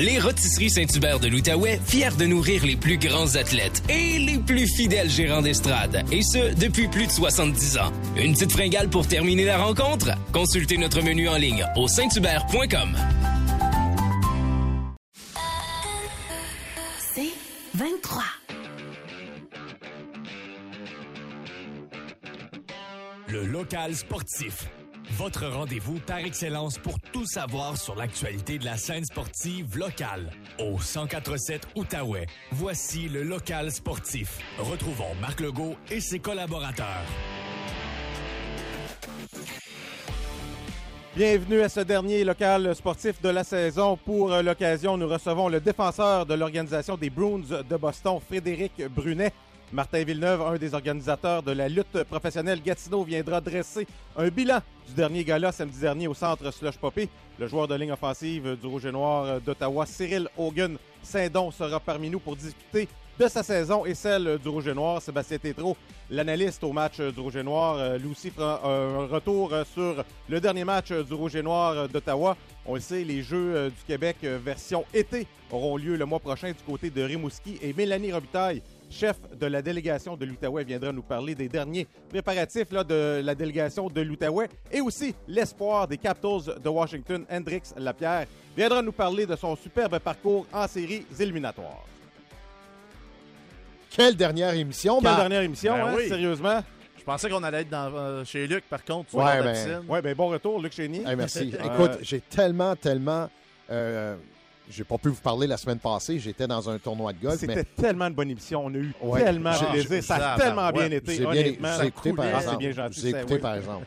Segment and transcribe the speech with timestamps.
[0.00, 4.66] Les Rôtisseries Saint-Hubert de l'Outaouais, fiers de nourrir les plus grands athlètes et les plus
[4.66, 6.06] fidèles gérants d'estrade.
[6.10, 7.92] Et ce, depuis plus de 70 ans.
[8.16, 10.12] Une petite fringale pour terminer la rencontre?
[10.32, 12.96] Consultez notre menu en ligne au sainthubert.com.
[17.14, 17.34] C'est
[17.74, 18.22] 23.
[23.28, 24.66] Le local sportif.
[25.20, 30.30] Votre rendez-vous par excellence pour tout savoir sur l'actualité de la scène sportive locale.
[30.58, 34.38] Au 1047 Outaouais, voici le local sportif.
[34.58, 37.04] Retrouvons Marc Legault et ses collaborateurs.
[41.14, 43.98] Bienvenue à ce dernier local sportif de la saison.
[43.98, 49.34] Pour euh, l'occasion, nous recevons le défenseur de l'organisation des Bruins de Boston, Frédéric Brunet.
[49.72, 54.94] Martin Villeneuve, un des organisateurs de la lutte professionnelle Gatineau, viendra dresser un bilan du
[54.94, 57.08] dernier gala samedi dernier au centre Slush Poppy.
[57.38, 62.10] Le joueur de ligne offensive du Rouge et Noir d'Ottawa, Cyril Hogan Saint-Don, sera parmi
[62.10, 65.00] nous pour discuter de sa saison et celle du Rouge et Noir.
[65.00, 65.76] Sébastien Tétrault,
[66.10, 70.40] l'analyste au match du Rouge et Noir, euh, lui aussi fera un retour sur le
[70.40, 72.36] dernier match du Rouge et Noir d'Ottawa.
[72.66, 76.18] On le sait, les Jeux euh, du Québec euh, version été auront lieu le mois
[76.18, 80.92] prochain du côté de Rimouski et Mélanie Robitaille chef de la délégation de l'Outaouais, viendra
[80.92, 85.96] nous parler des derniers préparatifs là, de la délégation de l'Outaouais et aussi l'espoir des
[85.96, 91.84] Capitals de Washington, Hendrix Lapierre, viendra nous parler de son superbe parcours en séries éliminatoires.
[93.90, 96.08] Quelle dernière émission, Quelle dernière émission, Ben hein, oui.
[96.08, 96.60] sérieusement?
[96.98, 99.14] Je pensais qu'on allait être dans, euh, chez Luc, par contre.
[99.14, 99.82] Ouais, ben.
[99.88, 101.02] Oui, ben bon retour, Luc Chénier.
[101.06, 101.52] Hey, merci.
[101.60, 103.28] Euh, Écoute, j'ai tellement, tellement.
[103.70, 104.16] Euh,
[104.70, 106.18] j'ai pas pu vous parler la semaine passée.
[106.18, 108.62] J'étais dans un tournoi de golf, C'était mais tellement une bonne émission.
[108.64, 109.22] On a eu Ouais.
[109.24, 110.02] tellement de plaisir.
[110.04, 110.96] Ça a tellement bien ouais.
[110.96, 111.68] été, j'ai bien honnêtement.
[111.72, 112.62] j'ai ça écouté par exemple.
[113.18, 113.86] écouté par exemple.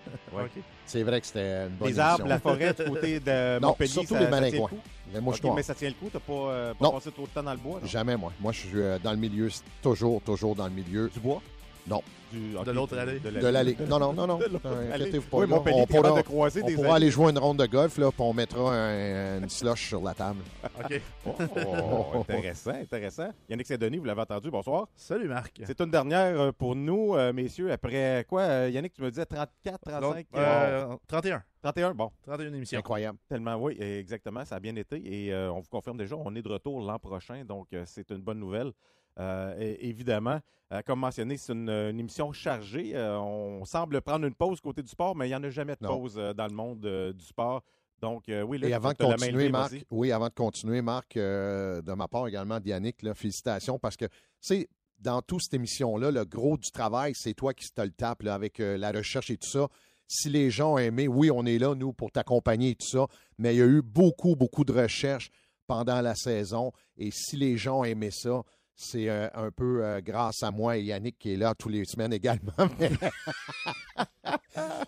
[0.86, 2.28] C'est vrai que c'était une bonne Les arbres, émission.
[2.28, 4.80] la forêt du côté de Non, Montpellier, surtout ça, les coup?
[5.14, 6.92] Les mais ça tient le coup, t'as pas, euh, pas Non.
[6.92, 7.80] passé trop de temps dans le bois?
[7.82, 7.88] non?
[7.88, 8.34] Jamais, moi.
[8.40, 9.48] Moi, je suis euh, dans le milieu,
[9.82, 11.10] toujours, toujours dans le milieu.
[11.14, 11.42] Du bois?
[11.88, 12.02] Non.
[12.32, 13.20] Du, De l'autre allée.
[13.20, 13.78] De l'allée.
[13.88, 14.40] Non, non, non, non.
[14.66, 15.56] Euh, inquiétez-vous pas, Oui, là.
[15.56, 18.10] Montpellier, on pourra, de croiser on des pourra aller jouer une ronde de golf, là,
[18.12, 20.40] puis on mettra un- une slush sur la table.
[20.80, 21.02] OK.
[21.26, 21.32] Oh,
[21.68, 23.30] oh, intéressant, intéressant.
[23.50, 24.88] Yannick Saint-Denis, vous l'avez entendu, bonsoir.
[24.96, 25.62] Salut, Marc.
[25.66, 28.46] C'est une dernière euh, pour nous, euh, messieurs, après quoi?
[28.70, 30.28] Yannick, tu me disais 34, 35?
[30.36, 31.44] Euh, 31.
[31.62, 32.10] 31, bon.
[32.26, 32.80] 31 émissions.
[32.80, 33.18] Incroyable.
[33.30, 34.44] Tellement, oui, exactement.
[34.46, 34.96] Ça a bien été.
[35.06, 37.44] Et euh, on vous confirme déjà, on est de retour l'an prochain.
[37.46, 38.72] Donc, euh, c'est une bonne nouvelle.
[39.20, 40.40] Euh, et- évidemment,
[40.72, 42.92] euh, comme mentionné, c'est une, une émission chargée.
[42.96, 45.74] Euh, on semble prendre une pause côté du sport, mais il n'y en a jamais
[45.74, 45.98] de Non.
[46.00, 47.64] pause dans le monde du sport.
[48.02, 52.08] Donc, oui, là, Et avant de continuer, Marc, oui, avant de continuer, Marc, de ma
[52.08, 54.06] part également, Yannick, là, félicitations parce que,
[54.42, 54.68] c'est
[55.00, 58.34] dans toute cette émission-là, le gros du travail, c'est toi qui te le tapes là,
[58.34, 59.68] avec la recherche et tout ça.
[60.08, 63.06] Si les gens ont aimé, oui, on est là, nous, pour t'accompagner et tout ça,
[63.38, 65.30] mais il y a eu beaucoup, beaucoup de recherches
[65.66, 66.72] pendant la saison.
[66.98, 68.44] Et si les gens ont aimé ça,
[68.76, 71.86] c'est euh, un peu euh, grâce à moi et Yannick qui est là tous les
[71.86, 72.54] semaines également.
[72.80, 72.92] Mais,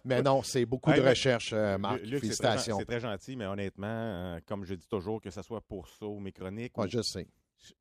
[0.05, 2.01] Mais non, c'est beaucoup Ouais, de recherches, euh, Marc.
[2.01, 2.79] Luc, c'est très, Félicitations.
[2.79, 6.19] c'est très gentil, mais honnêtement, comme je dis toujours, que ce soit pour ça ou
[6.19, 7.27] mes chroniques, Ouais, ou- je sais.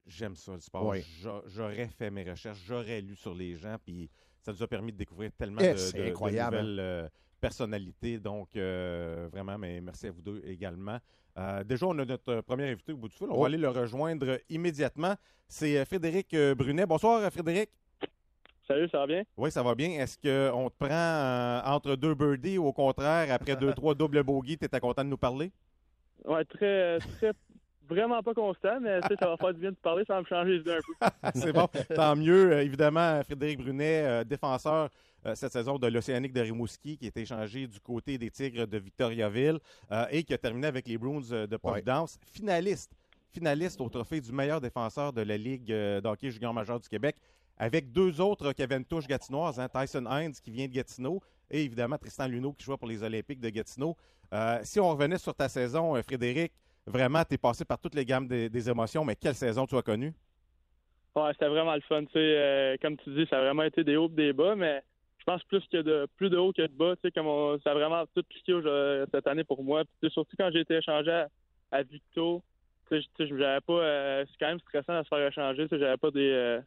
[0.07, 0.87] j'aime ça, le sport.
[0.87, 1.05] Oui.
[1.21, 4.11] J'a- J'aurais fait mes recherches, j'aurais lu sur les gens, puis
[4.41, 6.63] ça nous a permis de découvrir tellement Eh, de, de- incroyable, hein.
[6.63, 7.11] nouvelles
[7.41, 8.19] personnalités.
[8.19, 10.99] Donc, vraiment, mais merci à vous deux également.
[11.37, 13.27] Euh, déjà, on a notre euh, premier invité au bout du fil.
[13.29, 13.41] On Oh.
[13.41, 15.15] va aller le rejoindre immédiatement.
[15.49, 16.87] C'est euh, Frédéric Brunet.
[16.87, 17.71] Bonsoir, Frédéric.
[18.67, 19.25] Salut, ça va bien?
[19.37, 19.91] Oui, ça va bien.
[20.01, 24.23] Est-ce qu'on te prend euh, entre deux birdies ou au contraire, après deux, trois doubles
[24.23, 25.51] bogeys, tu étais content de nous parler?
[26.25, 27.33] Ouais, très, très,
[27.89, 30.53] vraiment pas constant, mais ça va faire du bien de parler, ça va me changer
[30.53, 31.31] les idées un peu.
[31.41, 31.69] C'est bon.
[31.95, 32.53] Tant mieux.
[32.53, 34.91] Euh, évidemment, Frédéric Brunet, euh, défenseur
[35.27, 38.67] euh, cette saison de l'Océanique de Rimouski, qui a été échangé du côté des Tigres
[38.67, 39.59] de Victoriaville
[39.91, 42.19] euh, et qui a terminé avec les Bruins de Providence.
[42.27, 42.93] Finaliste.
[43.31, 47.17] Finaliste au trophée du meilleur défenseur de la Ligue d'hockey junior majeur du Québec,
[47.59, 51.21] avec deux autres qui avaient une touche gatinoise, hein, Tyson Hines qui vient de Gatineau
[51.51, 53.97] et évidemment Tristan Luneau qui joue pour les Olympiques de Gatineau.
[54.33, 56.53] Euh, si on revenait sur ta saison, euh, Frédéric,
[56.87, 59.83] vraiment, tu es passé par toutes les gammes des, émotions, mais quelle saison tu as
[59.83, 60.15] connue?
[61.15, 63.85] Ouais, c'était vraiment le fun, tu sais, euh, comme tu dis, ça a vraiment été
[63.85, 64.83] des hauts et des bas, mais
[65.19, 67.71] je pense plus que de plus de haut que de bas, tu sais, comme ça
[67.71, 69.85] a vraiment tout cliqué au- cette année pour moi.
[70.09, 71.29] Surtout quand j'ai été échangé à,
[71.71, 72.43] à Victo,
[72.91, 76.61] j'avais pas, euh, c'est quand même stressant de se faire échanger, j'avais pas des, euh,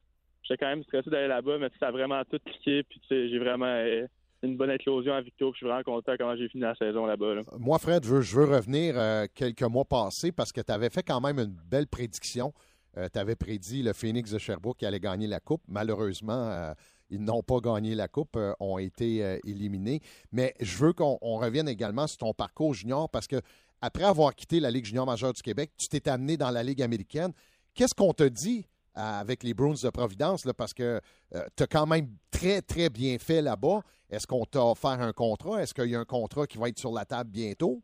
[0.44, 3.66] j'étais quand même stressé d'aller là-bas, mais ça a vraiment tout cliqué, puis j'ai vraiment
[3.66, 4.08] euh,
[4.44, 7.06] une bonne éclosion à Victo, puis je suis vraiment content comment j'ai fini la saison
[7.06, 7.36] là-bas.
[7.36, 7.42] là.
[7.58, 11.22] Moi, Fred, je veux, revenir euh, quelques mois passés parce que tu avais fait quand
[11.22, 12.54] même une belle prédiction.
[12.96, 15.62] tu avais prédit le Phoenix de Sherbrooke qui allait gagner la Coupe.
[15.68, 16.74] Malheureusement, euh,
[17.10, 20.02] ils n'ont pas gagné la Coupe, euh, ont été euh, éliminés.
[20.32, 23.42] Mais je veux qu'on on revienne également sur ton parcours junior parce que
[23.82, 26.82] après avoir quitté la Ligue junior majeure du Québec, tu t'es amené dans la Ligue
[26.82, 27.32] américaine.
[27.74, 28.66] Qu'est-ce qu'on te dit
[28.98, 30.48] euh, avec les Bruins de Providence?
[30.58, 31.00] Parce que
[31.36, 33.82] euh, tu as quand même très, très bien fait là-bas.
[34.10, 35.62] Est-ce qu'on t'a offert un contrat?
[35.62, 37.82] Est-ce qu'il y a un contrat qui va être sur la table bientôt?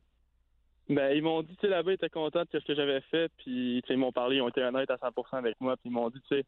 [0.90, 3.31] Ben, ils m'ont dit, tu sais, là-bas, ils étaient contents de ce que j'avais fait,
[3.38, 6.10] puis, ils m'ont parlé, ils ont été honnêtes à 100% avec moi, puis ils m'ont
[6.10, 6.46] dit, tu sais,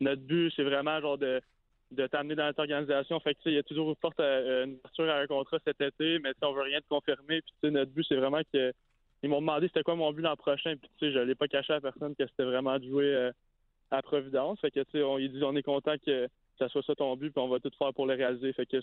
[0.00, 1.40] notre but, c'est vraiment, genre, de,
[1.90, 3.20] de t'amener dans notre organisation.
[3.20, 5.26] Fait que, tu sais, il y a toujours une porte à, une ouverture à un
[5.26, 7.92] contrat cet été, mais, tu sais, on veut rien te confirmer, puis, tu sais, notre
[7.92, 8.72] but, c'est vraiment que,
[9.22, 11.48] ils m'ont demandé c'était quoi mon but l'an prochain, puis, tu sais, je l'ai pas
[11.48, 13.32] caché à personne que c'était vraiment de jouer euh,
[13.90, 14.60] à Providence.
[14.60, 16.28] Fait que, tu sais, on, ils disent, on est content que
[16.58, 18.52] ça soit ça ton but, puis on va tout faire pour le réaliser.
[18.52, 18.80] Fait que,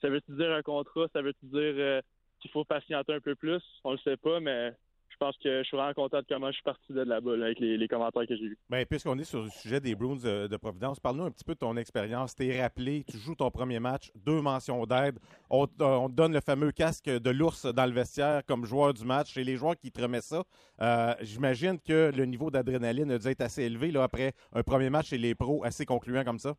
[0.00, 1.74] ça veut te dire un contrat, ça veut te dire...
[1.76, 2.00] Euh,
[2.40, 3.62] qu'il faut patienter un peu plus?
[3.84, 4.72] On le sait pas, mais
[5.08, 7.58] je pense que je suis vraiment content de comment je suis parti de là-bas avec
[7.60, 8.58] les, commentaires que j'ai eus.
[8.70, 11.58] Bien, puisqu'on est sur le sujet des Bruins de, Providence, parle-nous un petit peu de
[11.58, 12.34] ton expérience.
[12.34, 15.18] Tu es rappelé, tu joues ton premier match, deux mentions d'aide.
[15.50, 19.36] On, te donne le fameux casque de l'ours dans le vestiaire comme joueur du match.
[19.36, 20.44] Et les joueurs qui te remettent ça,
[20.80, 24.90] euh, j'imagine que le niveau d'adrénaline a dû être assez élevé là, après un premier
[24.90, 26.54] match chez les pros assez concluant comme ça.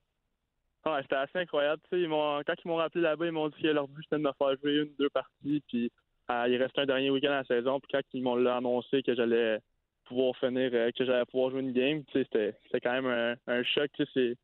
[0.86, 1.81] Ouais, c'était assez incroyable.
[1.92, 4.31] Ils quand ils m'ont rappelé là-bas, ils m'ont dit que leur but c'était de me
[4.38, 5.62] faire jouer une, deux parties.
[5.68, 5.92] Puis
[6.31, 7.80] euh, il restait un dernier week-end à la saison.
[7.80, 9.60] Puis quand ils m'ont annoncé que j'allais
[10.06, 13.92] pouvoir finir, euh, que j'allais pouvoir jouer une game, c'était, quand même un, choc.
[14.13, 14.38] Tu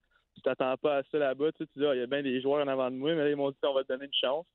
[0.43, 1.51] t'attends pas à ça là-bas.
[1.53, 3.29] Tu dis, ah, il y a bien des joueurs en avant de moi, mais là,
[3.31, 4.45] ils m'ont dit on va te donner une chance.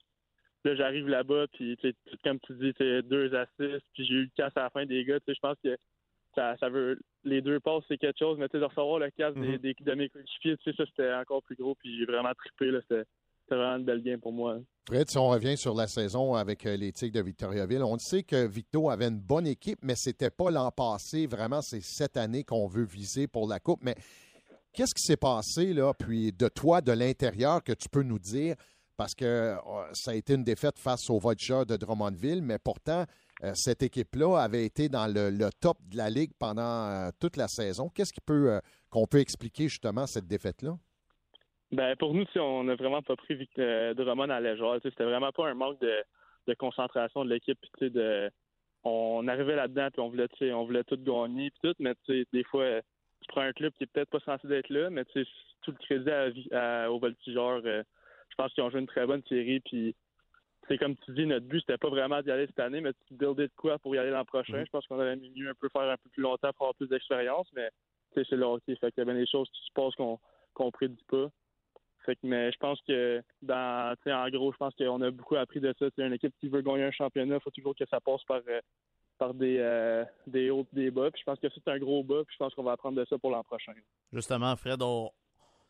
[0.64, 1.76] Là, j'arrive là-bas, puis
[2.22, 5.18] comme tu dis, deux assists, puis j'ai eu le casse à la fin des gars.
[5.26, 5.76] Je pense que
[6.34, 9.10] ça, ça veut les deux passes, c'est quelque chose, mais tu sais, de recevoir le
[9.10, 9.58] casque des, mhm.
[9.58, 12.70] des, de mes coéquipiers, tu sais, ça, c'était encore plus gros, puis j'ai vraiment trippé,
[12.70, 13.04] là, c'était
[13.50, 14.58] vraiment une belle game pour moi.
[14.88, 18.22] Fred, si on revient sur la saison avec euh, les Tigres de Victoriaville, on sait
[18.22, 21.26] que Victo avait une bonne équipe, mais c'était pas l'an passé.
[21.26, 23.80] Vraiment, c'est cette année qu'on veut viser pour la Coupe.
[23.82, 23.94] Mais
[24.72, 28.56] qu'est-ce qui s'est passé, là, puis de toi, de l'intérieur, que tu peux nous dire?
[28.96, 29.56] Parce que euh,
[29.92, 33.04] ça a été une défaite face aux Vultures de Drummondville, mais pourtant,
[33.54, 37.88] cette équipe-là avait été dans le, top de la ligue pendant euh, toute la saison.
[37.88, 38.60] Qu'est-ce euh,
[38.90, 40.74] qu'on peut expliquer justement cette défaite-là?
[41.72, 44.54] Ben pour nous, on n'a vraiment pas pris Drummond à la.
[44.82, 47.58] C'était vraiment pas un manque de, concentration de l'équipe.
[48.84, 51.94] On arrivait là-dedans puis on voulait, on voulait tout gagner puis tout, mais
[52.32, 52.82] des fois,
[53.22, 56.52] tu prends un club qui est peut-être pas censé être là, mais tout le crédit
[56.52, 57.62] à, voltigeurs.
[57.64, 59.96] je pense qu'ils ont joué une très bonne série puis
[60.68, 63.14] c'est comme tu dis, notre but, c'était pas vraiment d'y aller cette année, mais tu
[63.14, 64.58] builder de quoi pour y aller l'an prochain.
[64.58, 64.66] Mhm.
[64.66, 66.88] Je pense qu'on aurait mieux un peu faire un peu plus longtemps pour avoir plus
[66.88, 67.68] d'expérience, mais
[68.14, 68.76] c'est le hockey.
[68.76, 70.18] Fait qu'il y a bien des choses qui se passent qu'on
[70.54, 71.28] qu'on prédit pas.
[72.04, 75.60] Fait que, mais je pense que dans en gros, je pense qu'on a beaucoup appris
[75.60, 75.86] de ça.
[75.96, 78.40] C'est une équipe qui veut gagner un championnat, il faut toujours que ça passe par
[78.48, 78.60] euh,
[79.18, 81.10] par des, euh, des hauts des bas.
[81.10, 83.04] Puis je pense que c'est un gros bas, puis je pense qu'on va apprendre de
[83.04, 83.72] ça pour l'an prochain.
[84.12, 85.10] Justement, Fred, on,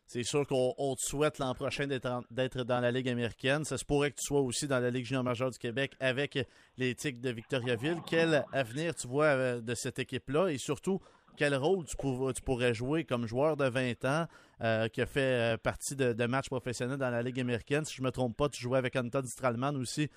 [0.07, 3.63] c'est sûr qu'on te souhaite l'an prochain d'être dans la Ligue américaine.
[3.63, 6.37] Ça se pourrait que tu sois aussi dans la Ligue junior majeure du Québec avec
[6.77, 7.97] les Tigres de Victoriaville.
[8.05, 10.49] Quel avenir tu vois euh, de cette équipe-là?
[10.49, 10.99] Et surtout
[11.35, 11.95] quel rôle tu,
[12.43, 14.27] pourrais jouer comme joueur de 20 ans
[14.61, 17.85] euh, qui a fait euh, partie de, matchs professionnels dans la Ligue américaine?
[17.85, 20.09] Si je ne me trompe pas, tu jouais avec Anton Stralman aussi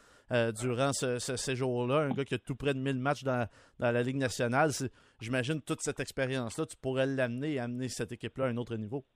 [0.59, 3.49] durant ce, séjour-là, un gars qui a tout près de 1000 matchs dans,
[3.79, 4.73] dans la Ligue nationale.
[5.21, 9.07] J'imagine toute cette expérience-là, tu pourrais l'amener et amener cette équipe-là à un autre niveau.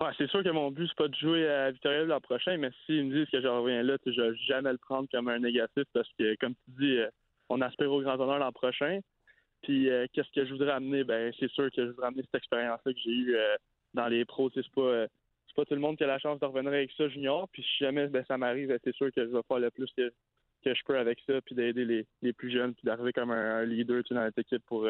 [0.00, 2.70] Ouais, c'est sûr que mon but, c'est pas de jouer à Victoria l'an prochain, mais
[2.84, 5.84] s'ils me disent que je reviens là, je vais jamais le prendre comme un négatif
[5.92, 7.08] parce que, comme tu dis, euh,
[7.48, 8.98] on aspire au grand honneur l'an prochain.
[9.62, 11.04] Puis, euh, qu'est-ce que je voudrais amener?
[11.04, 13.56] Ben, c'est sûr que je voudrais amener cette expérience-là que j'ai eue euh,
[13.94, 14.50] dans les pros.
[14.52, 15.06] C'est pas,
[15.46, 17.48] c'est pas tout le monde qui a la chance de revenir avec ça junior.
[17.52, 20.12] Puis, si jamais ben, ça m'arrive, c'est sûr que je vais faire le plus que,
[20.64, 23.64] que je peux avec ça, puis d'aider les, les plus jeunes, puis d'arriver comme un,
[23.64, 24.88] leader dans cette équipe pour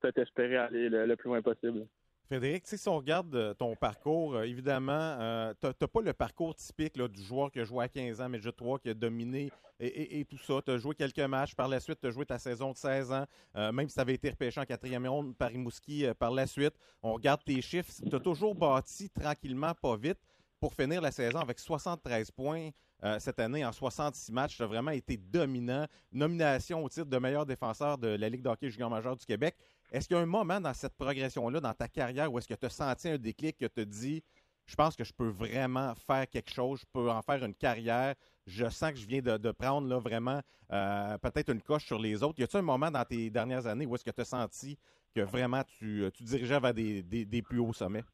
[0.00, 1.86] peut-être espérer aller le plus loin possible.
[2.26, 6.56] Frédéric, si on regarde euh, ton parcours, euh, évidemment, euh, tu n'as pas le parcours
[6.56, 9.52] typique du joueur qui a joué à 15 ans, mais je 3, qui a dominé
[9.78, 10.60] et, tout ça.
[10.64, 11.54] Tu as joué quelques matchs.
[11.54, 14.14] Par la suite, tu as joué ta saison de 16 ans, même si tu avais
[14.14, 16.72] été repêché en quatrième ronde par Rimouski par la suite.
[17.02, 17.92] On regarde tes chiffres.
[18.08, 20.18] Tu as toujours bâti tranquillement, pas vite,
[20.60, 22.70] pour finir la saison avec 73 points.
[23.18, 24.56] cette année en 66 matchs.
[24.56, 25.84] Tu as vraiment été dominant.
[26.10, 29.56] Nomination au titre de meilleur défenseur de la Ligue de hockey junior majeur du Québec.
[29.92, 32.54] Est-ce qu'il y a un moment dans cette progression-là, dans ta carrière, où est-ce que
[32.54, 34.22] tu as senti un déclic que te dit
[34.66, 38.14] je pense que je peux vraiment faire quelque chose, je peux en faire une carrière.
[38.46, 40.40] Je sens que je viens de, prendre là, vraiment
[40.72, 42.38] euh, peut-être une coche sur les autres.
[42.40, 44.76] Y a-t-il un moment dans tes dernières années où est-ce que tu as senti
[45.14, 48.04] que vraiment tu, tu dirigeais vers des, plus hauts sommets?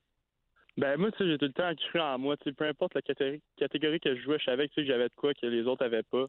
[0.76, 2.36] Ben moi, tu sais, j'ai tout le temps cru en moi.
[2.38, 5.46] Tu peu importe la catégorie, que je jouais, je savais que j'avais de quoi que
[5.46, 6.26] les autres n'avaient pas.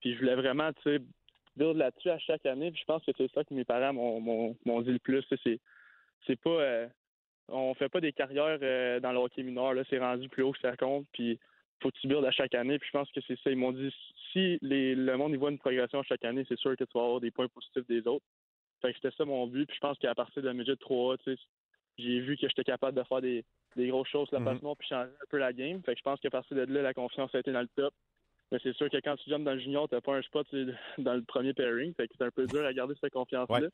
[0.00, 0.98] Puis je voulais vraiment, tu sais,
[1.56, 2.70] build là-dessus à chaque année.
[2.70, 5.24] Puis je pense que c'est ça que mes parents m'ont dit le plus.
[5.44, 5.60] C'est
[6.26, 6.88] c'est pas euh,
[7.48, 9.74] on fait pas des carrières euh, dans le hockey mineur.
[9.74, 11.06] Là, c'est rendu plus haut que ça compte.
[11.12, 11.38] Puis
[11.82, 12.78] faut que tu builds à chaque année.
[12.78, 13.50] Puis je pense que c'est ça.
[13.50, 13.94] Ils m'ont dit
[14.32, 17.04] si les, le monde y voit une progression chaque année, c'est sûr que tu vas
[17.04, 18.24] avoir des points positifs des autres.
[18.80, 19.66] Fait que c'était ça mon but.
[19.66, 21.16] Puis je pense qu'à partir de la midget 3
[21.98, 23.44] j'ai vu que j'étais capable de faire des,
[23.76, 25.82] des grosses choses la mm puis changer un peu la game.
[25.82, 27.94] Fait que je pense qu'à partir de là, la confiance a été dans le top.
[28.52, 30.46] Mais c'est sûr que quand tu jumps dans le junior, t'as pas un spot
[30.98, 31.94] dans le premier pairing.
[31.94, 33.68] Fait que c'est un peu dur à garder cette confiance-là.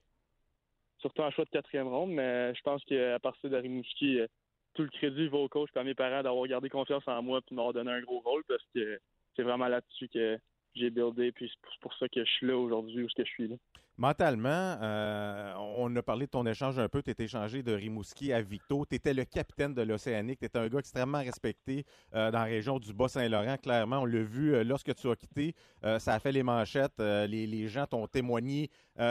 [1.00, 4.26] Surtout en choix de quatrième ronde, mais je pense qu'à partir de Rimouski, euh,
[4.74, 7.38] tout le crédit va au coach et à mes parents d'avoir gardé confiance en moi
[7.38, 9.00] et de m'avoir donné un gros rôle parce que
[9.34, 10.38] c'est vraiment là-dessus que
[10.74, 13.56] j'ai buildé, puis c'est pour ça que je suis là aujourd'hui où je suis là.
[13.98, 17.02] Mentalement, euh, on a parlé de ton échange un peu.
[17.02, 18.86] Tu étais échangé de Rimouski à Victo.
[18.88, 20.38] Tu étais le capitaine de l'Océanique.
[20.38, 23.56] Tu étais un gars extrêmement respecté euh, dans la région du Bas-Saint-Laurent.
[23.56, 25.52] Clairement, on l'a vu euh, lorsque tu as quitté.
[25.98, 27.00] ça a fait les manchettes.
[27.00, 28.70] Les, gens t'ont témoigné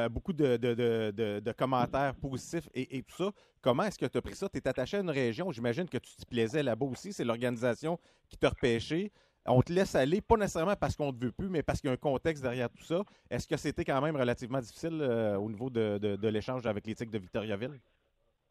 [0.09, 3.31] beaucoup de, commentaires positifs et, tout ça.
[3.61, 4.47] Comment est-ce que tu as pris ça?
[4.47, 5.51] Tu es attaché à une région.
[5.51, 7.11] J'imagine que tu te plaisais là-bas aussi.
[7.11, 9.11] C'est l'organisation qui t'a repêché
[9.47, 11.89] on te laisse aller, pas nécessairement parce qu'on ne te veut plus, mais parce qu'il
[11.89, 13.03] y a un contexte derrière tout ça.
[13.29, 17.17] Est-ce que c'était quand même relativement difficile euh, au niveau de, l'échange avec l'éthique de
[17.17, 17.79] Victoriaville?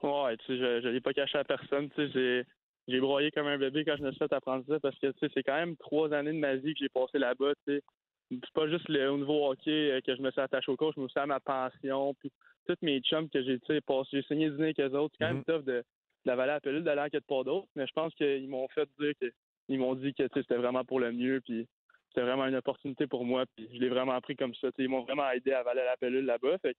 [0.03, 1.91] Ouais, tu sais, je ne l'ai pas caché à personne.
[1.91, 2.47] Tu sais,
[2.88, 5.19] j'ai, broyé comme un bébé quand je me suis fait apprendre ça parce que tu
[5.21, 7.53] sais, c'est quand même trois années de ma vie que j'ai passé là-bas.
[7.67, 7.83] Tu sais.
[8.31, 10.95] C'est pas juste le, au niveau hockey euh, que je me suis attaché au coach,
[10.97, 12.15] mais aussi à ma pension.
[12.15, 12.33] Puis
[12.67, 15.15] tous mes chums que j'ai passé, j'ai saigné du nez avec eux autres.
[15.17, 15.59] C'est quand même mm-hmm.
[15.59, 15.85] tough de,
[16.25, 17.69] d'aller à la pilule, d'aller en pas d'autres.
[17.76, 19.26] Mais je pense qu'ils m'ont fait dire que
[19.68, 21.66] ils m'ont dit que c'était vraiment pour le mieux, puis
[22.08, 24.68] c'était vraiment une opportunité pour moi, puis je l'ai vraiment pris comme ça.
[24.78, 26.58] ils m'ont vraiment aidé à avaler la pilule là-bas.
[26.58, 26.76] Fait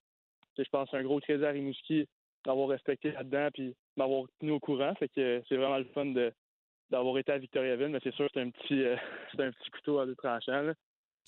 [0.58, 2.08] je pense un gros trésor à Rimouski
[2.46, 4.96] d'avoir respecté là-dedans, puis m'avoir tenu au courant.
[4.96, 6.34] Fait que c'est vraiment le fun de
[6.90, 8.96] d'avoir été à Victoriaville, mais c'est sûr que c'est un petit euh,
[9.32, 10.74] c'est un petit couteau à deux tranchants.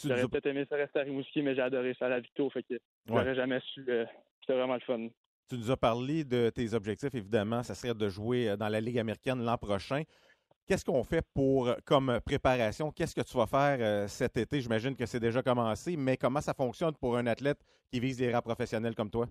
[0.03, 2.63] J'aurais peut-être aimé ça rester à Rimouski, mais j'ai adoré ça à la Victo, fait
[2.63, 3.85] que j'aurais jamais su.
[3.89, 4.05] Euh,
[4.41, 5.09] c'était vraiment le fun.
[5.49, 8.79] Tu nous as parlé de tes objectifs, évidemment, ça serait de jouer euh, dans la
[8.79, 10.03] Ligue américaine l'an prochain.
[10.69, 12.91] Qu'est-ce qu'on fait pour euh, comme préparation?
[12.91, 14.61] Qu'est-ce que tu vas faire euh, cet été?
[14.61, 17.57] J'imagine que c'est déjà commencé, mais comment ça fonctionne pour un athlète
[17.91, 19.25] qui vise des rangs professionnels comme toi?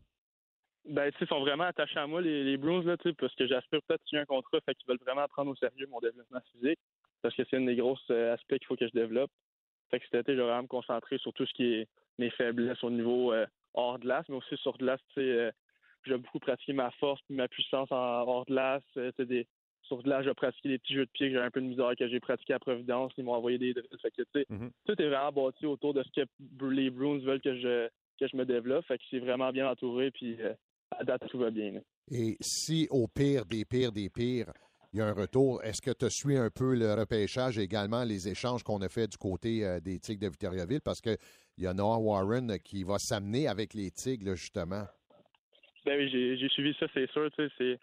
[0.84, 4.02] Ben, ils sont vraiment attachés à moi, les, les Bruins, là, parce que j'aspire peut-être
[4.14, 6.80] un contrat, fait qu'ils veulent vraiment prendre au sérieux mon développement physique,
[7.22, 9.30] parce que c'est un des gros euh, aspects qu'il faut que je développe.
[9.92, 12.30] Fait que cet été, je vais vraiment me concentrer sur tout ce qui est mes
[12.30, 13.32] faiblesses au niveau
[13.74, 15.52] hors de glace, mais aussi sur glace, tu sais,
[16.04, 18.82] j'ai beaucoup pratiqué ma force ma puissance en hors glace,
[19.20, 19.46] des,
[19.88, 21.92] sur là, j'ai pratiqué des petits jeux de pied que j'ai un peu de misère
[21.98, 23.12] que j'ai pratiqué à Providence.
[23.18, 24.70] Ils m'ont envoyé des Fait que, tu sais, mhm.
[24.86, 27.88] Tout est vraiment bâti autour de ce que les Bruins veulent que je,
[28.20, 28.84] que je me développe.
[28.86, 30.10] Fait que c'est vraiment bien entouré.
[30.10, 30.52] Puis euh,
[30.90, 31.80] à date, tout va bien.
[32.10, 34.52] Et si au pire des pires des pires,
[34.92, 38.04] il y a un retour, est-ce que tu suis un peu le repêchage et également
[38.04, 40.80] les échanges qu'on a fait du côté euh, des Tigres de Victoriaville?
[40.82, 41.18] Parce qu'il
[41.58, 44.84] y a Noah Warren qui va s'amener avec les Tigres, justement.
[45.84, 47.30] Ben oui, j'ai suivi ça, c'est sûr.
[47.36, 47.78] C'est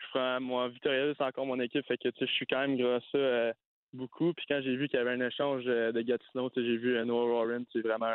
[0.00, 3.02] je prends moi Victoria c'est encore mon équipe fait que je suis quand même grâce
[3.14, 3.52] à euh,
[3.92, 4.32] beaucoup.
[4.34, 7.04] Puis quand j'ai vu qu'il y avait un échange euh, de Gatineau j'ai vu euh,
[7.04, 8.12] Noah Warren c'est vraiment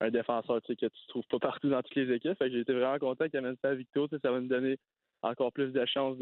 [0.00, 2.38] un, défenseur que tu trouves pas partout dans toutes les équipes.
[2.38, 4.76] Fait que j'ai été vraiment content qu'il amène ça à Victo ça va me donner
[5.22, 6.18] encore plus de chances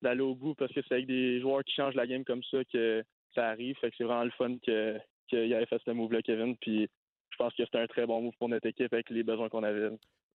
[0.00, 2.64] d'aller au bout parce que c'est avec des joueurs qui changent la game comme ça
[2.72, 3.04] que
[3.34, 3.76] ça arrive.
[3.78, 6.56] Fait que c'est vraiment le fun que qu'il ait fait ce move là Kevin.
[6.56, 6.88] Puis
[7.30, 9.62] je pense que c'est un très bon move pour notre équipe avec les besoins qu'on
[9.62, 9.90] avait.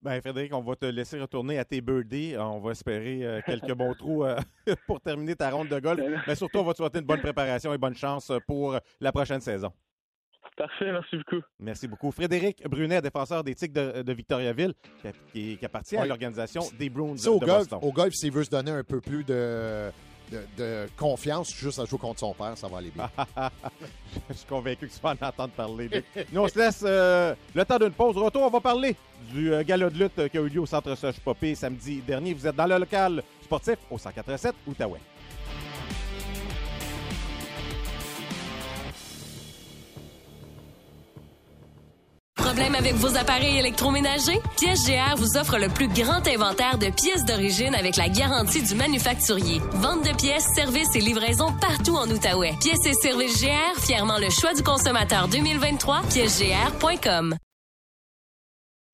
[0.06, 2.36] Ben, Frédéric, on va te laisser retourner à tes birdies.
[2.38, 4.38] On va espérer euh, quelques bons trous euh,
[4.86, 6.00] pour terminer ta ronde de golf.
[6.28, 9.42] Mais surtout, on va te souhaiter une bonne préparation et bonne chance pour la prochaine
[9.42, 9.74] saison.
[10.56, 11.44] Parfait, merci beaucoup.
[11.58, 12.12] Merci beaucoup.
[12.12, 14.76] Frédéric Brunet, défenseur des Tigres de, Victoriaville,
[15.34, 17.80] qui, appartient à l'organisation des Bruins de au Boston.
[17.82, 19.90] Au golf, s'il veut se donner un peu plus de
[20.32, 23.10] de, confiance juste à jouer contre son père, ça va aller bien.
[24.30, 26.04] Je suis convaincu que tu vas en entendre parler.
[26.32, 28.18] Nous, on se laisse euh, le temps d'une pause.
[28.18, 28.96] Retour, on va parler
[29.32, 32.34] du euh, galop de lutte qui a eu lieu au Centre Soche Popé samedi dernier.
[32.34, 35.00] Vous êtes dans le local sportif au 187 Outaouais.
[42.46, 44.40] Problème avec vos appareils électroménagers?
[44.56, 48.76] Pièces GR vous offre le plus grand inventaire de pièces d'origine avec la garantie du
[48.76, 49.60] manufacturier.
[49.72, 52.54] Vente de pièces, services et livraison partout en Outaouais.
[52.62, 57.36] Pièces et services GR, fièrement le choix du consommateur 2023, piècesgr.com.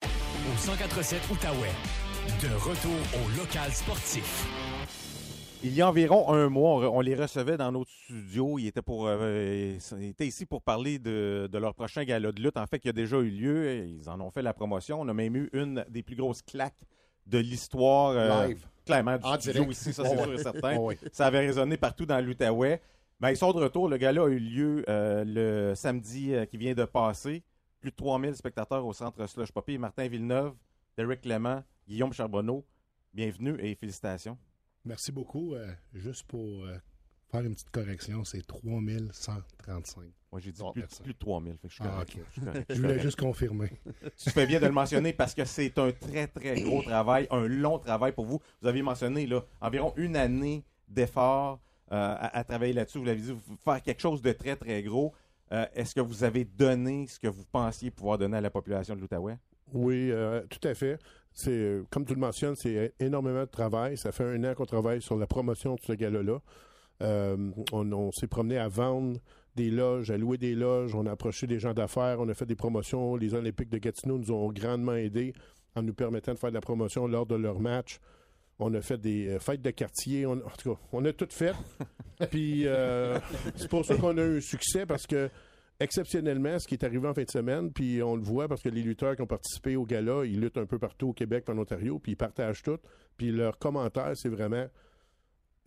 [0.02, 1.72] Au 147 Outaouais,
[2.40, 4.46] de retour au local sportif.
[5.64, 8.58] Il y a environ un mois, on les recevait dans notre studio.
[8.58, 9.78] Ils étaient, pour, euh,
[10.18, 13.30] ici pour parler de, leur prochain gala de lutte, en fait, qui a déjà eu
[13.30, 13.86] lieu.
[13.86, 15.00] Ils en ont fait la promotion.
[15.00, 16.84] On a même eu une des plus grosses claques
[17.26, 18.10] de l'histoire.
[18.10, 18.66] Euh, Live.
[18.84, 20.76] Clairement, du studio ici, ça c'est sûr et certain.
[21.12, 22.82] Ça avait résonné partout dans l'Outaouais.
[23.20, 23.88] Ben, ils sont de retour.
[23.88, 27.44] Le gala a eu lieu euh, le samedi qui vient de passer.
[27.80, 29.78] Plus de 3000 spectateurs au centre Slush Poppy.
[29.78, 30.54] Martin Villeneuve,
[30.96, 32.64] Derek Clément, Guillaume Charbonneau,
[33.14, 34.36] bienvenue et félicitations.
[34.84, 35.54] Merci beaucoup.
[35.54, 36.76] Euh, juste pour euh,
[37.30, 39.42] faire une petite correction, c'est 3135.
[40.32, 41.52] Moi, j'ai dit Bon, plus, plus de 3000.
[41.58, 42.16] Fait que je suis Ah, correct.
[42.16, 42.22] ok.
[42.26, 42.72] Je suis correct.
[42.74, 43.70] Je voulais juste confirmer.
[44.16, 47.46] Tu fais bien de le mentionner parce que c'est un très, très gros travail, un
[47.46, 48.40] long travail pour vous.
[48.60, 51.60] Vous aviez mentionné là, environ une année d'effort
[51.92, 52.98] euh, à, à travailler là-dessus.
[52.98, 55.12] Vous l'avez dit, vous- faire quelque chose de très, très gros.
[55.74, 59.00] Est-ce que vous avez donné ce que vous pensiez pouvoir donner à la population de
[59.02, 59.36] l'Outaouais?
[59.72, 60.98] Oui, euh, tout à fait.
[61.32, 63.96] C'est euh, comme tu le mentionnes, c'est énormément de travail.
[63.96, 66.40] Ça fait un an qu'on travaille sur la promotion de ce gala-là.
[67.02, 67.36] Euh,
[67.72, 69.18] on on s'est promené à vendre
[69.56, 70.94] des loges, à louer des loges.
[70.94, 72.18] On a approché des gens d'affaires.
[72.20, 73.16] On a fait des promotions.
[73.16, 75.32] Les Olympiques de Gatineau nous ont grandement aidés
[75.74, 77.98] en nous permettant de faire de la promotion lors de leurs matchs.
[78.58, 80.26] On a fait des euh, fêtes de quartier.
[80.26, 81.54] On- en tout cas, on a tout fait.
[82.30, 83.18] Puis euh,
[83.56, 85.28] c'est pour ça qu'on a eu un succès parce que
[85.80, 88.68] exceptionnellement, ce qui est arrivé en fin de semaine, puis on le voit parce que
[88.68, 91.58] les lutteurs qui ont participé au gala, ils luttent un peu partout au Québec, en
[91.58, 92.78] Ontario, puis ils partagent tout.
[93.16, 94.66] Puis leur commentaire, c'est vraiment,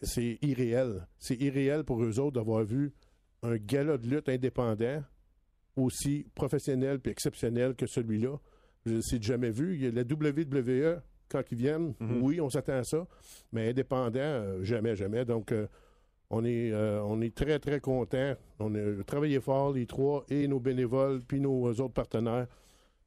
[0.01, 1.05] c'est irréel.
[1.19, 2.93] C'est irréel pour eux autres d'avoir vu
[3.43, 5.03] un gala de lutte indépendant
[5.75, 8.37] aussi professionnel puis exceptionnel que celui-là.
[8.85, 9.75] Je c'est jamais vu.
[9.75, 12.21] Il y a la WWE, quand ils viennent, Mhm.
[12.21, 13.05] oui, on s'attend à ça,
[13.51, 15.25] mais indépendant, euh, jamais, jamais.
[15.25, 15.67] Donc, euh,
[16.29, 18.33] on est, euh, on est très, très contents.
[18.59, 22.47] On a travaillé fort, les trois, et nos bénévoles, puis nos autres partenaires.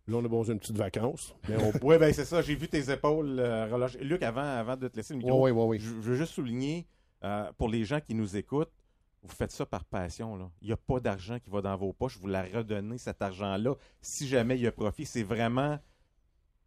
[0.07, 1.35] Là, on a besoin d'une petite vacance.
[1.49, 2.41] Mais on Oui, ben c'est ça.
[2.41, 3.99] J'ai vu tes épaules euh, relâcher.
[4.03, 5.79] Luc, avant, avant de te laisser le micro, Oui, oui, oui.
[5.81, 6.87] je, je veux juste souligner,
[7.25, 8.73] euh, pour les gens qui nous écoutent,
[9.23, 10.37] vous faites ça par passion.
[10.37, 10.49] là.
[10.63, 12.17] Il n'y a pas d'argent qui va dans vos poches.
[12.19, 15.05] Vous la redonnez, cet argent-là, si jamais il y a profit.
[15.05, 15.79] C'est vraiment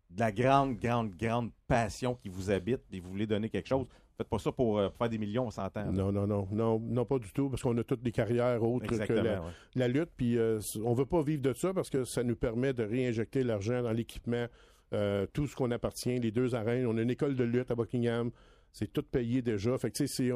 [0.09, 3.87] de la grande, grande, grande passion qui vous habite et vous voulez donner quelque chose.
[4.21, 5.91] Faites pas ça pour, euh, pour faire des millions, on s'entend.
[5.91, 8.85] Non, non, non, non, non, pas du tout, parce qu'on a toutes des carrières autres
[8.85, 9.19] Exactement.
[9.21, 9.47] que la, ouais.
[9.75, 12.73] la lutte, puis euh, on veut pas vivre de ça parce que ça nous permet
[12.73, 14.45] de réinjecter l'argent dans l'équipement,
[14.93, 16.85] euh, tout ce qu'on appartient, les deux arènes.
[16.85, 18.29] On a une école de lutte à Buckingham,
[18.71, 19.75] c'est tout payé déjà.
[19.79, 20.29] Fait que tu sais,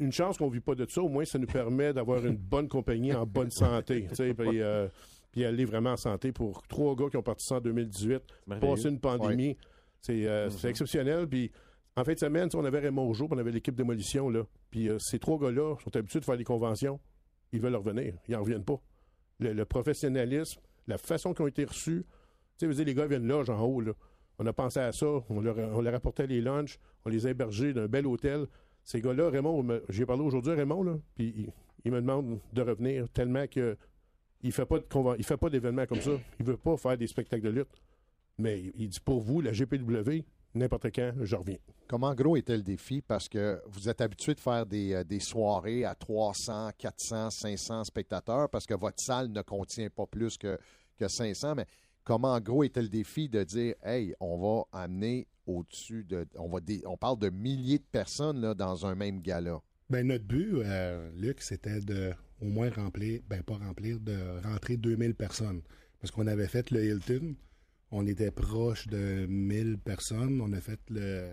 [0.00, 1.02] une chance qu'on vit pas de ça.
[1.02, 4.62] Au moins, ça nous permet d'avoir une bonne compagnie en bonne santé, tu sais, puis,
[4.62, 4.88] euh,
[5.32, 8.72] puis aller vraiment en santé pour trois gars qui ont parti ça en 2018 Merveilleux.
[8.74, 9.56] passer une pandémie.
[10.00, 10.68] C'est euh, Mhm.
[10.70, 11.26] exceptionnel.
[11.28, 11.50] Puis
[11.96, 14.30] en fin de semaine, on avait Raymond Rougeau, on avait l'équipe démolition.
[14.30, 14.44] Là.
[14.70, 16.98] Puis euh, ces trois gars-là sont habitués de faire des conventions.
[17.52, 18.14] Ils veulent revenir.
[18.28, 18.80] Ils n'en reviennent pas.
[19.40, 22.06] Le, professionnalisme, la façon qu'ils ont été reçus.
[22.58, 23.80] Tu sais, les gars viennent là, en haut.
[23.80, 23.92] Là.
[24.38, 25.06] On a pensé à ça.
[25.28, 26.78] On leur, on leur apportait les lunchs.
[27.04, 28.46] On les a hébergés d'un bel hôtel.
[28.84, 31.52] Ces gars-là, Raymond, j'ai parlé aujourd'hui à Raymond, là, puis
[31.84, 33.76] il, me demande de revenir tellement que
[34.42, 34.84] il fait pas de
[35.18, 36.10] il fait pas d'événements comme ça.
[36.40, 37.82] Il veut pas faire des spectacles de lutte.
[38.38, 41.58] Mais il dit pour vous, la GPW, n'importe quand, je reviens.
[41.88, 43.02] Comment gros était le défi?
[43.02, 47.84] Parce que vous êtes habitué de faire des, euh, des soirées à 300, 400, 500
[47.84, 50.58] spectateurs parce que votre salle ne contient pas plus que,
[50.98, 51.54] que 500.
[51.56, 51.66] Mais
[52.04, 56.26] comment gros était le défi de dire, hey, on va amener au-dessus de.
[56.36, 59.60] On, va dé- on parle de milliers de personnes là, dans un même gala.
[59.90, 64.76] Ben, notre but, euh, Luc, c'était de au moins remplir, ben pas remplir, de rentrer
[64.76, 65.60] 2000 personnes.
[66.00, 67.34] Parce qu'on avait fait le Hilton,
[67.92, 70.40] on était proche de 1000 personnes.
[70.40, 71.30] On a fait le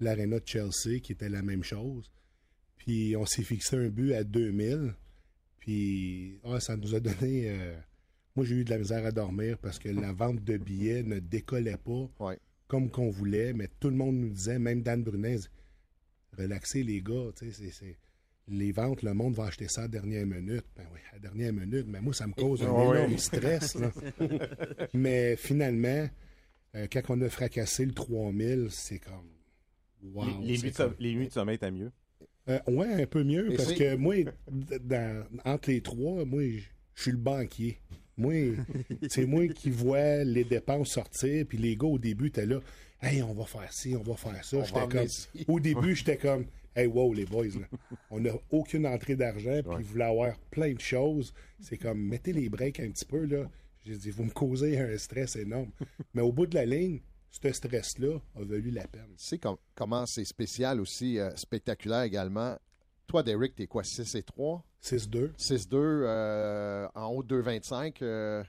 [0.00, 2.10] l'aréna de Chelsea, qui était la même chose.
[2.76, 4.94] Puis on s'est fixé un but à 2000.
[5.58, 7.50] Puis ah, ça nous a donné...
[7.50, 7.76] euh,
[8.36, 11.18] moi, j'ai eu de la misère à dormir parce que la vente de billets ne
[11.18, 12.38] décollait pas Ouais.
[12.68, 13.52] comme qu'on voulait.
[13.52, 15.38] Mais tout le monde nous disait, même Dan Brunet,
[16.36, 17.98] relaxez les gars, tu sais, c'est-
[18.48, 20.64] les ventes, le monde va acheter ça à la dernière minute.
[20.76, 22.98] Ben oui, à la dernière minute, mais moi, ça me cause un Ouais.
[22.98, 23.74] énorme stress.
[23.76, 23.90] là.
[24.94, 26.08] mais finalement,
[26.74, 29.28] euh, quand on a fracassé le 3000, c'est comme...
[30.02, 31.90] Wow, les, nuits de, comme- som- les nuits de sommeil étaient mieux.
[32.48, 34.14] euh, ouais, un peu mieux, Et parce que moi,
[34.80, 36.42] dans- entre les trois, moi,
[36.94, 37.78] je suis le banquier.
[38.16, 38.32] Moi,
[39.08, 42.60] c'est moi qui vois les dépenses sortir, puis les gars, au début, t'es là,
[43.02, 44.56] «Hey, on va faire ci, on va faire ça.
[44.56, 44.88] On va J'étais
[45.44, 45.54] comme...
[45.54, 47.66] Au début, j'étais comme, «Hey, wow, les boys, là,
[48.10, 49.80] on n'a aucune entrée d'argent, puis Ouais.
[49.80, 51.32] ils voulaient avoir plein de choses.
[51.60, 53.50] C'est comme, mettez les breaks un petit peu, là.
[53.84, 55.70] J'ai dit, vous me causez un stress énorme.
[56.14, 57.00] Mais au bout de la ligne,
[57.30, 59.08] ce stress-là a valu la peine.
[59.16, 62.56] Tu sais com- comment c'est spécial aussi, euh, spectaculaire également.
[63.06, 64.64] Toi, Derek, t'es quoi, 6 et 3?
[64.82, 65.32] 6-2.
[65.36, 68.02] 6-2, euh, en haut de 2,25.
[68.02, 68.42] euh,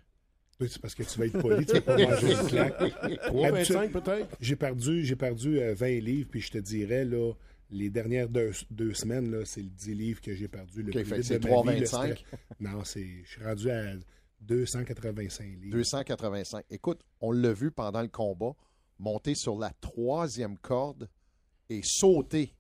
[0.59, 2.79] Oui, c'est parce que tu vas être poli, tu vas pas manger une claque.
[2.79, 4.37] 3,25 peut-être?
[4.41, 7.31] J'ai perdu, j'ai perdu euh, 20 livres, puis je te dirais, là,
[7.71, 11.03] les dernières deux, deux semaines, là, c'est le 10 livres que j'ai perdu le OK,
[11.07, 11.87] plus vite de ma vie, le 3,25.
[11.87, 12.19] stress.
[12.59, 13.93] Non, c'est, je suis rendu à
[14.41, 15.71] 285 livres.
[15.71, 16.65] 285.
[16.69, 18.51] Écoute, on l'a vu pendant le combat,
[18.97, 21.09] monter sur la troisième corde
[21.69, 22.53] et sauter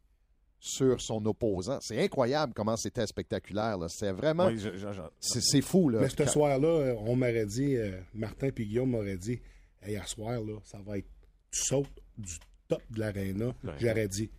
[0.59, 1.79] sur son opposant.
[1.81, 3.77] C'est incroyable comment c'était spectaculaire.
[3.77, 3.87] là.
[3.89, 4.47] C'est vraiment...
[4.47, 5.89] Oui, je- je- je- C'est c'est fou.
[5.89, 6.01] Là.
[6.01, 9.39] Mais ce soir-là, on m'aurait dit, euh, Martin et Guillaume m'auraient dit,
[9.81, 11.07] hey, à soir, là, ça va être,
[11.51, 12.33] tu sautes du
[12.67, 13.47] top de l'aréna.
[13.63, 13.71] Ouais.
[13.79, 14.29] J'aurais dit,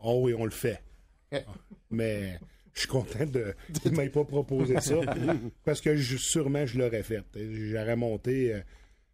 [0.00, 0.82] oh oui, on le fait.
[1.90, 2.38] Mais
[2.72, 3.54] je suis content de
[3.84, 5.00] ne m'ait pas proposé ça.
[5.64, 7.24] parce que je- sûrement, je l'aurais fait.
[7.34, 8.60] J'aurais monté euh,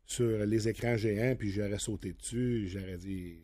[0.05, 2.69] sur les écrans géants, puis j'aurais sauté dessus.
[2.69, 3.37] J'aurais dit,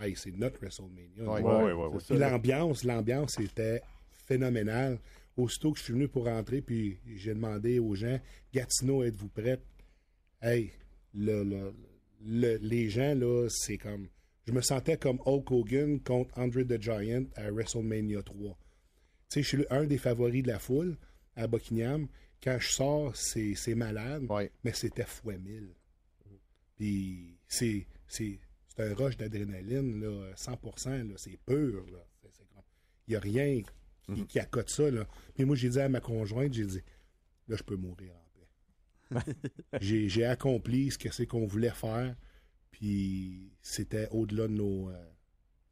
[0.00, 1.24] hey, c'est notre WrestleMania.
[1.24, 1.98] Ouais, ouais, ouais, ouais.
[2.06, 3.80] Puis l'ambiance, l'ambiance était
[4.26, 4.98] phénoménale.
[5.36, 8.18] Aussitôt que je suis venu pour rentrer, puis j'ai demandé aux gens,
[8.52, 9.58] Gatineau, êtes-vous prêts?
[10.42, 10.72] Hey,
[11.14, 11.74] le, le-
[12.24, 14.08] le- les gens, là, c'est comme...
[14.46, 18.58] Je me sentais comme Hulk Hogan contre Andre the Giant à WrestleMania 3.
[18.58, 18.58] Tu
[19.28, 20.96] sais, je suis un des favoris de la foule
[21.36, 22.08] à Buckingham.
[22.42, 24.50] Quand je sors, c'est c'est malade, Ouais.
[24.64, 25.70] mais c'était fois mille.
[26.76, 31.84] Puis c'est c'est c'est un rush d'adrénaline, là, 100%, là, c'est pur.
[31.92, 31.98] là.
[32.22, 32.62] C'est- c'est comme-
[33.06, 33.62] Il n'y a rien
[34.14, 34.90] qui, qui accote ça.
[34.90, 35.06] Là.
[35.34, 36.80] Puis moi, j'ai dit à ma conjointe, j'ai dit,
[37.48, 38.48] là, je peux mourir en paix.
[39.80, 42.16] j'ai j'ai accompli ce que c'est qu'on voulait faire,
[42.72, 44.94] puis c'était au-delà de nos, euh,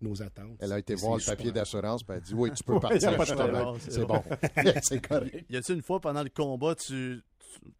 [0.00, 0.56] nos attentes.
[0.60, 3.00] Elle a été voir le papier d'assurance, puis elle a dit Oui, tu peux partir.
[3.80, 4.22] C'est bon.
[4.82, 5.44] c'est correct.
[5.50, 7.70] Y a-t-il une fois pendant le combat, tu, tu-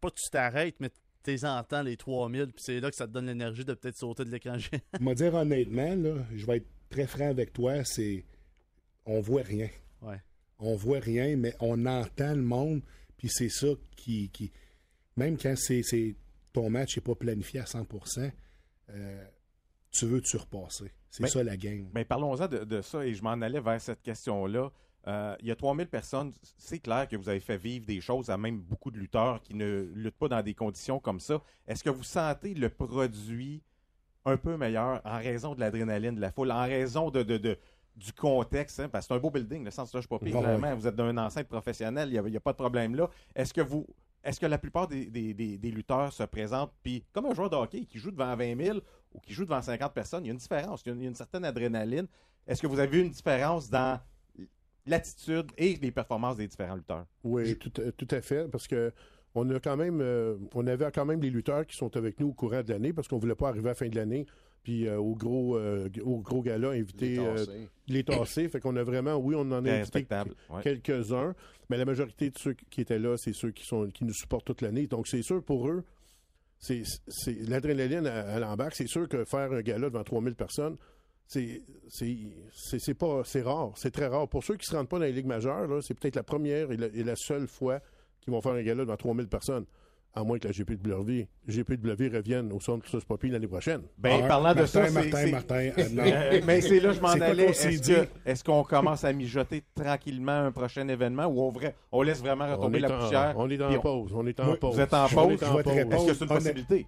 [0.00, 0.90] pas que tu t'arrêtes, mais
[1.24, 4.24] tu entends les 3000, puis c'est là que ça te donne l'énergie de peut-être sauter
[4.24, 4.78] de l'écran géant.
[5.00, 8.24] Moi dire honnêtement, là, je vais être très franc avec toi, c'est
[9.06, 9.68] on voit rien.
[10.02, 10.20] Ouais.
[10.60, 12.82] On voit rien, mais on entend le monde,
[13.16, 14.52] puis c'est ça qui, qui
[15.16, 16.14] même quand c'est c'est-
[16.52, 18.30] ton match n'est pas planifié à 100%,
[18.90, 19.24] euh,
[19.90, 20.92] tu veux tu repasser.
[21.10, 21.88] C'est Mais- ça la game.
[21.94, 24.70] Mais parlons-en de, de ça et je m'en allais vers cette question-là.
[25.08, 26.32] Euh, il y a 3000 personnes.
[26.58, 29.54] C'est clair que vous avez fait vivre des choses à même beaucoup de lutteurs qui
[29.54, 31.40] ne luttent pas dans des conditions comme ça.
[31.68, 33.62] Est-ce que vous sentez le produit
[34.24, 37.56] un peu meilleur en raison de l'adrénaline de la foule, en raison de, de- de-
[37.94, 38.80] du contexte?
[38.80, 38.88] hein?
[38.88, 40.74] Parce que c'est un beau building, le sens je pas pire, Ouais, clairement.
[40.74, 43.08] Vous êtes dans un enceinte professionnel, il n'y a, a pas de problème là.
[43.34, 43.86] Est-ce que vous.
[44.26, 45.06] Est-ce que la plupart des,
[45.62, 48.78] lutteurs se présentent, puis comme un joueur de hockey qui joue devant 20 000
[49.14, 51.14] ou qui joue devant 50 personnes, il y a une différence, il y a une,
[51.14, 52.08] certaine adrénaline.
[52.44, 54.00] Est-ce que vous avez vu une différence dans
[54.84, 57.06] l'attitude et les performances des différents lutteurs?
[57.22, 58.92] Oui, tout, à- tout à fait, parce que
[59.36, 62.28] on a quand même, euh, on avait quand même des lutteurs qui sont avec nous
[62.28, 64.26] au courant de l'année, parce qu'on voulait pas arriver à la fin de l'année,
[64.66, 67.68] puis euh, au gros, euh, au gros gala inviter Les euh, tassés.
[67.86, 68.48] les tasser.
[68.48, 70.06] Fait qu'on a vraiment, oui, on en a Très invité
[70.50, 70.60] ouais.
[70.64, 71.36] quelques-uns,
[71.70, 74.44] mais la majorité de ceux qui étaient là, c'est ceux qui sont qui nous supportent
[74.44, 74.88] toute l'année.
[74.88, 75.84] Donc c'est sûr pour eux,
[76.58, 78.74] c'est c'est- l'adrénaline à, à l'embarque.
[78.74, 80.76] C'est sûr que faire un gala devant 3000 personnes,
[81.28, 84.28] c'est c'est pas c'est rare, c'est très rare.
[84.28, 86.76] Pour ceux qui se rendent pas dans les ligues majeures, c'est peut-être la première et
[86.76, 87.78] la, et la seule fois
[88.20, 89.64] qu'ils vont faire un gala devant 3000 personnes.
[90.18, 93.82] À moins que la GPW, GPW revienne au centre de Poppy l'année prochaine.
[93.98, 95.72] Ben, Ah, parlant de Martin, ça, c'est- Martin, c'est- Martin, euh.
[95.98, 97.44] Euh, mais c'est là que je m'en allais.
[97.50, 97.92] Est-ce dit?
[97.92, 102.20] que- est-ce qu'on commence à mijoter tranquillement un prochain événement ou on, vrai- on laisse
[102.20, 103.34] vraiment retomber la en, poussière?
[103.36, 104.12] on est en on- pause.
[104.14, 104.74] On est en pause.
[104.76, 105.32] vous êtes en pause?
[105.34, 106.86] Est-ce que c'est une possibilité?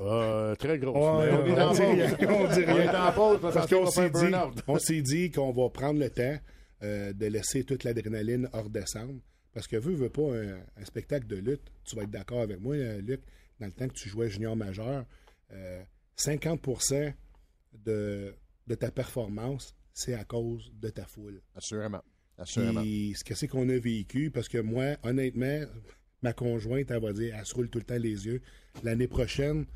[0.00, 0.96] Euh, très grosse.
[0.96, 1.88] Ouais, mais on on est en dit pause.
[1.88, 2.92] rien, on dit On rien.
[2.92, 4.62] est en pause parce, Parce qu'on s'est dit, burn-out.
[4.66, 6.36] on s'est dit qu'on va prendre le temps
[6.82, 9.14] euh, de laisser toute l'adrénaline hors descendre.
[9.54, 12.60] Parce que veux, veux pas un, un spectacle de lutte, tu vas être d'accord avec
[12.60, 13.20] moi, euh, Luc,
[13.60, 15.06] dans le temps que tu jouais junior majeur,
[15.52, 15.82] euh,
[16.18, 17.14] 50%
[17.84, 18.34] de,
[18.66, 21.40] de ta performance, c'est à cause de ta foule.
[21.54, 22.02] Assurément.
[22.36, 22.82] Assurément.
[22.82, 25.60] Puis ce que c'est qu'on a vécu, parce que moi, honnêtement,
[26.22, 28.40] ma conjointe, elle va dire, elle se roule tout le temps les yeux.
[28.82, 29.66] L'année prochaine,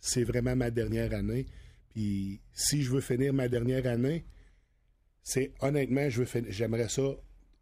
[0.00, 1.44] c'est vraiment ma dernière année.
[1.90, 4.24] Puis si je veux finir ma dernière année,
[5.22, 7.02] c'est honnêtement, je veux fin- j'aimerais ça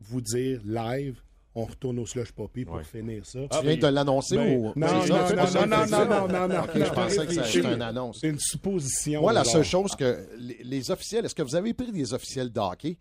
[0.00, 1.20] vous dire live,
[1.54, 2.84] on retourne au slush poppy pour Ouais.
[2.84, 3.38] finir ça.
[3.50, 4.72] tu viens de l'annoncer ben, ou.
[4.76, 7.82] non, ça, non, non, ça non, non, non, non, non, je pensais que c'était une
[7.82, 8.18] annonce.
[8.20, 9.20] C'est une supposition.
[9.20, 9.52] Moi, la genre.
[9.52, 12.98] seule chose que les, les officiels, est-ce que vous avez pris des officiels de hockey?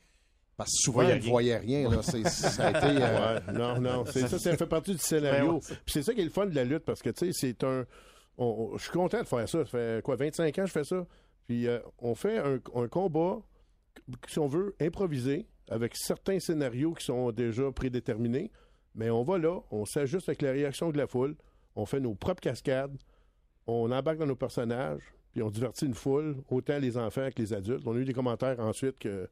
[0.55, 1.89] Parce que souvent, ils ne voyaient rien.
[1.89, 2.03] Là.
[2.03, 3.01] C'est- ça a été.
[3.01, 5.59] euh, Ouais, non, non, c'est ça, ça fait partie du scénario.
[5.67, 7.63] Puis c'est ça qui est le fun de la lutte parce que, tu sais, c'est
[7.63, 7.85] un.
[8.37, 9.59] on- on- je suis content de faire ça.
[9.59, 11.07] Ça fait quoi, 25 ans que je fais ça?
[11.47, 13.39] Puis euh, on fait un, un combat,
[14.27, 18.51] si on veut, improvisé, avec certains scénarios qui sont déjà prédéterminés.
[18.95, 21.35] Mais on va là, on s'ajuste avec la réaction de la foule,
[21.75, 22.95] on fait nos propres cascades,
[23.65, 27.53] on embarque dans nos personnages, puis on divertit une foule, autant les enfants que les
[27.53, 27.81] adultes.
[27.87, 29.27] On a eu des commentaires ensuite que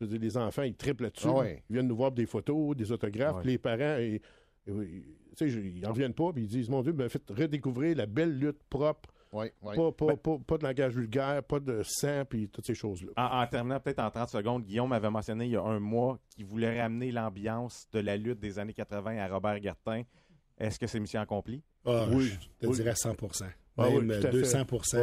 [0.00, 1.28] je veux dire, les enfants, ils triplent là-dessus.
[1.28, 1.62] Ah ouais.
[1.70, 3.36] Ils viennent nous voir des photos, des autographes.
[3.36, 3.42] Ouais.
[3.42, 4.20] puis Les parents, ils,
[4.66, 8.62] ils- n'en reviennent pas, puis ils disent Mon Dieu, ben, faites redécouvrir la belle lutte
[8.68, 9.13] propre,
[9.62, 9.74] ouais.
[9.76, 13.10] pas, pas, pas, pas de langage vulgaire, pas de sang, puis toutes ces choses-là.
[13.16, 16.18] En, en terminant peut-être en 30 secondes, Guillaume m'avait mentionné il y a un mois
[16.30, 20.02] qu'il voulait ramener l'ambiance de la lutte des années 80 à Robert Gartin.
[20.58, 21.62] Est-ce que c'est mission accomplie?
[21.84, 22.76] Ah, Oui, je te oui.
[22.76, 23.14] dirais 100
[23.76, 24.36] Ah oui, Même tout à fait.
[24.38, 24.58] 200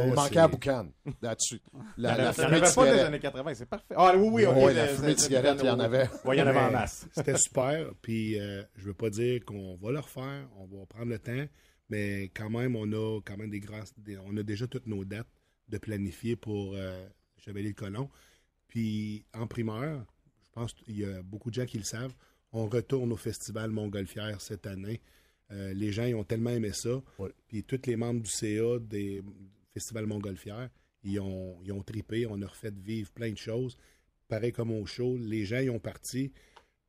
[0.06, 0.86] Il manquait c'est- à boucan
[1.20, 1.60] là-dessus.
[1.98, 3.00] La, la Il n'y en fumée avait de pas des cigarette.
[3.06, 3.94] années 80, c'est parfait.
[3.96, 4.46] Ah oui, oui.
[4.46, 6.08] Ouais, la fumée de cigarette, il y en avait.
[6.24, 7.06] Oui, il y en avait en masse.
[7.12, 7.90] C'était super.
[8.00, 11.44] Puis euh, je veux pas dire qu'on va le refaire, on va prendre le temps,
[11.88, 13.60] mais quand même, on a quand même des
[14.24, 15.28] on a déjà toutes nos dates
[15.68, 17.06] de planifier pour euh,
[17.38, 18.08] Chevalier le Colon.
[18.68, 20.04] Puis en primeur,
[20.42, 22.14] je pense qu'il y a beaucoup de gens qui le savent,
[22.52, 25.00] On retourne au Festival Montgolfière cette année.
[25.50, 27.02] Euh, les gens ils ont tellement aimé ça.
[27.48, 29.22] Puis tous les membres du CA des
[29.72, 30.68] Festival Montgolfière,
[31.02, 32.26] ils ont, ils ont tripé.
[32.26, 33.76] On a refait vivre plein de choses.
[34.28, 36.32] Pareil comme au show, les gens ils ont parti.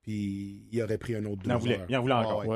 [0.03, 1.85] Puis il aurait pris un autre deux Il en voulait, heures.
[1.89, 2.43] il en voulait encore.
[2.43, 2.47] Ah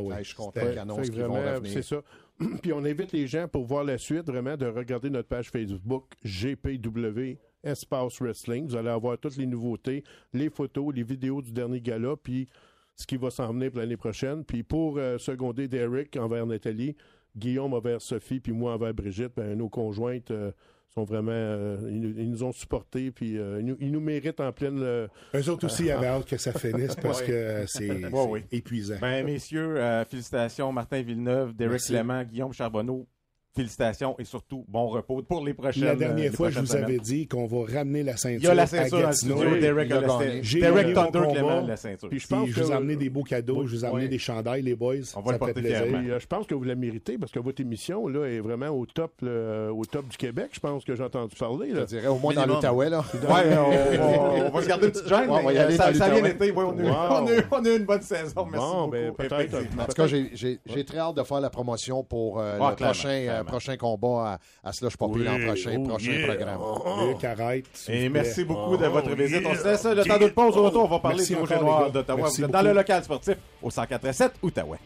[0.00, 0.12] Ouais.
[0.14, 1.72] Ah je suis content Fait que qu'ils vont revenir.
[1.72, 2.02] C'est ça.
[2.62, 6.06] Puis on invite les gens pour voir la suite, vraiment, de regarder notre page Facebook
[6.24, 8.66] GPW Espace Wrestling.
[8.66, 12.48] Vous allez avoir toutes les nouveautés, les photos, les vidéos du dernier gala, puis
[12.96, 14.44] ce qui va s'en venir pour l'année prochaine.
[14.44, 16.96] Puis pour euh, seconder Derek envers Nathalie,
[17.36, 20.52] Guillaume envers Sophie, puis moi envers Brigitte, ben, nos conjointes euh,
[20.94, 21.32] sont vraiment...
[21.32, 24.52] euh, ils, nous- ils nous ont supportés, puis euh, ils, nous, ils nous méritent en
[24.52, 24.80] pleine...
[24.80, 27.26] euh, Eux autres aussi avaient hâte que ça finisse parce Ouais.
[27.26, 28.40] que c'est Ouais, c'est oui.
[28.52, 28.96] épuisant.
[29.00, 31.92] Ben, messieurs, euh, félicitations, Martin Villeneuve, Derek Merci.
[31.92, 33.06] Clément, Guillaume Charbonneau.
[33.54, 36.98] Félicitations et surtout bon repos pour les prochaines La euh, dernière fois, je vous avais
[36.98, 38.40] dit qu'on va ramener la ceinture.
[38.40, 39.36] Il y a la à ceinture dans le Gatineau.
[39.36, 39.54] studio.
[39.54, 40.40] Oui, Derek, il a a la- gagné.
[40.42, 41.60] J'ai Derek Thunder combat.
[41.62, 42.08] La ceinture.
[42.08, 42.60] Puis je pense je que...
[42.64, 44.94] vous ai amené des beaux cadeaux, je vous ai amené des chandails, les boys.
[45.14, 45.82] On va le porter fait plaisir.
[45.86, 48.86] euh, je pense que vous la méritez parce que votre émission là, est vraiment au
[48.86, 50.48] top, là, au top du Québec.
[50.52, 51.68] Je pense que j'ai entendu parler.
[51.70, 51.84] Je Là.
[51.84, 53.04] dirais au moins dans l'Outaouais, là.
[53.14, 55.58] Ouais, on, on- on va se garder une petite gêne, Ouais, on va mais y
[55.58, 56.48] euh, aller ça, dans ça a bien l'Outaouais.
[56.48, 56.50] été.
[56.50, 56.92] Ouais, on, a eu, Wow.
[57.22, 58.46] on, a eu, on a eu une bonne saison.
[58.50, 59.16] Merci Bon, beaucoup.
[59.28, 59.80] ben.
[59.80, 63.43] En tout cas, j'ai- très hâte de faire la promotion pour euh, Ah, le prochain,
[63.44, 66.26] prochain combat à, à Slush Poppy l'an prochain, oh prochain yeah.
[66.26, 66.60] programme.
[67.08, 69.42] Luc, arrête, s'il Et merci beaucoup de votre Oh, visite.
[69.46, 70.56] On se laisse le temps d'une pause.
[70.56, 72.22] Au retour, on va parler Merci du Rouge et Noir d'Ottawa.
[72.22, 74.78] Merci Vous êtes dans le local sportif au 104.7 Outaouais.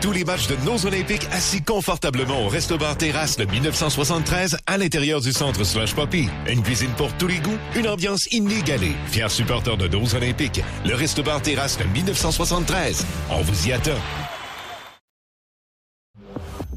[0.00, 5.20] Tous les matchs de nos Olympiques assis confortablement au Resto-Bar Terrasse le 1973 à l'intérieur
[5.20, 6.28] du centre Slush Poppy.
[6.48, 8.94] Une cuisine pour tous les goûts, une ambiance inégalée.
[9.06, 13.06] Fier supporter de nos Olympiques, le Resto-Bar Terrasse le 1973.
[13.30, 13.90] On vous y attend.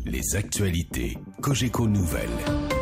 [0.05, 2.80] Les actualités Cogeco Nouvelles.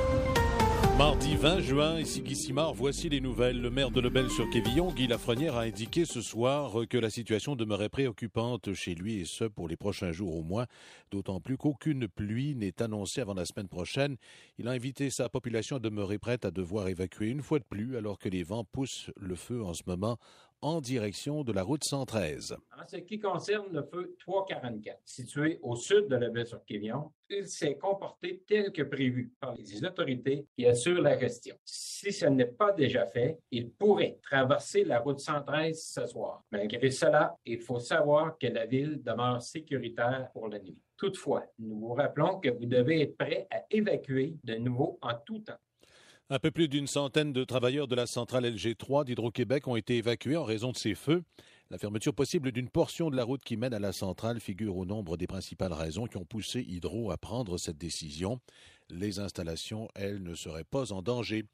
[1.00, 3.62] Mardi 20 juin, ici Guy Simard, voici les nouvelles.
[3.62, 8.74] Le maire de Lebel-sur-Quévillon, Guy Lafrenière, a indiqué ce soir que la situation demeurait préoccupante
[8.74, 10.66] chez lui et ce pour les prochains jours au moins,
[11.10, 14.18] d'autant plus qu'aucune pluie n'est annoncée avant la semaine prochaine.
[14.58, 17.96] Il a invité sa population à demeurer prête à devoir évacuer une fois de plus
[17.96, 20.18] alors que les vents poussent le feu en ce moment
[20.62, 22.58] en direction de la route 113.
[22.78, 27.12] En ce qui concerne le feu 344, situé au sud de la baie sur Quévillon,
[27.30, 31.56] il s'est comporté tel que prévu par les autorités qui assurent la gestion.
[31.64, 36.44] Si ce n'est pas déjà fait, il pourrait traverser la route 113 ce soir.
[36.52, 40.80] Malgré cela, il faut savoir que la ville demeure sécuritaire pour la nuit.
[40.98, 45.40] Toutefois, nous vous rappelons que vous devez être prêt à évacuer de nouveau en tout
[45.40, 45.54] temps.
[46.32, 50.38] Un peu plus d'une centaine de travailleurs de la centrale LG3 d'Hydro-Québec ont été évacués
[50.38, 51.24] en raison de ces feux.
[51.72, 54.86] La fermeture possible d'une portion de la route qui mène à la centrale figure au
[54.86, 58.40] nombre des principales raisons qui ont poussé Hydro à prendre cette décision.
[58.92, 61.46] Les installations, elles, ne seraient pas en danger.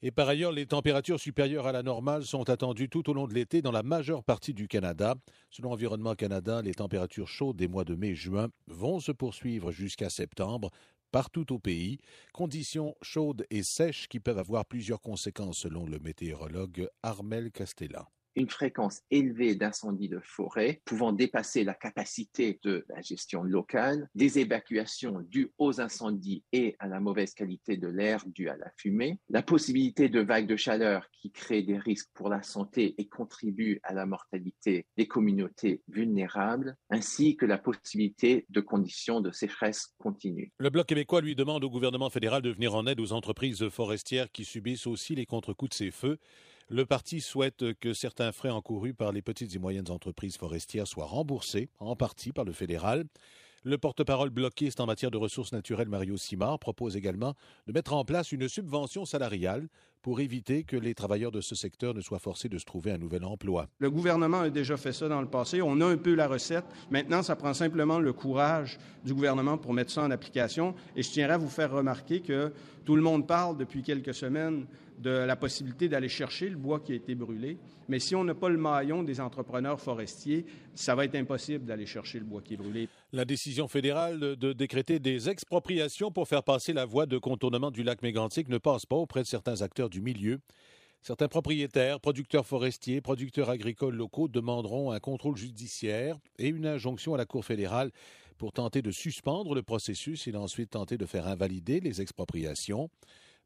[0.00, 3.34] Et par ailleurs, les températures supérieures à la normale sont attendues tout au long de
[3.34, 5.16] l'été dans la majeure partie du Canada.
[5.50, 9.70] Selon Environnement Canada, les températures chaudes des mois de mai et juin vont se poursuivre
[9.70, 10.70] jusqu'à septembre
[11.10, 11.98] partout au pays.
[12.32, 18.48] Conditions chaudes et sèches qui peuvent avoir plusieurs conséquences selon le météorologue Armel Castella une
[18.48, 25.20] fréquence élevée d'incendies de forêt pouvant dépasser la capacité de la gestion locale, des évacuations
[25.20, 29.42] dues aux incendies et à la mauvaise qualité de l'air due à la fumée, la
[29.42, 33.94] possibilité de vagues de chaleur qui créent des risques pour la santé et contribuent à
[33.94, 40.52] la mortalité des communautés vulnérables, ainsi que la possibilité de conditions de sécheresse continue.
[40.58, 44.30] Le Bloc québécois lui demande au gouvernement fédéral de venir en aide aux entreprises forestières
[44.30, 46.18] qui subissent aussi les contre-coups de ces feux.
[46.70, 51.06] Le parti souhaite que certains frais encourus par les petites et moyennes entreprises forestières soient
[51.06, 53.04] remboursés, en partie par le fédéral.
[53.64, 57.32] Le porte-parole bloquiste en matière de ressources naturelles, Mario Simard, propose également
[57.66, 59.68] de mettre en place une subvention salariale
[60.02, 62.98] pour éviter que les travailleurs de ce secteur ne soient forcés de se trouver un
[62.98, 63.68] nouvel emploi.
[63.78, 65.62] Le gouvernement a déjà fait ça dans le passé.
[65.62, 66.66] On a un peu la recette.
[66.90, 70.74] Maintenant, ça prend simplement le courage du gouvernement pour mettre ça en application.
[70.94, 72.52] Et je tiendrais à vous faire remarquer que
[72.84, 74.66] tout le monde parle depuis quelques semaines
[74.98, 77.58] de la possibilité d'aller chercher le bois qui a été brûlé.
[77.88, 81.86] Mais si on n'a pas le maillon des entrepreneurs forestiers, ça va être impossible d'aller
[81.86, 82.88] chercher le bois qui est brûlé.
[83.12, 87.82] La décision fédérale de décréter des expropriations pour faire passer la voie de contournement du
[87.82, 90.40] lac Mégantic ne passe pas auprès de certains acteurs du milieu.
[91.00, 97.16] Certains propriétaires, producteurs forestiers, producteurs agricoles locaux demanderont un contrôle judiciaire et une injonction à
[97.16, 97.92] la Cour fédérale
[98.36, 102.90] pour tenter de suspendre le processus et ensuite tenter de faire invalider les expropriations.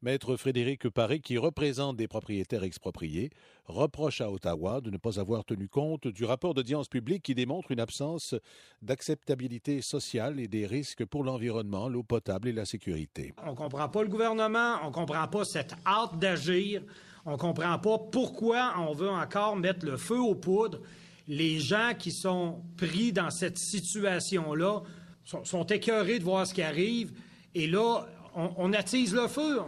[0.03, 3.31] Maître Frédéric Paré, qui représente des propriétaires expropriés,
[3.67, 7.71] reproche à Ottawa de ne pas avoir tenu compte du rapport d'audience publique qui démontre
[7.71, 8.35] une absence
[8.83, 13.33] d'acceptabilité sociale et des risques pour l'environnement, l'eau potable et la sécurité.
[13.47, 16.83] On comprend pas le gouvernement, on comprend pas cette hâte d'agir,
[17.25, 20.81] on comprend pas pourquoi on veut encore mettre le feu aux poudres.
[21.29, 24.83] Les gens qui sont pris dans cette situation-là
[25.25, 27.13] sont, sont écœurés de voir ce qui arrive.
[27.55, 29.61] Et là, on attise le feu.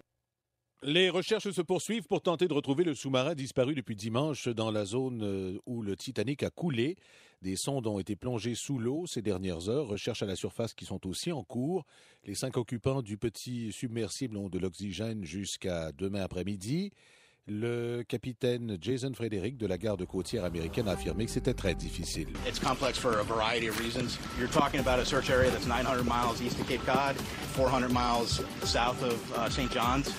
[0.86, 4.84] Les recherches se poursuivent pour tenter de retrouver le sous-marin disparu depuis dimanche dans la
[4.84, 6.96] zone euh, où le Titanic a coulé.
[7.40, 9.86] Des sondes ont été plongées sous l'eau ces dernières heures.
[9.86, 11.86] Recherches à la surface qui sont aussi en cours.
[12.26, 16.92] Les cinq occupants du petit submersible ont de l'oxygène jusqu'à demain après-midi.
[17.46, 22.28] Le capitaine Jason Frederick de la garde côtière américaine a affirmé que c'était très difficile.
[22.46, 24.18] It's complex for a variety of reasons.
[24.38, 27.16] You're talking about a search area that's 900 miles east of Cape Cod,
[27.54, 29.70] 400 miles south of uh, St.
[29.72, 30.12] John's.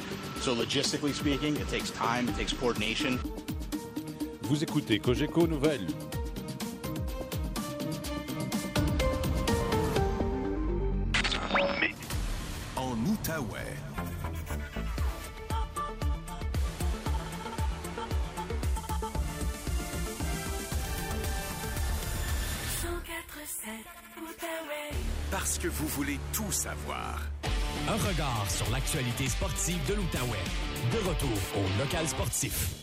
[0.45, 3.17] So logistically speaking, it takes time, it takes coordination.
[4.43, 5.88] Vous écoutez Cogeco Nouvelles.
[12.75, 13.73] En Outaouais.
[25.31, 27.19] Parce que vous voulez tout savoir.
[27.88, 30.43] Un regard sur l'actualité sportive de l'Outaouais.
[30.91, 32.74] De retour au local sportif.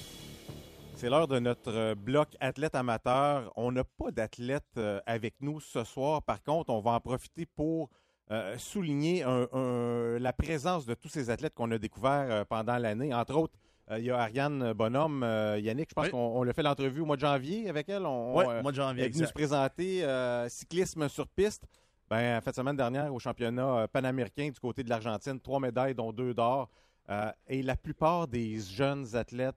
[0.94, 3.52] C'est l'heure de notre euh, bloc athlète amateur.
[3.56, 6.22] On n'a pas d'athlète euh, avec nous ce soir.
[6.22, 7.90] Par contre, on va en profiter pour
[8.30, 13.12] euh, souligner un- un- la présence de tous ces athlètes qu'on a découverts pendant l'année.
[13.12, 13.54] Entre autres,
[13.90, 17.00] euh, il y a Ariane Bonhomme, euh, Yannick, je pense qu'on on l'a fait l'entrevue
[17.00, 18.06] au mois de janvier avec elle.
[18.06, 21.64] On, Ouais, euh, mois de janvier, Elle est venue se présenter euh, cyclisme sur piste.
[22.10, 25.94] Ben, en fait, semaine dernière, au championnat euh, panaméricain du côté de l'Argentine, trois médailles,
[25.94, 26.68] dont deux d'or.
[27.08, 29.56] Euh, et la plupart des jeunes athlètes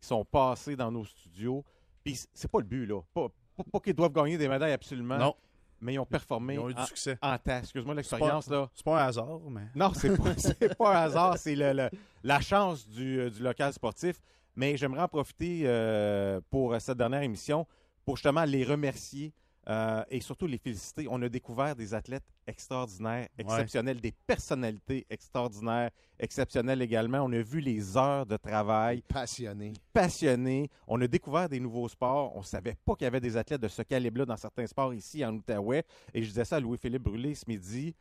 [0.00, 1.64] qui sont passés dans nos studios,
[2.02, 3.00] puis c'est pas le but, là.
[3.14, 5.18] Pas, pas- pas qu'ils doivent gagner des médailles absolument.
[5.18, 5.34] Non.
[5.80, 7.18] Mais ils ont performé Ils ont eu du en, succès.
[7.20, 7.36] en.
[7.44, 8.70] Excuse-moi l'expérience, là.
[8.74, 9.66] C'est pas un hasard, mais.
[9.74, 11.90] Non, c'est pas, pas un hasard, c'est le- le-
[12.22, 14.20] la chance du, euh, du local sportif.
[14.54, 17.66] Mais j'aimerais en profiter euh, pour cette dernière émission
[18.04, 19.32] pour justement les remercier
[19.68, 21.06] euh, et surtout les féliciter.
[21.08, 27.20] On a découvert des athlètes extraordinaires, exceptionnels, des personnalités extraordinaires, exceptionnelles également.
[27.20, 29.02] On a vu les heures de travail.
[29.02, 29.72] Passionnés.
[29.92, 30.68] Passionnés.
[30.88, 32.34] On a découvert des nouveaux sports.
[32.34, 34.92] On ne savait pas qu'il y avait des athlètes de ce calibre-là dans certains sports
[34.94, 35.84] ici en Outaouais.
[36.12, 37.94] Et je disais ça à Louis-Philippe Brûlé ce midi.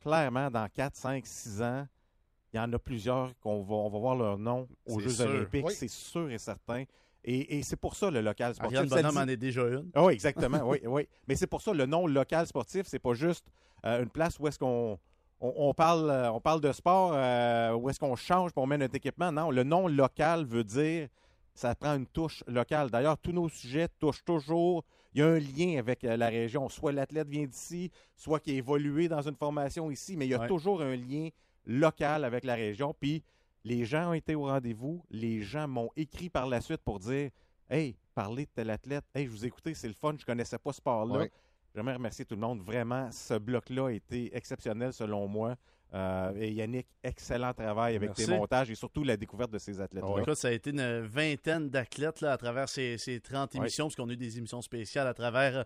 [0.00, 1.86] Clairement, dans 4, 5, 6 ans,
[2.52, 5.26] il y en a plusieurs qu'on va, on va voir leur nom aux Jeux sûr.
[5.26, 5.74] olympiques, Oui.
[5.76, 6.84] c'est sûr et certain.
[7.24, 8.78] Et, et c'est pour ça le local sportif.
[8.78, 9.90] Ariane Bonhomme dit- en est déjà une.
[9.96, 11.08] Oui, exactement, oui, oui.
[11.26, 13.44] Mais c'est pour ça le nom local sportif, c'est pas juste
[13.84, 14.98] euh, une place où est-ce qu'on
[15.40, 18.80] on, on parle, euh, on parle de sport, euh, où est-ce qu'on change pour mettre
[18.80, 19.30] notre équipement.
[19.32, 21.08] Non, le nom local veut dire
[21.54, 22.88] ça prend une touche locale.
[22.88, 24.84] D'ailleurs, tous nos sujets touchent toujours.
[25.12, 26.68] Il y a un lien avec la région.
[26.68, 30.34] Soit l'athlète vient d'ici, soit qui a évolué dans une formation ici, mais il y
[30.34, 30.46] a Ouais.
[30.46, 31.30] toujours un lien
[31.66, 32.94] local avec la région.
[33.00, 33.24] Puis
[33.64, 35.02] les gens ont été au rendez-vous.
[35.10, 37.30] Les gens m'ont écrit par la suite pour dire
[37.70, 39.04] Hey, parlez de tel athlète.
[39.14, 40.14] Hey, je vous ai écouté, c'est le fun.
[40.18, 41.26] Je connaissais pas ce sport-là.
[41.74, 42.60] J'aimerais remercier tout le monde.
[42.62, 45.54] Vraiment, ce bloc-là a été exceptionnel selon moi.
[45.94, 48.26] Euh, et Yannick, excellent travail avec Merci.
[48.26, 50.20] tes montages et surtout la découverte de ces athlètes-là.
[50.20, 53.60] Écoute, ça a été une vingtaine d'athlètes à travers ces, ces 30 Ouais.
[53.60, 55.64] émissions, parce qu'on a eu des émissions spéciales à travers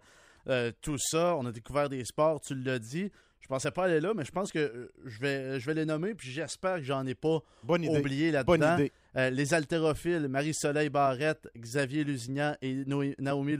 [0.48, 1.36] euh, tout ça.
[1.36, 3.10] On a découvert des sports, tu l'as dit.
[3.40, 5.84] Je pensais pas aller là, mais je pense que euh, je vais, je vais les
[5.84, 7.98] nommer, puis j'espère que j'en ai pas Bonne idée.
[7.98, 8.56] oublié là-dedans.
[8.56, 8.92] Bonne idée.
[9.16, 12.84] Euh, les haltérophiles, Marie-Soleil Barrette, Xavier Lusignan et
[13.18, 13.56] Naomi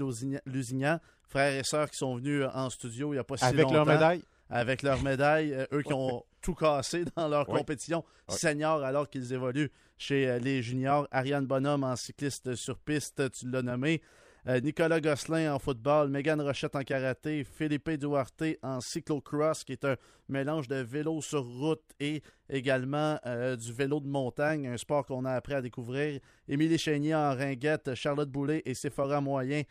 [0.46, 3.62] Lusignan, frères et sœurs qui sont venus en studio il n'y a pas si Avec
[3.64, 3.74] longtemps.
[3.74, 4.22] leur médaille?
[4.50, 5.52] Avec leur médaille.
[5.52, 10.38] euh, eux qui ont tout cassé dans leur compétition senior alors qu'ils évoluent chez euh,
[10.38, 11.08] les juniors.
[11.10, 14.00] Ariane Bonhomme en cycliste sur piste, tu l'as nommé.
[14.48, 19.84] Euh, Nicolas Gosselin en football, Megan Rochette en karaté, Philippe Duarte en cyclocross, qui est
[19.84, 19.94] un
[20.28, 25.24] mélange de vélo sur route et également euh, du vélo de montagne, un sport qu'on
[25.24, 26.18] a appris à découvrir.
[26.48, 29.62] Émilie Chénier en ringuette, Charlotte Boulet et Sephora Moyen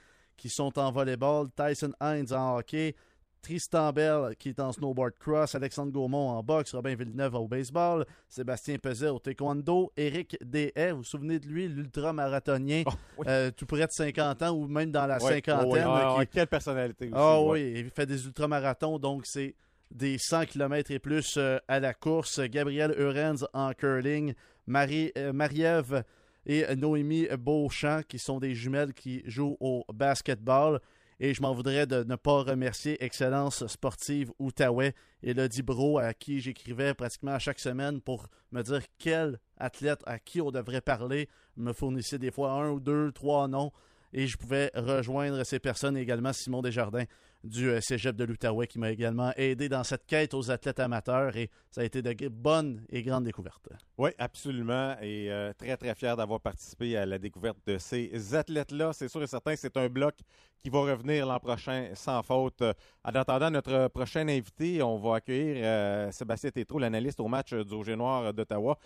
[0.41, 2.95] qui sont en volleyball, Tyson Hines en hockey,
[3.41, 8.05] Tristan Bell qui est en snowboard cross, Alexandre Gaumont en boxe, Robin Villeneuve au baseball,
[8.29, 12.83] Sébastien Peset au taekwondo, Éric Deshaies, vous vous souvenez de lui, l'ultra-marathonien,
[13.25, 15.41] euh, tout près de 50 ans ou même dans la Ouais.
[15.41, 15.67] cinquantaine.
[15.67, 15.79] Oh oui.
[15.83, 19.55] Ah, qui- ah, quelle personnalité aussi, Ah oui, il fait des ultramarathons, donc c'est
[19.89, 22.39] des 100 km et plus euh, à la course.
[22.41, 24.33] Gabriel Eurenz en curling,
[24.67, 26.03] Marie, euh, Marie-Ève
[26.45, 30.79] et Noémie Beauchamp, qui sont des jumelles qui jouent au basketball.
[31.24, 36.15] Et je m'en voudrais de ne pas remercier Excellence Sportive Outaouais et Lodi Bro, à
[36.15, 40.82] qui j'écrivais pratiquement à chaque semaine pour me dire quel athlète à qui on devrait
[40.82, 41.30] parler.
[41.57, 43.72] me fournissait des fois un ou deux, trois noms.
[44.13, 47.05] Et je pouvais rejoindre ces personnes également Simon Desjardins
[47.43, 51.35] du euh, Cégep de l'Outaouais qui m'a également aidé dans cette quête aux athlètes amateurs
[51.35, 53.69] et ça a été de bonnes et grandes découvertes.
[53.97, 58.93] Oui, absolument et euh, très très fier d'avoir participé à la découverte de ces athlètes-là.
[58.93, 60.15] C'est sûr et certain, c'est un bloc
[60.63, 62.61] qui va revenir l'an prochain sans faute.
[63.03, 67.73] En attendant notre prochain invité, on va accueillir euh, Sébastien Tétrault, l'analyste au match du
[67.73, 68.77] Rouge et Noir d'Ottawa.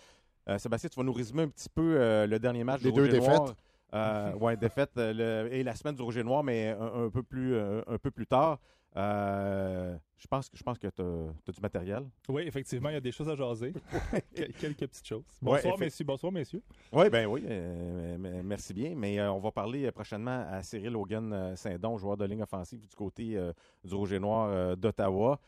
[0.58, 3.14] Sébastien, tu vas nous résumer un petit peu le dernier match Les du deux Rouge
[3.14, 3.56] et défaites.
[3.96, 7.10] Euh, ouais, défaite euh, le- et la semaine du Rouge et Noir, mais un, un
[7.10, 8.58] peu plus, euh, un peu plus tard.
[8.96, 12.04] Euh, je pense que je pense que tu as, du matériel.
[12.30, 13.74] Oui, effectivement, il y a des choses à jaser.
[14.34, 15.24] Quel- Quelques petites choses.
[15.42, 16.04] Bonsoir, messieurs.
[16.06, 16.62] Bonsoir, messieurs.
[16.92, 18.94] Oui, ben oui, euh, merci bien.
[18.96, 22.96] Mais euh, on va parler prochainement à Cyril Hogan Saint-Don, joueur de ligne offensive du
[22.96, 23.38] côté
[23.84, 25.38] du Rouge et Noir d'Ottawa.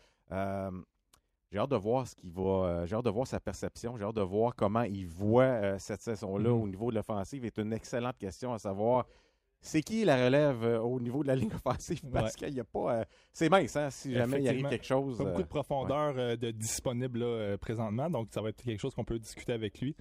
[1.51, 2.42] J'ai hâte de voir ce qu'il va.
[2.42, 3.96] euh, j'ai hâte de voir sa perception.
[3.96, 6.62] J'ai hâte de voir comment il voit euh, cette saison-là Mhm.
[6.62, 7.42] au niveau de l'offensive.
[7.44, 9.07] C'est une excellente question à savoir.
[9.61, 12.00] C'est qui la relève euh, au niveau de la ligne offensive?
[12.12, 12.46] Parce Ouais.
[12.46, 13.00] qu'il n'y a pas.
[13.00, 15.18] euh, c'est mince, hein, si jamais il arrive quelque chose.
[15.18, 18.94] Pas beaucoup de profondeur euh, de disponible là, présentement, donc ça va être quelque chose
[18.94, 19.96] qu'on peut discuter avec lui.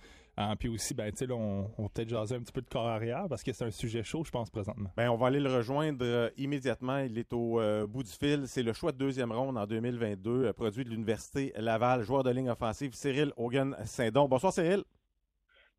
[0.59, 3.25] Puis aussi, ben, là, on, on va peut-être jaser un petit peu de corps arrière
[3.27, 4.91] parce que c'est un sujet chaud, je pense, présentement.
[4.95, 6.99] Ben, on va aller le rejoindre immédiatement.
[6.99, 8.43] Il est au bout du fil.
[8.47, 12.29] C'est le choix de deuxième ronde en 2022, euh, produit de l'Université Laval, joueur de
[12.29, 14.27] ligne offensive, Cyril Hogan-Saint-Don.
[14.27, 14.83] Bonsoir, Cyril.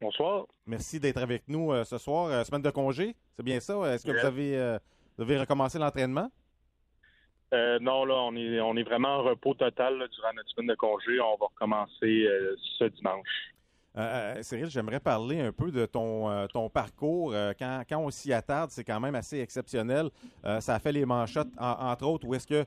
[0.00, 0.46] Bonsoir.
[0.66, 2.26] Merci d'être avec nous euh, ce soir.
[2.26, 3.74] Euh, semaine de congé, c'est bien ça?
[3.92, 4.78] Est-ce que vous avez, euh,
[5.16, 6.30] vous avez recommencé l'entraînement?
[7.52, 10.68] Euh, non, là, on est, on est vraiment en repos total là, durant notre semaine
[10.68, 11.18] de congé.
[11.20, 12.26] On va recommencer
[12.78, 13.54] ce dimanche.
[13.96, 17.32] Euh, euh, Cyril, j'aimerais parler un peu de ton, euh, ton parcours.
[17.58, 20.10] Quand, quand on s'y attarde, c'est quand même assez exceptionnel.
[20.60, 22.64] Ça a fait les manchettes, en- entre autres, où est-ce que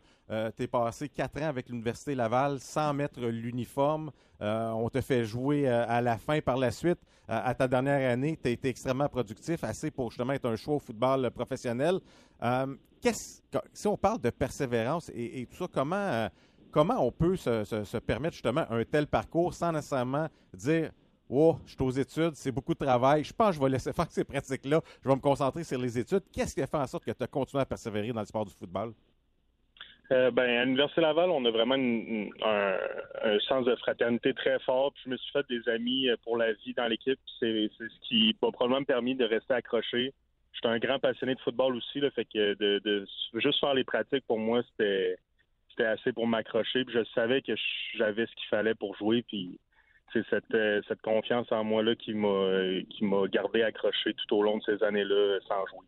[0.58, 4.12] tu es passé quatre ans avec l'Université Laval sans mettre l'uniforme.
[4.42, 7.00] On te fait jouer à la fin par la suite.
[7.28, 10.76] À ta dernière année, tu as été extrêmement productif, assez pour justement être un choix
[10.76, 12.00] au football professionnel.
[13.02, 13.42] Qu'est-ce-
[13.74, 16.28] si on parle de persévérance et, tout ça, comment,
[16.72, 20.92] comment on peut se, se- se permettre justement un tel parcours sans nécessairement dire
[21.34, 23.24] Oh, je suis aux études, c'est beaucoup de travail.
[23.24, 24.82] Je pense que je vais laisser faire ces pratiques-là.
[25.02, 26.24] Je vais me concentrer sur les études.
[26.34, 28.46] Qu'est-ce qui a fait en sorte que tu as continué à persévérer dans le sport
[28.46, 28.92] du football?
[30.12, 34.92] Euh, ben, à l'Université Laval, on a vraiment un, sens de fraternité très fort.
[34.92, 37.20] Puis je me suis fait des amis euh, pour la vie dans l'équipe.
[37.40, 40.14] C'est ce qui m'a probablement permis de rester accroché.
[40.52, 44.26] J'étais un grand passionné de football aussi, là, fait de, de juste faire les pratiques
[44.28, 46.84] pour moi, c'était assez pour m'accrocher.
[46.94, 47.54] Je savais que
[47.96, 49.24] j'avais ce qu'il fallait pour jouer.
[49.26, 49.58] Puis
[50.14, 54.43] c'est cette, euh, cette confiance en moi-là qui m'a qui m'a gardé accroché tout au
[54.43, 55.86] long de ces années-là sans jouer.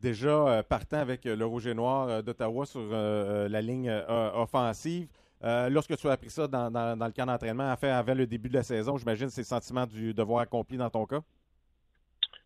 [0.00, 3.60] Déjà euh, partant avec euh, le Rouge et Noir euh, d'Ottawa sur euh, euh, la
[3.60, 5.08] ligne euh, offensive.
[5.44, 8.26] Euh, lorsque tu as appris ça dans, dans- dans le camp d'entraînement, enfin, avant le
[8.26, 11.20] début de la saison, j'imagine c'est le sentiment du devoir accompli dans ton cas?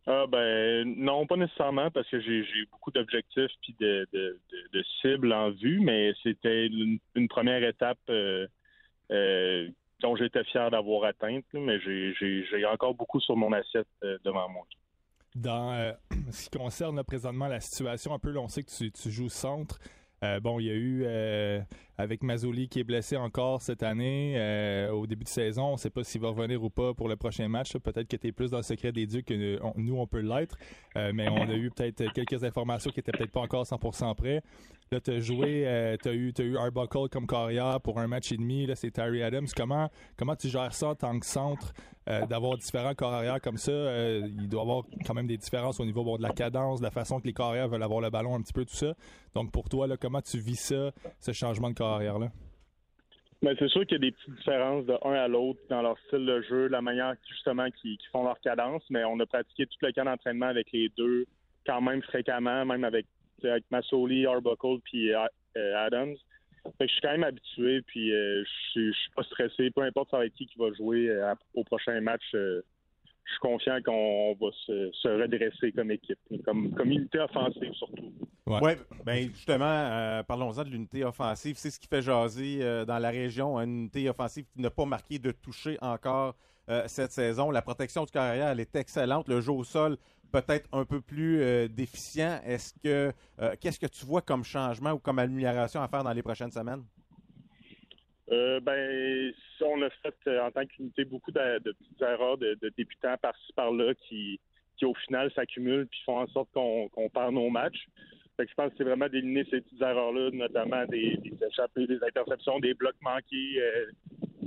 [0.06, 4.78] Ah ben non, pas nécessairement parce que j'ai j'ai beaucoup d'objectifs puis de, de, de-
[4.78, 8.46] de cibles en vue, mais c'était une, une première étape euh,
[9.12, 9.68] euh,
[10.03, 14.66] dont j'étais fier d'avoir atteinte, mais j'ai- encore beaucoup sur mon assiette euh, devant moi.
[15.34, 15.92] Dans euh,
[16.30, 19.78] ce qui concerne présentement la situation, un peu, là, on sait que tu, joues centre.
[20.22, 21.05] Euh, bon, il y a eu
[21.98, 25.64] avec Mazzoli qui est blessé encore cette année au début de saison.
[25.64, 27.76] On ne sait pas s'il va revenir ou pas pour le prochain match.
[27.78, 30.57] Peut-être que tu es plus dans le secret des dieux que nous, on peut l'être.
[30.94, 34.42] Mais on a eu peut-être quelques informations qui étaient peut-être pas encore 100% prêts.
[34.93, 38.30] Là, tu as joué, tu as eu, t'as eu Arbuckle comme carrière pour un match
[38.30, 38.66] et demi.
[38.66, 39.47] Là, c'est Terry Adams.
[39.57, 39.88] Comment,
[40.18, 41.72] comment tu gères ça en tant que centre,
[42.11, 43.72] euh, d'avoir différents corps arrière comme ça?
[43.72, 46.84] Euh, il doit y avoir quand même des différences au niveau de la cadence, de
[46.84, 48.95] la façon que les corps arrière veulent avoir le ballon, un petit peu tout ça.
[49.34, 52.28] Donc, pour toi, là, comment tu vis ça, ce changement de corps arrière-là?
[53.40, 55.99] Ben, c'est sûr qu'il y a des petites différences de un à l'autre dans leur
[56.07, 59.78] style de jeu, la manière justement qu'ils font leur cadence, mais on a pratiqué tout
[59.80, 61.24] le camp d'entraînement avec les deux
[61.66, 63.07] quand même fréquemment, même avec,
[63.49, 65.24] avec Massoli, Arbuckle puis euh,
[65.57, 66.14] euh, Adams.
[66.78, 69.70] Fait que je suis quand même habitué, puis euh, je suis- je suis pas stressé,
[69.70, 72.22] peu importe ça être qui qui va jouer à- au prochain match.
[72.34, 72.62] euh,
[73.24, 78.12] je suis confiant qu'on va se, se redresser comme équipe, comme, comme unité offensive surtout.
[78.47, 78.72] Oui,
[79.07, 81.55] ben justement, euh, parlons-en de l'unité offensive.
[81.57, 84.70] C'est ce qui fait jaser euh, dans la région, hein, une unité offensive qui n'a
[84.70, 86.34] pas marqué de toucher encore
[86.68, 87.51] euh, cette saison.
[87.53, 89.28] La protection du carrière, elle est excellente.
[89.28, 89.97] Le jeu au sol,
[90.33, 92.41] peut-être un peu plus euh, déficient.
[92.45, 96.12] Est-ce que euh, qu'est-ce que tu vois comme changement ou comme amélioration à faire dans
[96.12, 96.83] les prochaines semaines?
[98.30, 103.53] Euh, ben, on a fait en tant qu'unité beaucoup de, petites erreurs de, débutants par-ci
[103.55, 104.41] par-là qui,
[104.76, 107.87] qui au final s'accumulent puis font en sorte qu'on perd nos matchs.
[108.39, 111.16] Je pense que c'est vraiment d'éliminer ces petites erreurs-là, notamment des,
[111.49, 113.62] échappées, des interceptions, des blocs manqués.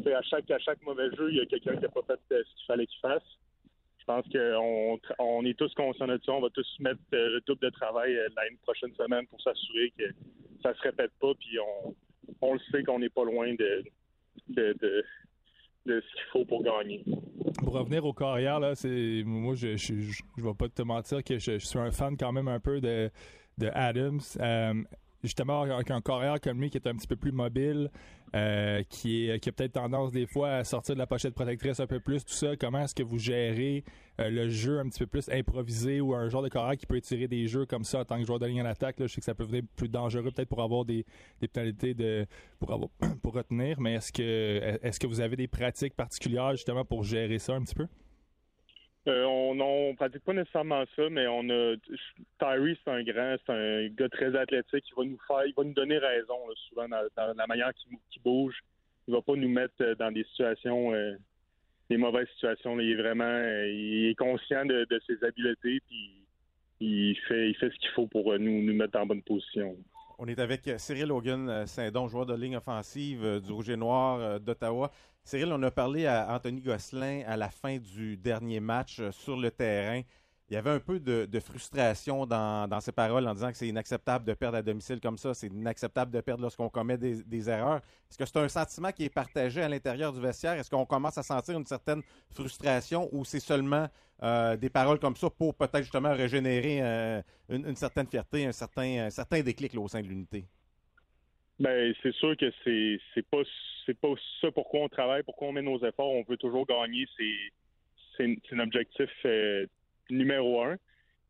[0.05, 2.35] À, chaque, à chaque mauvais jeu, il y a quelqu'un qui n'a pas fait ce
[2.35, 3.23] qu'il fallait qu'il fasse.
[4.07, 6.31] Je pense qu'on on est tous conscients de ça.
[6.31, 9.91] On va tous mettre euh, le double de travail euh, l'année prochaine semaine pour s'assurer
[9.97, 10.03] que
[10.61, 11.33] ça se répète pas.
[11.39, 11.57] Puis
[12.41, 13.83] on, le sait qu'on n'est pas loin de,
[14.49, 15.03] de,
[15.87, 17.03] ce qu'il faut pour gagner.
[17.57, 21.23] Pour revenir au carrière, là, c'est moi je, je, je, je vais pas te mentir
[21.23, 23.09] que je, suis un fan quand même un peu de,
[23.57, 24.21] de Adams.
[24.39, 24.83] Euh,
[25.25, 27.89] justement, avec un carrière comme lui qui est un petit peu plus mobile,
[28.35, 31.79] euh, qui, est, qui a peut-être tendance des fois à sortir de la pochette protectrice
[31.79, 33.83] un peu plus, tout ça, comment est-ce que vous gérez
[34.19, 36.99] euh, le jeu un petit peu plus improvisé ou un genre de carrière qui peut
[37.01, 38.99] tirer des jeux comme ça en tant que joueur de ligne en attaque?
[38.99, 41.05] Là, je sais que ça peut devenir plus dangereux peut-être pour avoir des,
[41.39, 42.25] des pénalités de,
[42.59, 42.89] pour, avoir,
[43.21, 47.39] pour retenir, mais est-ce que, est-ce que vous avez des pratiques particulières justement pour gérer
[47.39, 47.87] ça un petit peu?
[49.07, 51.75] Euh, on ne pratique pas nécessairement ça, mais on a
[52.39, 54.83] Tyree, c'est un grand, c'est un gars très athlétique.
[54.89, 56.37] Il va nous faire, il va nous donner raison
[56.69, 58.55] souvent dans, la manière qu'il qui bouge.
[59.07, 61.15] Il va pas nous mettre euh, dans des situations, euh,
[61.89, 62.79] des mauvaises situations.
[62.79, 66.11] Il est vraiment, euh, il est conscient de, de, ses habiletés, puis
[66.79, 69.77] il fait, il fait ce qu'il faut pour nous, nous mettre en bonne position.
[70.17, 74.89] On est avec Cyril Hogan Saint-Don, joueur de ligne offensive du Rouge et Noir d'Ottawa.
[75.25, 79.51] Cyril, on a parlé à Anthony Gosselin à la fin du dernier match sur le
[79.51, 80.01] terrain.
[80.49, 83.67] Il y avait un peu de, frustration dans, dans, ses paroles en disant que c'est
[83.67, 87.81] inacceptable de perdre à domicile comme ça, c'est inacceptable de perdre lorsqu'on commet des, erreurs.
[88.09, 90.53] Est-ce que c'est un sentiment qui est partagé à l'intérieur du vestiaire?
[90.53, 93.87] Est-ce qu'on commence à sentir une certaine frustration ou c'est seulement
[94.21, 99.41] euh, des paroles comme ça pour peut-être justement régénérer euh, une, certaine fierté, un certain,
[99.41, 100.45] déclic là, au sein de l'unité?
[101.59, 106.11] Ben, c'est sûr que c'est pas ça pourquoi on travaille, pourquoi on met nos efforts.
[106.11, 107.07] On veut toujours gagner.
[107.17, 107.51] C'est
[108.17, 109.65] c'est un objectif euh,
[110.09, 110.77] numéro un.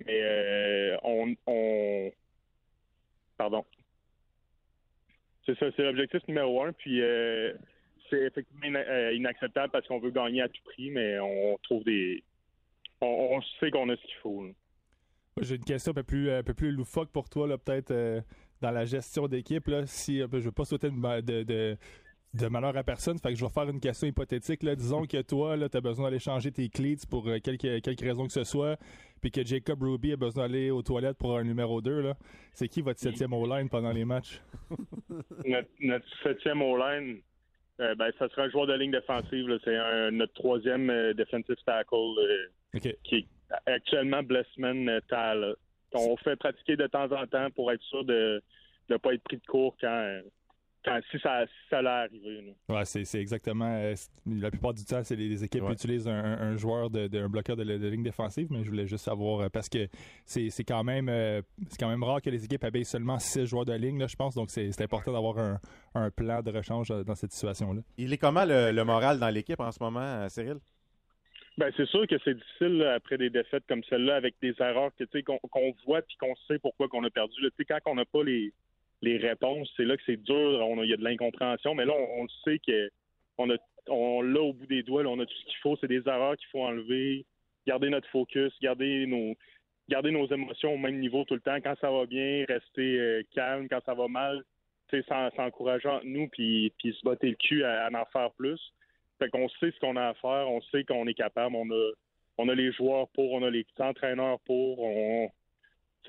[0.06, 2.12] Mais euh, on, on
[3.38, 3.66] pardon.
[5.46, 6.74] C'est ça, c'est l'objectif numéro un.
[6.74, 7.54] Puis euh,
[8.10, 8.80] c'est effectivement
[9.14, 12.24] inacceptable parce qu'on veut gagner à tout prix, mais on trouve des.
[13.02, 14.48] On, sait qu'on a ce qu'il faut.
[15.42, 17.92] J'ai une question un peu plus, un peu plus loufoque pour toi, peut-être.
[17.92, 18.22] Euh
[18.62, 21.78] dans la gestion d'équipe, si je ne veux pas sauter de, de,
[22.36, 24.64] de, malheur à personne, fait que je vais faire une question hypothétique.
[24.64, 24.76] Là.
[24.76, 28.26] Disons que toi, tu as besoin d'aller changer tes clés pour euh, quelque, quelque raison
[28.26, 28.78] que ce soit,
[29.22, 32.14] puis que Jacob Ruby a besoin d'aller aux toilettes pour un numéro 2.
[32.54, 34.42] C'est qui votre septième O-line pendant les matchs?
[35.46, 37.22] notre, notre septième O-line,
[37.80, 39.60] euh, ben, ça sera un joueur de ligne défensive.
[39.64, 42.16] C'est notre troisième euh, defensive tackle
[42.74, 42.98] okay.
[43.04, 43.26] qui est
[43.66, 45.56] actuellement Blessman Tal
[45.96, 48.42] on fait pratiquer de temps en temps pour être sûr de
[48.90, 50.20] ne pas être pris de court quand,
[50.86, 52.56] quand si ça, si ça allait arriver.
[52.70, 53.76] Ouais, c'est exactement.
[53.76, 55.74] Euh, la plupart du temps, c'est les, les, équipes ouais.
[55.74, 58.88] utilisent un, un, joueur de, de, un bloqueur de, de, ligne défensive, mais je voulais
[58.88, 59.88] juste savoir euh, parce que
[60.26, 63.66] c'est quand même euh, c'est quand même rare que les équipes abeillent seulement six joueurs
[63.66, 64.36] de ligne, là, je pense.
[64.36, 65.60] Donc c'est important d'avoir un,
[65.96, 67.82] un, plan de rechange dans cette situation-là.
[67.98, 70.58] Il est comment le, le moral dans l'équipe en ce moment, Cyril?
[71.58, 74.92] Ben c'est sûr que c'est difficile là, après des défaites comme celle-là avec des erreurs
[75.00, 77.34] que tu sais qu'on qu voit puis qu'on sait pourquoi qu'on a perdu.
[77.40, 78.54] Tu sais quand on n'a pas les
[79.02, 80.36] les réponses, c'est là que c'est dur.
[80.36, 82.90] On il y a de l'incompréhension, mais là on, on sait que
[83.38, 83.56] on a
[83.88, 85.04] on l'a au bout des doigts.
[85.04, 85.78] On a tout ce qu'il faut.
[85.80, 87.26] C'est des erreurs qu'il faut enlever,
[87.68, 89.36] garder notre focus, garder nos
[89.88, 91.58] garder nos émotions au même niveau tout le temps.
[91.62, 93.68] Quand ça va bien, rester euh, calme.
[93.70, 94.44] Quand ça va mal,
[95.36, 98.60] s'encourager entre nous puis puis se botter le cul à, à en faire plus.
[99.20, 101.92] Fait qu'on sait ce qu'on a à faire, on sait qu'on est capable, on a,
[102.38, 105.30] on a les joueurs pour, on a les entraîneurs pour, on,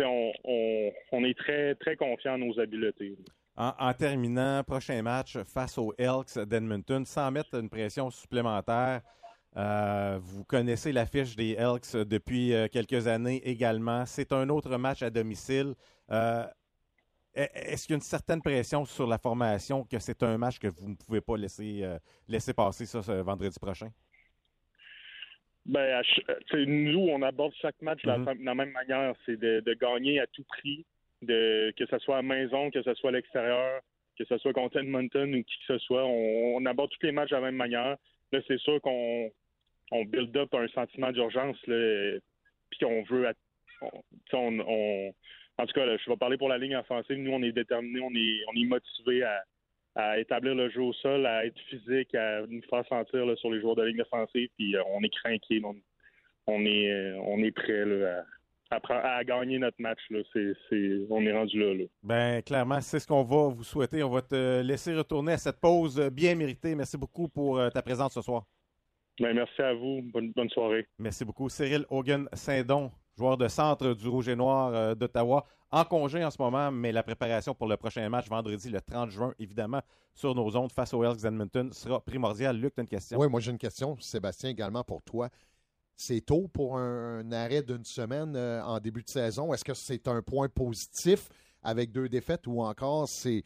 [0.05, 3.17] on, est très, très confiant en nos habiletés.
[3.57, 9.01] En, terminant, prochain match face aux Elks d'Edmonton, sans mettre une pression supplémentaire,
[9.57, 14.05] euh, vous connaissez l'affiche des Elks depuis euh, quelques années également.
[14.05, 15.75] C'est un autre match à domicile.
[16.11, 16.45] Euh,
[17.35, 20.69] est-ce qu'il y a une certaine pression sur la formation que c'est un match que
[20.69, 21.85] vous ne pouvez pas laisser,
[22.29, 23.91] laisser passer ça ce vendredi prochain?
[25.67, 26.03] Ben,
[26.67, 28.27] nous, on aborde chaque match de, mm -hmm.
[28.27, 29.15] la, de la, même manière.
[29.25, 30.85] C'est de, de, gagner à tout prix,
[31.23, 33.81] de, que ce soit à maison, que ce soit à l'extérieur,
[34.17, 36.05] que ce soit contre Edmonton ou qui que ce soit.
[36.05, 37.97] On, on aborde tous les matchs de la même manière.
[38.33, 39.31] Là, c'est sûr qu'on
[39.91, 41.59] on build up un sentiment d'urgence,
[42.71, 43.25] puis qu'on veut.
[43.83, 44.03] On,
[44.33, 45.15] on, on
[45.59, 47.17] en tout cas, là, je vais parler pour la ligne offensive.
[47.19, 49.43] Nous, on est déterminés, on est, on est motivés à,
[49.97, 53.51] à, établir le jeu au sol, à être physique, à nous faire sentir là, sur
[53.51, 54.49] les joueurs de ligne offensive.
[54.57, 55.75] Puis euh, on est craqué, on,
[56.47, 58.23] on, est, euh, on est prêt là,
[58.71, 60.01] à, à, à, gagner notre match.
[60.11, 60.21] Là.
[60.33, 61.85] C est, c est, on est rendu là, là.
[62.03, 64.03] Ben, clairement, c'est ce qu'on va vous souhaiter.
[64.03, 66.75] On va te laisser retourner à cette pause bien méritée.
[66.75, 68.45] Merci beaucoup pour ta présence ce soir.
[69.19, 70.03] Ben, merci à vous.
[70.13, 70.87] Bonne, bonne soirée.
[70.99, 71.49] Merci beaucoup.
[71.49, 76.31] Cyril Hogan Saint-Don joueur de centre du Rouge et Noir euh, d'Ottawa, en congé en
[76.31, 79.81] ce moment, mais la préparation pour le prochain match vendredi, le 30 juin, évidemment,
[80.15, 82.57] sur nos ondes face aux Elks Edmonton, sera primordial.
[82.57, 83.19] Luc, tu as une question?
[83.19, 85.29] Oui, moi j'ai une question, Sébastien, également pour toi.
[85.97, 89.53] C'est tôt pour un, arrêt d'une semaine euh, en début de saison.
[89.55, 91.29] Est-ce que c'est un point positif
[91.63, 93.43] avec deux défaites ou encore c'est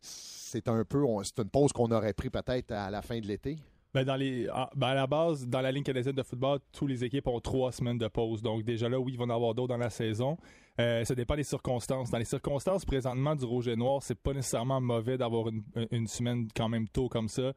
[0.00, 3.58] c'est un peu c'est une pause qu'on aurait pris peut-être à la fin de l'été?
[3.94, 4.04] Ben
[4.52, 7.38] ah, ben à la base, dans la ligne canadienne de football, tous les équipes ont
[7.38, 8.42] trois semaines de pause.
[8.42, 10.36] Donc déjà là, oui, ils vont en avoir d'autres dans la saison.
[10.80, 12.10] Euh, ça dépend des circonstances.
[12.10, 15.46] Dans les circonstances présentement du rouge et noir, c'est pas nécessairement mauvais d'avoir
[15.92, 17.52] une, semaine quand même tôt comme ça.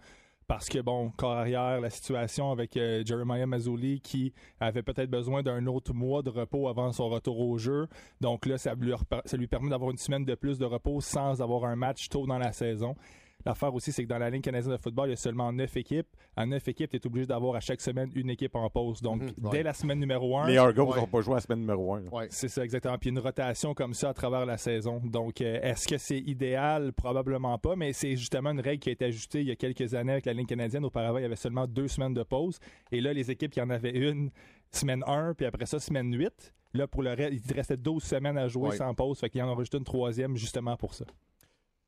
[0.46, 5.42] Parce que, bon, corps arrière, la situation avec euh, Jeremiah Mazzoli qui avait peut-être besoin
[5.42, 7.88] d'un autre mois de repos avant son retour au jeu.
[8.22, 11.76] Donc là, ça lui permet d'avoir une semaine de plus de repos sans avoir un
[11.76, 12.96] match tôt dans la saison.
[13.46, 15.78] L'affaire aussi, c'est que dans la ligne canadienne de football, il y a seulement neuf
[15.78, 16.08] équipes.
[16.36, 19.02] À neuf équipes, tu es obligé d'avoir à chaque semaine une équipe en pause.
[19.02, 19.64] Donc, dès ouais.
[19.64, 20.48] la semaine numéro un.
[20.48, 21.00] Les Argos Ouais.
[21.00, 22.04] n'ont pas joué à la semaine numéro 1.
[22.30, 22.98] C'est ça, exactement.
[22.98, 25.02] Puis une rotation comme ça à travers la saison.
[25.06, 26.92] Donc, euh, est-ce que c'est idéal?
[26.94, 29.94] Probablement pas, mais c'est justement une règle qui a été ajustée il y a quelques
[29.94, 30.84] années avec la ligne canadienne.
[30.84, 32.60] Auparavant, il y avait seulement deux semaines de pause.
[32.92, 34.30] Et là, les équipes qui en avaient une,
[34.72, 36.54] semaine 1, puis après ça, semaine 8.
[36.74, 38.76] Là, pour le reste, il te restait 12 semaines à jouer Ouais.
[38.76, 39.20] sans pause.
[39.20, 41.06] Fait qu'il en a rajouté une troisième justement pour ça.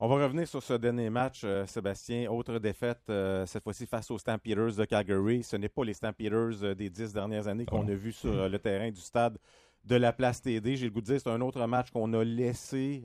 [0.02, 2.32] On va revenir sur ce dernier match, euh, Sébastien.
[2.32, 5.44] Autre défaite, euh, cette fois-ci face aux Stampeders de Calgary.
[5.44, 8.60] Ce n'est pas les Stampeders euh, des dix dernières années qu'on a vus sur le
[8.60, 9.38] terrain du stade
[9.84, 10.78] de la place TD.
[10.78, 13.04] J'ai le goût de dire c'est un autre match qu'on a laissé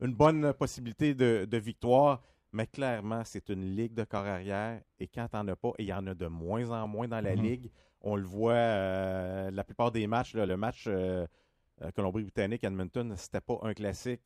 [0.00, 2.22] une bonne possibilité de, de victoire.
[2.52, 4.80] Mais clairement, c'est une ligue de corps arrière.
[4.98, 7.20] Et quand t'en as pas, et il y en a de moins en moins dans
[7.20, 7.42] la Mhm.
[7.42, 7.70] ligue,
[8.00, 10.34] on le voit la plupart des matchs.
[10.34, 11.26] là, le match euh,
[11.82, 14.22] euh, Colombie-Britannique, Edmonton, c'était pas un classique.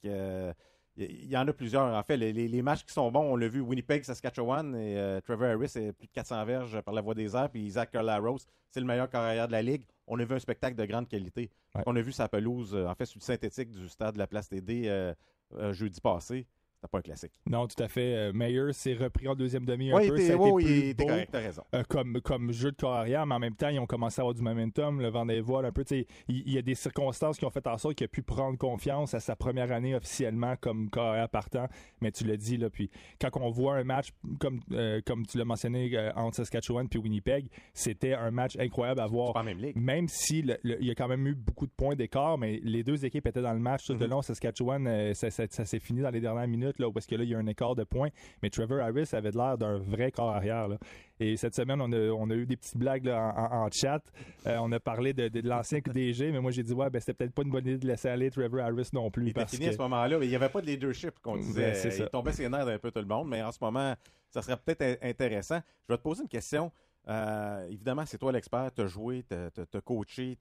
[0.97, 1.85] Il y, en a plusieurs.
[1.95, 4.97] En fait, les, les- les matchs qui sont bons, on l'a vu, Winnipeg, Saskatchewan, et
[4.99, 7.91] euh, Trevor Harris est plus de 400 verges par la voie des airs, puis Isaac
[7.95, 9.85] Rose, c'est le meilleur carrière de la Ligue.
[10.07, 11.51] On a vu un spectacle de grande qualité.
[11.87, 14.27] On a vu sa pelouse, euh, en fait, sur le synthétique du stade de la
[14.27, 15.15] Place TD euh,
[15.57, 16.47] euh, jeudi passé.
[16.85, 17.33] C'était pas un classique.
[17.47, 18.15] Non, tout à fait.
[18.15, 20.19] Euh, Meyer s'est repris en deuxième demi un Ouais, peu.
[20.21, 21.63] était- ouais, il était beau, correct, t'as raison.
[21.75, 24.23] euh, comme, comme jeu de corps arrière, mais en même temps, ils ont commencé à
[24.23, 25.83] avoir du momentum, le vent des voiles un peu.
[25.91, 28.59] Il il y, a des circonstances qui ont fait en sorte qu'il a pu prendre
[28.59, 31.69] confiance à sa première année officiellement comme corps arrière partant.
[32.03, 34.09] Mais tu l'as dit, là, puis quand on voit un match,
[34.39, 39.01] comme, euh, comme tu l'as mentionné, euh, entre Saskatchewan puis Winnipeg, c'était un match incroyable
[39.01, 39.33] à voir.
[39.75, 42.61] même si le- le- il y a quand même eu beaucoup de points d'écart, mais
[42.63, 44.11] les deux équipes étaient dans le match tout le Mhm.
[44.11, 44.23] long.
[44.23, 47.31] Saskatchewan, ça, ça- ça s'est fini dans les dernières minutes, là, parce que là, il
[47.31, 48.09] y a un écart de points.
[48.43, 50.69] Mais Trevor Harris avait l'air d'un vrai corps arrière.
[50.69, 50.79] là.
[51.21, 54.03] Et cette semaine, on a, on a eu des petites blagues là, en, chat.
[54.47, 57.15] Euh, on a parlé de, de l'ancien DG, mais moi, j'ai dit, ouais, ben, c'était
[57.15, 59.29] peut-être pas une bonne idée de laisser aller Trevor Harris non plus.
[59.29, 59.71] Il parce fini que...
[59.71, 60.19] à ce moment-là.
[60.19, 61.73] mais Il n'y avait pas de leadership qu'on disait.
[61.73, 62.05] Ben, c'est ça.
[62.05, 63.95] il tombait ses nerfs d'un peu tout le monde, mais en ce moment,
[64.31, 65.61] ça serait peut-être in- intéressant.
[65.89, 66.73] Je vais te poser une question.
[67.07, 70.39] Euh, évidemment, c'est toi l'expert, tu as joué, tu as coaché,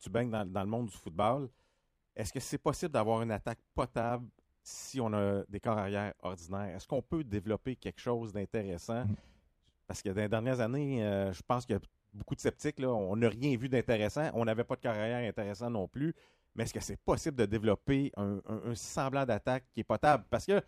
[0.00, 1.48] tu baignes dans, dans le monde du football.
[2.16, 4.26] Est-ce que c'est possible d'avoir une attaque potable
[4.68, 6.74] si on a des corps arrière ordinaires?
[6.76, 9.04] Est-ce qu'on peut développer quelque chose d'intéressant?
[9.86, 12.80] Parce que dans les dernières années, euh, je pense qu'il y a beaucoup de sceptiques.
[12.80, 12.88] Là.
[12.92, 14.28] On n'a rien vu d'intéressant.
[14.34, 16.14] On n'avait pas de carrière intéressant non plus.
[16.56, 20.24] Mais est-ce que c'est possible de développer un, un- un semblant d'attaque qui est potable?
[20.30, 20.60] Parce que,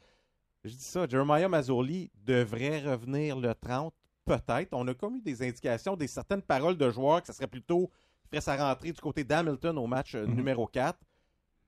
[0.64, 3.92] je dis ça, Jeremiah Mazzoli devrait revenir le 30,
[4.24, 4.68] peut-être.
[4.72, 7.90] On a comme eu des indications, des certaines paroles de joueurs que ça serait plutôt,
[8.24, 10.34] il ferait sa rentrée du côté d'Hamilton au match euh, Mhm.
[10.36, 10.98] numéro 4.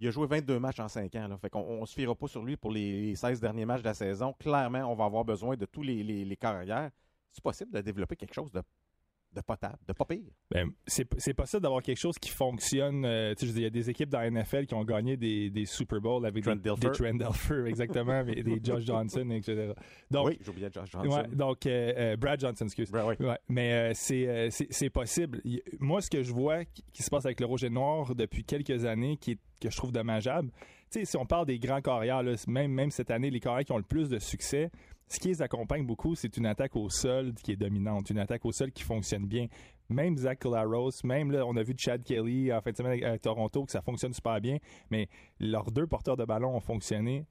[0.01, 1.29] Il a joué 22 matchs en 5 ans.
[1.29, 1.39] Là.
[1.39, 3.95] Fait on se fiera pas sur lui pour les, les 16 derniers matchs de la
[3.95, 4.35] saison.
[4.39, 6.91] Clairement, on va avoir besoin de tous les carrières.
[7.31, 8.63] C'est possible de développer quelque chose de,
[9.33, 10.25] de potable, de pas pire.
[10.51, 13.05] Ben, c'est possible d'avoir quelque chose qui fonctionne.
[13.05, 16.01] euh, il y a des équipes dans la NFL qui ont gagné des, des Super
[16.01, 19.73] Bowls avec Trent des, des Trent Dilfer, exactement, mais des Josh Johnson, etc.
[20.11, 21.09] Donc, oui, j'oubliais Josh Johnson.
[21.17, 22.91] Ouais, donc, euh, euh, Brad Johnson, excuse.
[22.93, 23.17] Ouais,
[23.49, 25.41] mais euh, c'est, euh, c'est, possible.
[25.79, 28.45] Moi, ce que je vois qui, qui se passe avec le rouge et noir depuis
[28.45, 30.51] quelques années, qui est- que je trouve dommageable,
[30.91, 33.65] tu sais, si on parle des grands carrières, là, même, même cette année, les carrières
[33.65, 34.71] qui ont le plus de succès,
[35.11, 38.45] ce qui les accompagne beaucoup, c'est une attaque au sol qui est dominante, une attaque
[38.45, 39.49] au sol qui fonctionne bien.
[39.89, 43.19] Même Zach Collaros, même là, on a vu Chad Kelly en fin de semaine à
[43.19, 44.59] Toronto que ça fonctionne super bien,
[44.89, 45.09] mais
[45.41, 47.27] leurs deux porteurs de ballon ont fonctionné.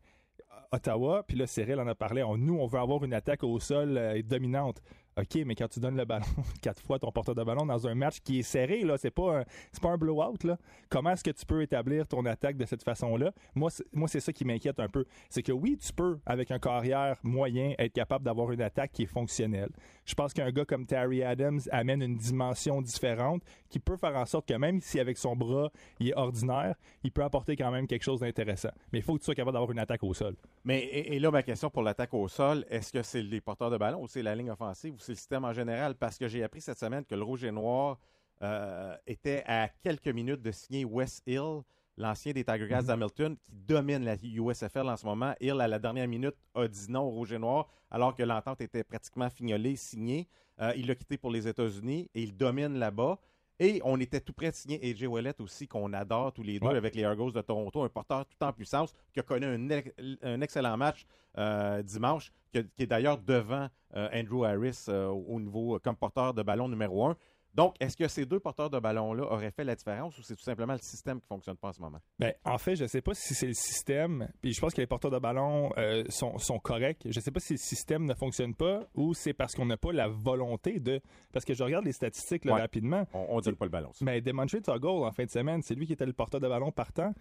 [0.72, 2.24] Ottawa, puis là, Cyril en a parlé.
[2.38, 4.82] Nous, on veut avoir une attaque au sol euh, dominante.
[5.20, 6.26] OK, mais quand tu donnes le ballon
[6.62, 9.40] quatre fois ton porteur de ballon dans un match qui est serré, là, c'est pas
[9.40, 10.58] un, c'est pas un blowout, là.
[10.90, 13.34] Comment est-ce que tu peux établir ton attaque de cette façon-là?
[13.56, 15.06] Moi, c'est, moi, c'est ça qui m'inquiète un peu.
[15.30, 19.04] C'est que oui, tu peux, avec un carrière moyen, être capable d'avoir une attaque qui
[19.04, 19.70] est fonctionnelle.
[20.06, 24.26] Je pense qu'un gars comme Terry Adams amène une dimension différente qui peut faire en
[24.26, 27.88] sorte que même si avec son bras, il est ordinaire, il peut apporter quand même
[27.88, 28.72] quelque chose d'intéressant.
[28.92, 30.36] Mais il faut que tu sois capable d'avoir une attaque au sol.
[30.64, 33.78] Mais et, là, ma question pour l'attaque au sol, est-ce que c'est les porteurs de
[33.78, 35.96] ballon ou c'est la ligne offensive ou c'est le système en général?
[35.96, 38.00] Parce que j'ai appris cette semaine que le rouge et noir
[38.42, 41.62] euh, était à quelques minutes de signer Wes Hill,
[41.98, 42.88] l'ancien des Tiger Cats Mhm.
[42.88, 45.34] d'Hamilton, qui domine la USFL en ce moment.
[45.42, 48.62] Hill, à la dernière minute, a dit non au Rouge et Noir, alors que l'entente
[48.62, 50.28] était pratiquement fignolée, signée.
[50.62, 53.18] Euh, il l'a quitté pour les États-Unis et il domine là-bas.
[53.60, 56.68] Et on était tout prêt de signer AJ Ouellet aussi, qu'on adore tous les deux
[56.68, 56.78] Ouais.
[56.78, 59.92] avec les Argos de Toronto, un porteur tout en puissance qui a connu un, ex-
[60.22, 61.06] un excellent match
[61.38, 66.42] euh, dimanche, qui, est d'ailleurs devant euh, Andrew Harris euh, au niveau comme porteur de
[66.42, 67.18] ballon numéro un.
[67.56, 70.44] Donc, est-ce que ces deux porteurs de ballon-là auraient fait la différence ou c'est tout
[70.44, 72.00] simplement le système qui ne fonctionne pas en ce moment?
[72.20, 74.82] Ben, en fait, je ne sais pas si c'est le système, puis je pense que
[74.82, 77.02] les porteurs de ballon euh, sont, sont corrects.
[77.06, 79.78] Je ne sais pas si le système ne fonctionne pas ou c'est parce qu'on n'a
[79.78, 81.02] pas la volonté de.
[81.34, 82.62] Parce que je regarde les statistiques là, Ouais.
[82.62, 83.06] rapidement.
[83.14, 83.92] On ne donne pas le ballon.
[83.94, 84.06] ça.
[84.06, 86.72] Mais Demontre Toggle, en fin de semaine, c'est lui qui était le porteur de ballon
[86.72, 87.14] partant.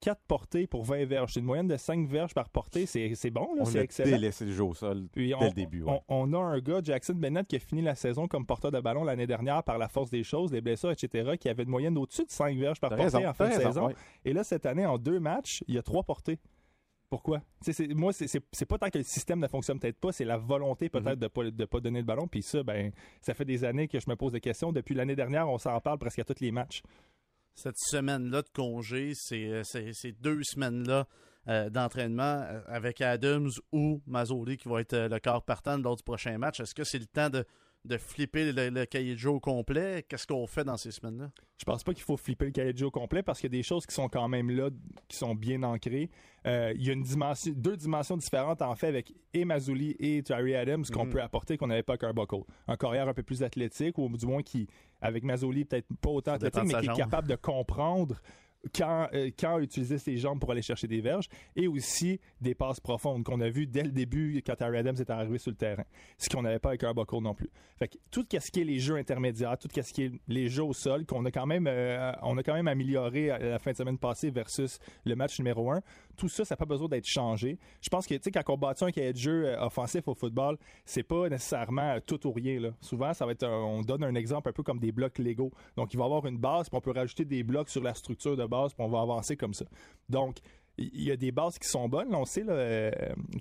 [0.00, 1.34] 4 portées pour 20 verges.
[1.34, 2.86] C'est une moyenne de 5 verges par portée.
[2.86, 4.10] C'est c'est bon, là, On c'est a excellent.
[4.10, 5.82] délaissé le jeu au sol Puis dès on, le début.
[5.82, 6.00] ouais.
[6.08, 8.80] on, on a un gars, Jackson Bennett, qui a fini la saison comme porteur de
[8.80, 11.96] ballon l'année dernière par la force des choses, des blessures, etc., qui avait une moyenne
[11.98, 13.86] au-dessus de 5 verges par portée raison, en fin de raison, saison.
[13.88, 13.94] ouais.
[14.24, 16.38] Et là, cette année, en deux matchs, il y a trois portées.
[17.10, 17.42] Pourquoi?
[17.96, 21.16] Moi, c'est- pas tant que le système ne fonctionne peut-être pas, c'est la volonté peut-être
[21.16, 21.18] Mm-hmm.
[21.18, 22.28] de pas, de pas donner le ballon.
[22.28, 24.70] Puis ça, ben, ça fait des années que je me pose des questions.
[24.70, 26.82] Depuis l'année dernière, on s'en parle presque à tous les matchs.
[27.54, 31.06] Cette semaine-là de congé, c'est euh, ces deux semaines-là
[31.48, 36.02] euh, d'entraînement euh, avec Adams ou Mazzoli qui va être le corps partant lors du
[36.02, 36.60] prochain match.
[36.60, 37.44] Est-ce que c'est le temps de,
[37.84, 40.04] de flipper le, le cahier de jeu au complet?
[40.08, 41.30] Qu'est-ce qu'on fait dans ces semaines-là?
[41.58, 43.56] Je pense pas qu'il faut flipper le cahier de jeu au complet parce qu'il y
[43.56, 44.70] a des choses qui sont quand même là,
[45.08, 46.10] qui sont bien ancrées.
[46.46, 49.44] Euh, il y a une dimension, deux dimensions différentes en fait avec et
[50.00, 51.12] et Tyree Adams qu'on Mhm.
[51.12, 52.44] peut apporter qu'on n'avait pas avec Arbuckle.
[52.66, 54.66] Un carrière un peu plus athlétique ou du moins qui,
[55.00, 58.16] avec Mazzoli peut-être pas autant athlétique, mais qui est capable de comprendre
[58.74, 63.24] quand, euh, utiliser ses jambes pour aller chercher des verges et aussi des passes profondes
[63.24, 65.84] qu'on a vu dès le début quand Tyree Adams est arrivé sur le terrain.
[66.18, 67.50] Ce qu'on n'avait pas avec Arbuckle non plus.
[67.78, 70.72] Fait tout ce qui est les jeux intermédiaires, tout ce qui est les jeux au
[70.72, 73.98] sol, qu'on a quand même, euh, on a quand même amélioré la fin de semaine
[73.98, 75.80] passée versus le match numéro un.
[76.16, 77.58] Tout ça, ça n'a pas besoin d'être changé.
[77.80, 80.14] Je pense que, tu sais, quand on bâtit un cahier de jeu euh, offensif au
[80.14, 82.74] football, c'est pas nécessairement euh, tout ou rien.
[82.80, 85.50] Souvent, ça va être, on donne un exemple un peu comme des blocs Lego.
[85.76, 87.94] Donc, il va y avoir une base, puis on peut rajouter des blocs sur la
[87.94, 89.64] structure de base, puis on va avancer comme ça.
[90.10, 90.36] Donc,
[90.78, 92.10] il y a des bases qui sont bonnes.
[92.10, 92.90] Là, on sait, là, euh,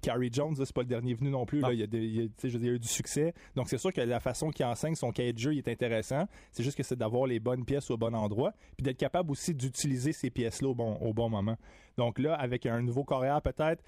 [0.01, 1.62] Carrie Jones, c'est pas le dernier venu non plus.
[1.62, 2.74] Là, il, y a des- il y a- tu sais, je veux dire, il y
[2.74, 3.34] a eu du succès.
[3.55, 6.26] Donc, c'est sûr que la façon qu'il enseigne son cahier de jeu, il est intéressant.
[6.51, 9.53] C'est juste que c'est d'avoir les bonnes pièces au bon endroit, puis d'être capable aussi
[9.55, 11.55] d'utiliser ces pièces-là au bon, au bon moment.
[11.97, 13.84] Donc là, avec un nouveau carrière peut-être,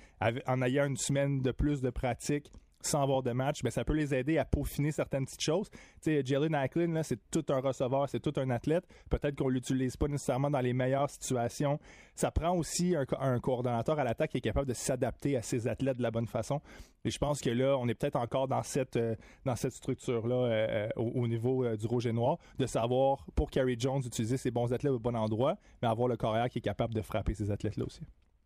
[0.47, 2.51] en ayant une semaine de plus de pratique,
[2.87, 5.69] sans avoir de match, ben, ça peut les aider à peaufiner certaines petites choses.
[5.69, 8.85] Tu sais, Jalen Acklin, là, c'est tout un receveur, c'est tout un athlète.
[9.09, 11.79] Peut-être qu'on l'utilise pas nécessairement dans les meilleures situations.
[12.15, 15.41] Ça prend aussi un, co- un coordonnateur à l'attaque qui est capable de s'adapter à
[15.41, 16.61] ces athlètes de la bonne façon.
[17.05, 19.15] Et je pense que là, on est peut-être encore dans cette, euh,
[19.45, 23.49] dans cette structure-là euh, euh, au, au niveau du rouge et noir, de savoir, pour
[23.49, 26.61] Kerry Jones, utiliser ses bons athlètes au bon endroit, mais avoir le carrière qui est
[26.61, 28.01] capable de frapper ces athlètes-là aussi.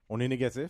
[0.09, 0.69] On est négatif,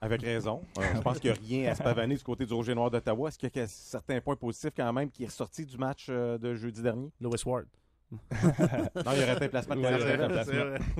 [0.00, 0.62] avec raison.
[0.78, 2.74] Euh, je pense qu'il n'y a rien à se pavaner du côté du Rouge et
[2.74, 3.28] Noir d'Ottawa.
[3.28, 6.38] Est-ce qu'il y a certains points positifs quand même qui est ressorti du match euh,
[6.38, 7.10] de jeudi dernier?
[7.20, 7.66] Lewis Ward.
[8.12, 10.54] non, il y aurait un placement de Ouais, un placement.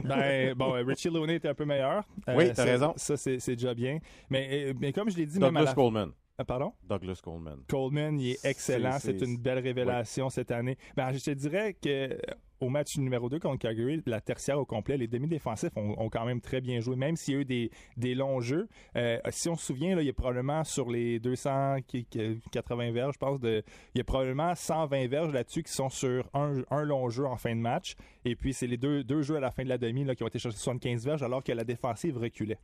[0.05, 2.05] ben, bon, euh, Richie Looney était un peu meilleur.
[2.29, 2.93] Euh, Oui, t'as raison.
[2.97, 3.99] Ça, c'est déjà bien.
[4.29, 6.11] Mais, mais comme je l'ai dit, même à Douglas la- Coleman.
[6.41, 6.73] Ah, pardon?
[6.89, 7.59] Douglas Coleman.
[7.69, 8.99] Coleman, il est excellent.
[8.99, 10.79] C'est- une belle révélation cette année.
[10.97, 12.17] Ben, je te dirais que euh,
[12.61, 16.25] au match numéro 2 contre Calgary, la tertiaire au complet, les demi-défensifs ont, ont quand
[16.25, 18.69] même très bien joué, même s'il y a eu des, des longs jeux.
[18.97, 23.19] Euh, si on se souvient, là, il y a probablement sur les 280 verges, je
[23.19, 23.63] pense, de,
[23.95, 27.37] il y a probablement 120 verges là-dessus qui sont sur un, un long jeu en
[27.37, 27.97] fin de match.
[28.25, 30.23] Et puis, c'est les deux, deux jeux à la fin de la demi là, qui
[30.23, 32.59] ont été chercher 75 verges alors que la défensive reculait.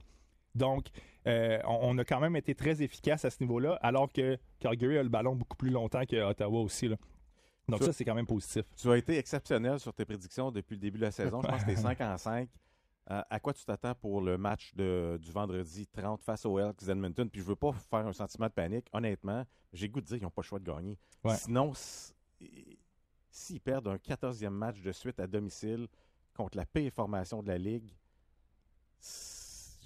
[0.57, 0.86] Donc,
[1.26, 4.98] euh, on, on a quand même été très efficace à ce niveau-là, alors que Calgary
[4.98, 6.88] a le ballon beaucoup plus longtemps que Ottawa aussi.
[6.88, 6.96] là.
[7.68, 8.64] Donc, Tu- ça, c'est quand même positif.
[8.76, 11.42] Tu as été exceptionnel sur tes prédictions depuis le début de la saison.
[11.42, 12.48] Je pense que tu 5 en 5.
[13.09, 16.84] Euh, à quoi tu t'attends pour le match de, du vendredi 30 face aux Elks
[16.84, 17.28] d'Edmonton?
[17.30, 18.86] Puis je veux pas faire un sentiment de panique.
[18.92, 20.98] Honnêtement, j'ai goût de dire qu'ils n'ont pas le choix de gagner.
[21.22, 21.36] Ouais.
[21.36, 21.72] Sinon,
[23.30, 25.86] s'ils perdent un 14e match de suite à domicile
[26.34, 27.92] contre la pire formation de la Ligue,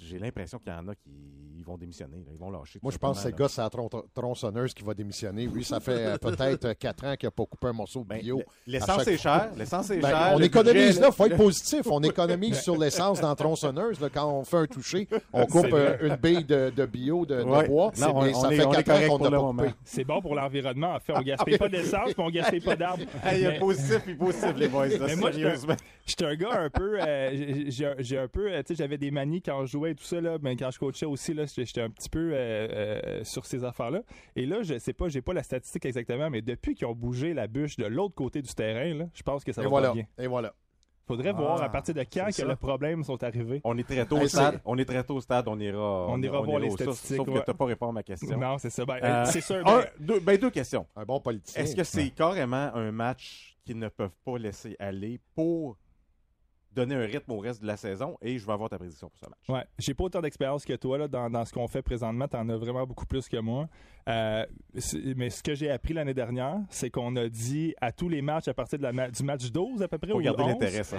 [0.03, 1.11] j'ai l'impression qu'il y en a qui
[1.59, 2.17] ils vont démissionner.
[2.17, 2.31] là.
[2.33, 2.79] Ils vont lâcher.
[2.83, 5.47] Moi, je pense que c'est le gars, c'est la tron- tronçonneuse qui va démissionner.
[5.47, 8.15] Lui, ça fait euh, peut-être euh, quatre ans qu'il n'a pas coupé un morceau de
[8.19, 8.39] bio.
[8.39, 11.15] Ben, l'essence À chaque est chère, l'essence est Ben, chère, On économise budget, là, il
[11.15, 11.83] faut être positif.
[11.91, 14.01] On économise sur l'essence dans la tronçonneuse.
[14.01, 14.09] là.
[14.09, 17.93] quand on fait un toucher, on coupe euh, une bille de, de bio, de, bois.
[17.99, 19.75] Non, on- mais ça on fait quatre correct ans qu'on n'a pas coupé.
[19.85, 20.95] C'est bon pour l'environnement.
[20.95, 23.03] En fait, on gaspille pas d'essence, puis on gaspille pas d'arbres.
[23.33, 24.89] Il y a positif et positif, les boys.
[24.89, 25.77] sérieusement.
[26.11, 27.01] J'étais un gars un peu.
[27.01, 28.53] euh, j'ai- un peu.
[28.53, 30.71] euh, Tu sais, j'avais des manies quand je jouais et tout ça, là, ben, quand
[30.71, 32.35] je coachais aussi, là, j'étais un petit peu euh,
[32.71, 34.03] euh, sur ces affaires-là.
[34.37, 37.35] Et là, je sais pas, j'ai pas la statistique exactement, mais depuis qu'ils ont bougé
[37.35, 39.93] la bûche de l'autre côté du terrain, là, je pense que ça Et va voilà.
[39.93, 40.05] bien.
[40.19, 40.53] Et voilà.
[41.07, 42.47] Faudrait Ah, voir à partir de quand que c'est ça.
[42.49, 43.61] le problème sont arrivés.
[43.65, 44.61] On est très tôt au stade.
[44.65, 45.49] On est très tôt au stade.
[45.49, 46.07] On ira.
[46.09, 47.43] On ira voir les sauf- statistiques, Sauf que ouais.
[47.45, 48.39] tu n'as pas répondu à ma question.
[48.39, 48.85] Non, c'est ça.
[48.85, 49.57] Ben, Euh, c'est sûr.
[49.67, 50.87] un- ben- deux, ben, deux questions.
[50.95, 51.65] Un bon politicien.
[51.65, 55.77] Est-ce que c'est carrément un match qu'ils ne peuvent pas laisser aller pour
[56.75, 58.17] donner un rythme au reste de la saison?
[58.23, 59.49] Et je vais avoir ta prédiction pour ce match.
[59.49, 62.29] Ouais, j'ai pas autant d'expérience que toi là, dans, dans ce qu'on fait présentement.
[62.29, 63.69] T'en as vraiment beaucoup plus que moi.
[64.09, 64.45] Euh,
[65.17, 68.49] mais ce que j'ai appris l'année dernière, c'est qu'on a dit à tous les matchs
[68.49, 70.99] à partir de la ma- du match 12 à peu près, 11, l'intérêt, ça.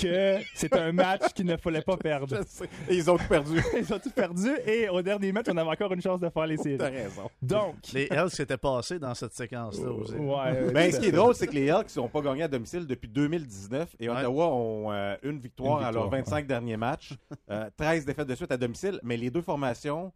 [0.00, 2.40] Que c'est un match qu'il ne fallait pas perdre.
[2.88, 3.62] Et ils ont tout perdu.
[3.78, 6.46] ils ont tout perdu et au dernier match, on avait encore une chance de faire
[6.46, 6.78] les séries.
[6.78, 7.30] T'as raison.
[7.40, 10.14] Donc, Les Hells s'étaient passés dans cette séquence-là aussi.
[10.14, 12.86] Ouais, Ben, ce qui est drôle, c'est que les Elks n'ont pas gagné à domicile
[12.86, 14.16] depuis 2019 et Ouais.
[14.16, 17.12] Ottawa ont euh, une, victoire Une à leurs victoire, 25 derniers matchs,
[17.50, 20.12] euh, 13 défaites de suite à domicile, mais les deux formations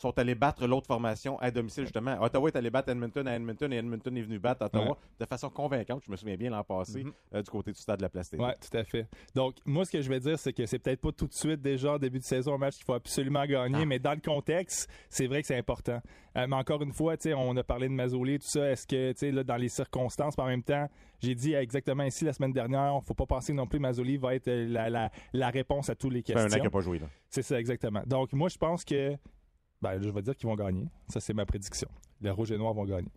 [0.00, 2.20] sont allées battre l'autre formation à domicile, justement.
[2.22, 4.94] Ottawa est allé battre Edmonton à Edmonton et Edmonton est venu battre Ottawa Ouais.
[5.20, 7.12] de façon convaincante, je me souviens bien l'an passé, Mhm.
[7.34, 8.30] euh, du côté du stade de la Place.
[8.32, 9.06] Ouais, tout à fait.
[9.34, 11.60] Donc, moi, ce que je vais dire, c'est que c'est peut-être pas tout de suite
[11.60, 15.26] déjà début de saison un match qu'il faut absolument gagner, mais dans le contexte, c'est
[15.26, 16.00] vrai que c'est important.
[16.36, 18.70] Euh, mais encore une fois, on a parlé de Mazzoli, tout ça.
[18.70, 20.88] Est-ce que, tu sais, dans les circonstances, mais en même temps,
[21.18, 24.34] j'ai dit exactement ici la semaine dernière, faut pas penser non plus que Mazzoli va
[24.34, 26.56] être euh, la, la, la réponse à tous les Ça fait un questions.
[26.56, 26.98] an qu'il n'a pas joué.
[27.00, 27.06] Là.
[27.28, 28.02] C'est ça, exactement.
[28.06, 29.16] Donc, moi, je pense que,
[29.80, 30.86] ben, je vais dire qu'ils vont gagner.
[31.08, 31.88] Ça, c'est ma prédiction.
[32.20, 33.08] Les Rouges et Noirs vont gagner.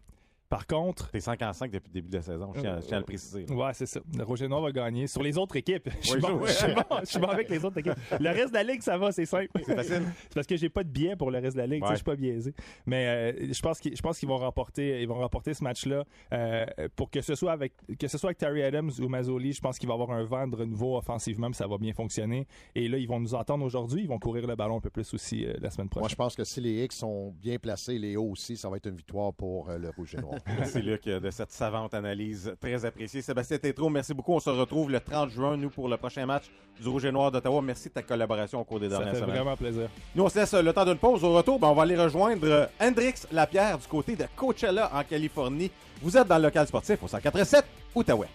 [0.53, 1.09] Par contre.
[1.11, 2.97] T'es 5 en 5 depuis le début de la saison, je tiens, à- je tiens
[2.97, 3.45] à le préciser.
[3.47, 3.55] là.
[3.55, 3.99] Ouais, c'est ça.
[4.15, 5.07] Le Roger Noir va gagner.
[5.07, 7.27] Sur les autres équipes, je suis Oui, bon, je- je suis bon, je suis bon
[7.27, 7.93] avec les autres équipes.
[8.19, 9.47] Le reste de la ligue, ça va, c'est simple.
[9.65, 10.03] C'est facile.
[10.29, 11.89] C'est parce que j'ai pas de billet pour le reste de la ligue, tu sais,
[11.89, 11.91] Ouais.
[11.93, 12.53] je suis pas biaisé.
[12.85, 16.03] Mais euh, je pense qu'ils je pense qu'ils vont remporter ils vont remporter ce match-là
[16.33, 19.61] euh, pour que ce soit avec que ce soit avec Terry Adams ou Mazzoli, je
[19.61, 22.47] pense qu'il va avoir un vent de renouveau offensivement, puis ça va bien fonctionner.
[22.75, 25.13] Et là, ils vont nous entendre aujourd'hui, ils vont courir le ballon un peu plus
[25.13, 26.03] aussi euh, la semaine prochaine.
[26.03, 28.77] Moi, je pense que si les X sont bien placés, les O aussi, ça va
[28.77, 30.39] être une victoire pour euh, le Rouge et Noir.
[30.57, 33.21] Merci Luc de cette savante analyse très appréciée.
[33.21, 34.33] Sébastien Tétrault, merci beaucoup.
[34.33, 36.45] On se retrouve le 30 juin, nous, pour le prochain match
[36.81, 37.61] du Rouge et Noir d'Ottawa.
[37.61, 39.35] Merci de ta collaboration au cours des ça dernières fait semaines.
[39.35, 39.87] vraiment plaisir.
[40.15, 41.23] Nous, on se laisse le temps d'une pause.
[41.23, 45.03] Au retour, ben, on va aller rejoindre euh, Hendrix Lapierre du côté de Coachella en
[45.03, 45.71] Californie.
[46.01, 47.63] Vous êtes dans le local sportif au 147
[47.95, 48.27] Outaouais.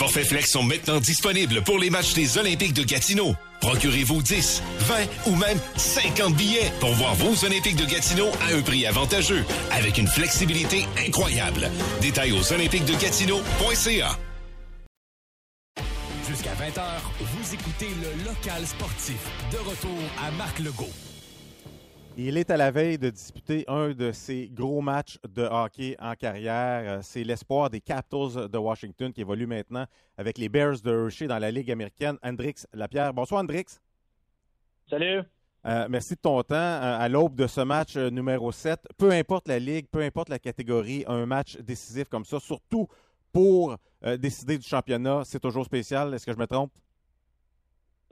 [0.00, 3.34] Forfaits flex sont maintenant disponibles pour les matchs des Olympiques de Gatineau.
[3.60, 4.94] Procurez-vous 10, 20
[5.26, 9.98] ou même 50 billets pour voir vos Olympiques de Gatineau à un prix avantageux, avec
[9.98, 11.70] une flexibilité incroyable.
[12.00, 14.18] Détails aux olympiquesdegatineau.ca.
[16.26, 16.82] Jusqu'à 20h,
[17.20, 19.18] vous écoutez le local sportif.
[19.52, 21.09] De retour à Marc Legault.
[22.22, 26.14] Il est à la veille de disputer un de ses gros matchs de hockey en
[26.14, 26.98] carrière.
[26.98, 29.86] Euh, C'est l'espoir des Capitals de Washington qui évolue maintenant
[30.18, 32.18] avec les Bears de Hershey dans la Ligue américaine.
[32.22, 33.14] Hendrix Lapierre.
[33.14, 33.80] Bonsoir, Hendrix.
[34.90, 35.22] Salut.
[35.64, 38.78] Euh, merci de ton temps euh, à l'aube de ce match numéro 7.
[38.98, 42.86] Peu importe la ligue, peu importe la catégorie, un match décisif comme ça, surtout
[43.32, 46.12] pour euh, décider du championnat, c'est toujours spécial.
[46.12, 46.72] Est-ce que je me trompe?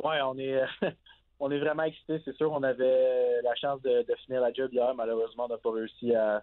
[0.02, 0.62] Ouais, on est,
[1.40, 2.20] on est vraiment excités.
[2.24, 4.94] C'est sûr, on avait la chance de, de finir la job hier.
[4.94, 6.42] Malheureusement, on n'a pas réussi à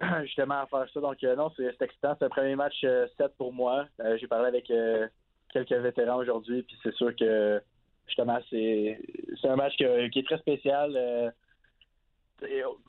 [0.22, 1.00] justement à faire ça.
[1.00, 2.16] Donc, euh, non, c'est c'est excitant.
[2.18, 3.86] C'est le premier match euh, 7 pour moi.
[4.00, 5.06] Euh, J'ai parlé avec euh,
[5.52, 7.60] quelques vétérans aujourd'hui, puis c'est sûr que
[8.06, 9.00] justement, c'est
[9.40, 10.92] c'est un match qui est très spécial.
[10.96, 11.30] Euh,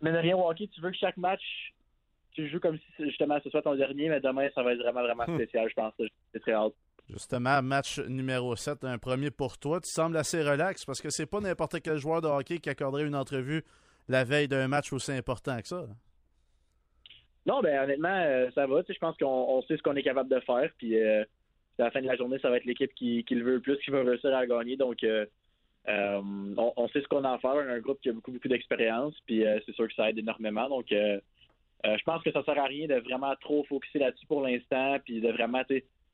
[0.02, 1.74] mais de rien au hockey, tu veux que chaque match,
[2.32, 5.02] tu joues comme si justement ce soit ton dernier, mais demain, ça va être vraiment,
[5.02, 5.94] vraiment spécial, je pense.
[6.34, 6.74] J'ai très hâte.
[7.10, 9.82] Justement, match numéro 7, un premier pour toi.
[9.82, 13.06] Tu sembles assez relax parce que c'est pas n'importe quel joueur de hockey qui accorderait
[13.06, 13.64] une entrevue
[14.08, 15.88] la veille d'un match aussi important que ça.
[17.46, 18.82] Non, ben honnêtement, euh, ça va.
[18.88, 20.70] Je pense qu'on on sait ce qu'on est capable de faire.
[20.78, 21.24] Puis euh,
[21.80, 23.78] à la fin de la journée, ça va être l'équipe qui, le veut le plus,
[23.78, 24.78] qui va réussir à gagner.
[24.78, 25.26] Donc, euh,
[25.88, 27.56] on, on sait ce qu'on a à faire.
[27.56, 29.16] Un groupe qui a beaucoup, beaucoup d'expérience.
[29.26, 30.70] Puis c'est sûr que ça aide énormément.
[30.70, 34.98] Donc, je pense que ça sert à rien de vraiment trop focuser là-dessus pour l'instant.
[35.04, 35.64] Puis de vraiment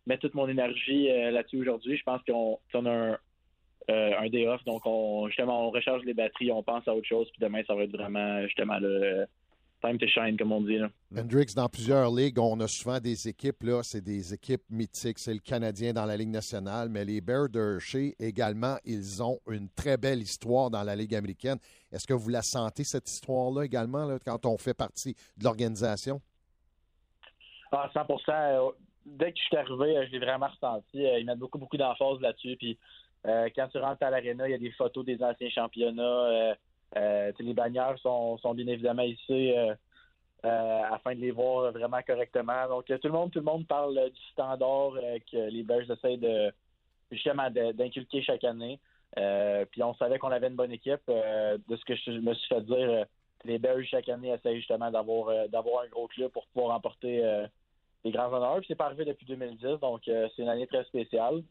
[0.08, 1.98] mettre toute mon énergie euh, là-dessus aujourd'hui.
[1.98, 3.18] Je pense qu'on a un,
[3.90, 4.64] euh, un day off.
[4.66, 6.52] Donc, on, justement, on recharge les batteries.
[6.52, 7.28] On pense à autre chose.
[7.32, 9.26] Puis demain, ça va être vraiment, justement, le
[9.82, 10.78] time to shine, comme on dit.
[10.78, 10.90] Là.
[11.16, 15.20] Hendrix, dans plusieurs ligues, on a souvent des équipes, là, c'est des équipes mythiques.
[15.20, 19.40] C'est le Canadien dans la Ligue nationale, mais les Bears de Hershey également, ils ont
[19.50, 21.58] une très belle histoire dans la Ligue américaine.
[21.92, 26.22] Est-ce que vous la sentez, cette histoire-là, également, là, quand on fait partie de l'organisation?
[27.72, 28.72] Ah, 100 Euh,
[29.08, 31.06] Dès que je suis arrivé, euh, je l'ai vraiment ressenti.
[31.06, 32.56] Euh, Ils mettent beaucoup, beaucoup d'emphase là-dessus.
[32.58, 32.78] Puis
[33.26, 36.56] Euh, quand tu rentres à l'aréna, il y a des photos des anciens championnats.
[36.96, 39.54] Les bannières sont, bien évidemment ici
[40.44, 42.68] afin de les voir vraiment correctement.
[42.70, 44.92] Donc tout le monde, tout le monde parle du standard
[45.30, 46.54] que les Bears essaient de
[47.12, 48.80] justement d'inculquer chaque année.
[49.72, 51.06] Puis on savait qu'on avait une bonne équipe.
[51.08, 53.06] De ce que je me suis fait dire,
[53.44, 57.48] les Bears chaque année essayent justement d'avoir d'avoir un gros club pour pouvoir remporter euh,
[58.04, 58.58] des grands honneurs.
[58.58, 61.44] Puis c'est pas arrivé depuis 2010, donc euh, c'est une année très spéciale.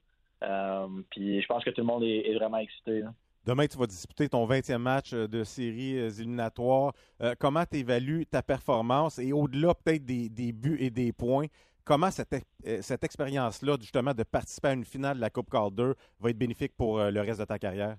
[0.43, 3.01] Euh, puis je pense que tout le monde est, est vraiment excité.
[3.01, 3.13] là.
[3.47, 6.93] Demain, tu vas disputer ton 20e match euh, de série euh, éliminatoire.
[7.23, 9.21] Euh, comment tu évalues ta performance?
[9.21, 11.47] Et au-delà peut-être des, des buts et des points,
[11.85, 12.35] comment cette,
[12.81, 16.77] cette expérience-là, justement, de participer à une finale de la Coupe Calder va être bénéfique
[16.77, 17.97] pour le reste de ta carrière?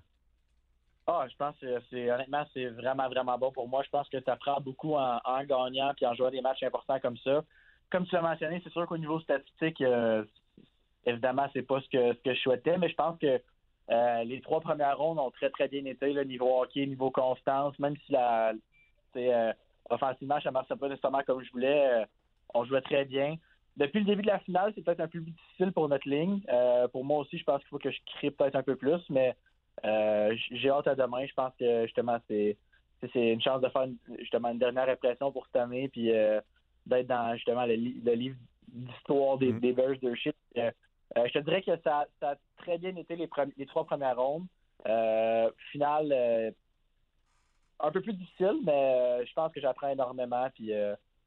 [1.06, 3.82] Ah, je pense que c'est honnêtement c'est vraiment vraiment bon pour moi.
[3.82, 7.00] Je pense que tu apprends beaucoup en, en gagnant puis en jouant des matchs importants
[7.00, 7.42] comme ça.
[7.90, 10.24] Comme tu l'as mentionné, c'est sûr qu'au niveau statistique, euh,
[11.06, 13.40] évidemment, c'est pas ce que je souhaitais, mais je pense que
[13.90, 17.78] euh, les trois premières rondes ont très très bien été, le niveau hockey, niveau constance,
[17.78, 19.52] même si euh,
[19.88, 22.02] offensivement, ça ne marchait pas nécessairement comme je voulais.
[22.02, 22.04] euh,
[22.54, 23.36] on jouait très bien.
[23.76, 26.40] Depuis le début de la finale, c'est peut-être un peu plus difficile pour notre ligne.
[26.92, 29.36] Pour moi aussi, je pense qu'il faut que je crée peut-être un peu plus, mais
[30.50, 31.24] j'ai hâte à demain.
[31.26, 32.56] Je pense que justement, c'est
[33.14, 36.10] une chance de faire une- justement une dernière impression pour cette année, puis
[36.88, 38.36] d'être dans justement le, li- le livre
[38.68, 40.34] d'histoire des, des Bears de shit.
[40.56, 40.70] Euh,
[41.16, 43.28] euh, je te dirais que ça, ça a très bien été les,
[43.66, 44.46] trois premières rondes.
[44.86, 46.50] Euh, finale, euh,
[47.80, 50.70] un peu plus difficile, mais je pense que j'apprends énormément, puis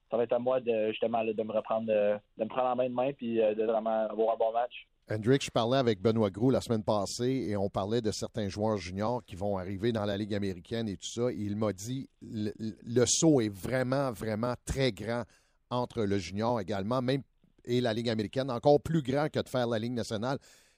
[0.09, 2.75] ça va être à moi de justement là, de me reprendre, de, me prendre en
[2.75, 4.87] main de main, puis de vraiment avoir un bon match.
[5.09, 8.77] Hendrick, je parlais avec Benoît Gros la semaine passée et on parlait de certains joueurs
[8.77, 11.31] juniors qui vont arriver dans la Ligue américaine et tout ça.
[11.31, 15.23] Et il m'a dit le, le saut est vraiment, vraiment très grand
[15.71, 17.23] entre le junior également, même
[17.65, 20.37] et la Ligue américaine, encore plus grand que de faire la Ligue nationale.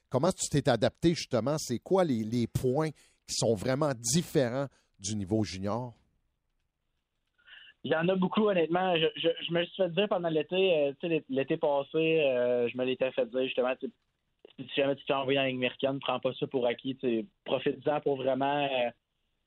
[0.09, 1.57] Comment tu t'es adapté justement?
[1.57, 2.91] C'est quoi les, les points
[3.27, 4.67] qui sont vraiment différents
[4.99, 5.93] du niveau junior?
[7.83, 8.95] Il y en a beaucoup, honnêtement.
[8.95, 12.85] Je, me suis fait dire pendant l'été, euh, tu sais, l'été passé, euh, je me
[12.85, 13.73] l'étais fait dire justement,
[14.57, 16.97] si jamais tu t'es envoyé la Ligue américaine, prends pas ça pour acquis.
[17.43, 18.69] Profite-en pour vraiment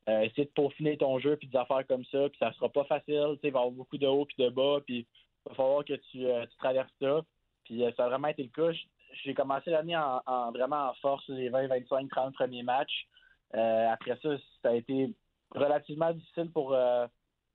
[0.09, 2.28] euh, essayer de peaufiner ton jeu puis des affaires comme ça.
[2.28, 3.38] Puis ça sera pas facile.
[3.42, 4.80] Il va y avoir beaucoup de hauts puis de bas.
[4.84, 5.07] Puis
[5.51, 7.20] va falloir que tu, euh, tu traverses ça.
[7.64, 8.76] Puis euh, ça a vraiment été le cas.
[9.24, 13.07] J'ai commencé l'année en, en- vraiment en force, les 20, 25, 30 premiers matchs.
[13.55, 15.14] Euh, après ça, ça a été
[15.55, 16.76] relativement difficile pour,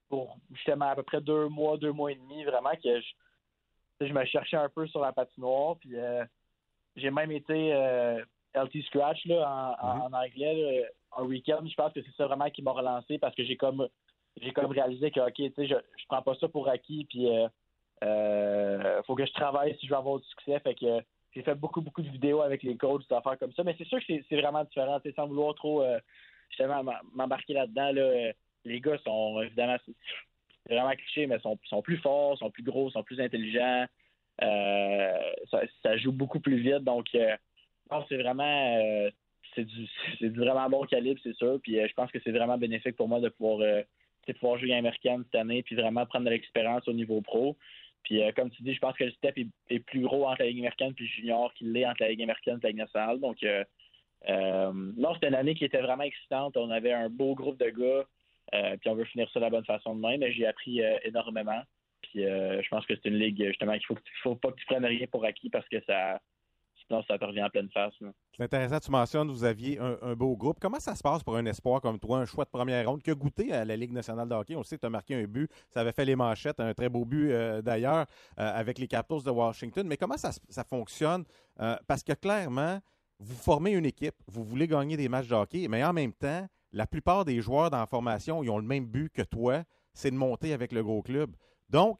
[0.10, 4.14] pour justement à peu près deux mois, deux mois et demi, vraiment que je, je
[4.14, 5.76] me cherchais un peu sur la patinoire.
[5.78, 5.92] Puis
[6.96, 7.72] j'ai même été
[8.56, 11.60] LT Scratch là, en, en- en anglais un week-end.
[11.66, 13.88] Je pense que c'est ça vraiment qui m'a relancé parce que j'ai comme
[14.42, 17.06] j'ai comme réalisé que ok, tu sais, je, je prends pas ça pour acquis.
[17.10, 17.28] Puis
[19.06, 20.60] faut que je travaille si je veux avoir du succès.
[20.60, 21.02] Fait que euh,
[21.34, 23.64] j'ai fait beaucoup, beaucoup de vidéos avec les coachs, des affaires comme ça.
[23.64, 25.00] Mais c'est sûr que c'est vraiment différent.
[25.16, 26.00] Sans vouloir trop euh,
[26.50, 28.34] justement m'em- m'embarquer là-dedans, là, euh,
[28.66, 32.90] les gars sont évidemment c'est vraiment cliché, mais sont, sont plus forts, sont plus gros,
[32.92, 33.86] sont plus intelligents.
[34.42, 35.32] Euh,
[35.84, 36.84] ça, joue beaucoup plus vite.
[36.84, 37.36] Donc euh,
[38.10, 39.10] c'est vraiment euh,
[39.56, 41.60] c'est du vraiment bon calibre, c'est sûr.
[41.62, 43.82] Puis euh, je pense que c'est vraiment bénéfique pour moi de pouvoir euh,
[44.26, 47.58] sais, pouvoir jouer américaine cette année, puis vraiment prendre de l'expérience au niveau pro.
[48.04, 49.38] Puis euh, comme tu dis, je pense que le step
[49.70, 52.58] est, plus gros entre la Ligue américaine puis junior qu'il l'est entre la Ligue américaine
[52.58, 53.20] et la Ligue nationale.
[53.20, 53.64] Donc euh,
[54.30, 56.58] euh, non, c'était une année qui était vraiment excitante.
[56.58, 58.78] On avait un beau groupe de gars.
[58.78, 61.62] puis on veut finir ça de la bonne façon demain, mais j'ai appris énormément.
[62.02, 64.86] Puis je pense que c'est une ligue justement qu'il faut faut pas que tu prennes
[64.86, 66.20] rien pour acquis parce que ça
[66.92, 67.94] sinon ça revient en pleine face.
[68.36, 70.58] C'est intéressant, tu mentionnes, vous aviez un, un beau groupe.
[70.60, 73.12] Comment ça se passe pour un espoir comme toi, un choix de première ronde, qui
[73.12, 74.56] a goûté à la Ligue nationale de hockey?
[74.56, 76.90] On sait que tu as marqué un but, ça avait fait les manchettes, un très
[76.90, 78.06] beau but euh, d'ailleurs,
[78.40, 79.88] euh, avec les Capitals de Washington.
[79.88, 81.24] Mais comment ça, fonctionne?
[81.60, 82.80] Euh, parce que clairement,
[83.20, 86.48] vous formez une équipe, vous voulez gagner des matchs de hockey, mais en même temps,
[86.74, 89.64] la plupart des joueurs dans la formation, ils ont le même but que toi,
[89.94, 91.36] c'est de monter avec le gros club.
[91.70, 92.00] Donc,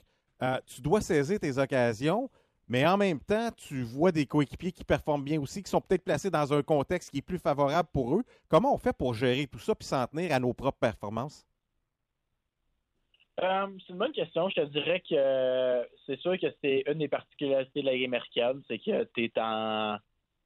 [0.66, 2.30] tu dois saisir tes occasions,
[2.72, 6.06] mais en même temps, tu vois des coéquipiers qui performent bien aussi, qui sont peut-être
[6.06, 8.24] placés dans un contexte qui est plus favorable pour eux.
[8.48, 11.46] Comment on fait pour gérer tout ça puis s'en tenir à nos propres performances?
[13.42, 14.48] Euh, c'est une bonne question.
[14.48, 18.06] Je te dirais que euh, c'est sûr que c'est une des particularités de la Ligue
[18.06, 19.98] américaine, c'est que tu es en,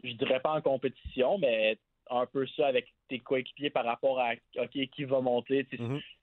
[0.03, 1.78] je dirais pas en compétition, mais
[2.09, 5.67] un peu ça avec tes coéquipiers par rapport à OK, qui va monter.
[5.69, 5.78] Sais,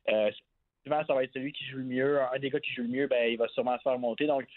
[0.08, 0.32] euh,
[0.82, 2.20] souvent, ça va être celui qui joue le mieux.
[2.20, 4.26] Un des gars qui joue le mieux, ben, il va sûrement se faire monter.
[4.26, 4.48] Donc,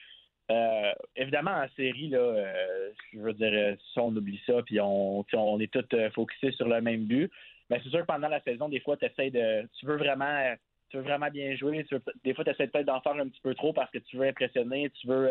[0.52, 4.80] euh, évidemment, en série, là, euh, je veux dire, euh, ça, on oublie ça, puis
[4.80, 7.32] on, on est tous euh, focusés sur le même but.
[7.70, 9.68] Mais c'est sûr que pendant la saison, des fois, tu de.
[9.80, 10.56] Tu veux vraiment.
[10.90, 11.84] Tu veux vraiment bien jouer.
[11.86, 13.98] Tu veux- des fois, tu essaies peut-être d'en faire un petit peu trop parce que
[13.98, 15.30] tu veux impressionner, tu veux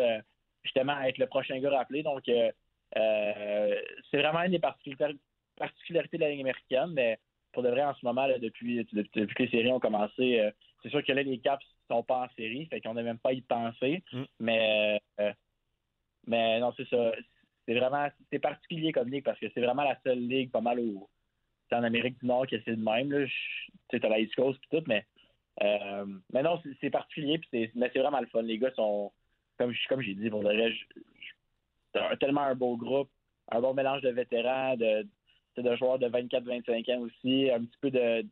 [0.63, 2.03] justement être le prochain gars rappelé.
[2.03, 2.53] Donc, c'est
[4.13, 5.19] vraiment une des particularités,
[5.57, 7.17] particularité de la Ligue américaine, mais
[7.53, 10.51] pour de vrai, en ce moment, depuis, que les séries ont commencé,
[10.83, 13.33] c'est sûr que là, les Caps sont pas en série, fait qu'on n'a même pas
[13.33, 14.03] y pensé.
[14.11, 14.23] Mm.
[14.39, 15.33] Mais, euh,
[16.27, 17.11] mais non, c'est ça.
[17.67, 20.79] C'est vraiment c'est particulier comme ligue parce que c'est vraiment la seule ligue pas mal
[20.79, 21.09] au,
[21.69, 23.11] c'est en Amérique du Nord qui c'est de même.
[23.11, 23.25] Là.
[23.89, 25.05] Tu sais, la East Coast et tout, mais,
[25.63, 28.41] euh, mais non, c'est, particulier, puis c'est, mais c'est vraiment le fun.
[28.41, 29.11] Les gars sont,
[29.57, 33.09] comme, comme j'ai dit, pour c'est un- tellement un beau groupe,
[33.51, 35.07] un bon mélange de vétérans, de,
[35.57, 38.25] de joueurs de 24-25 ans aussi, un petit peu de.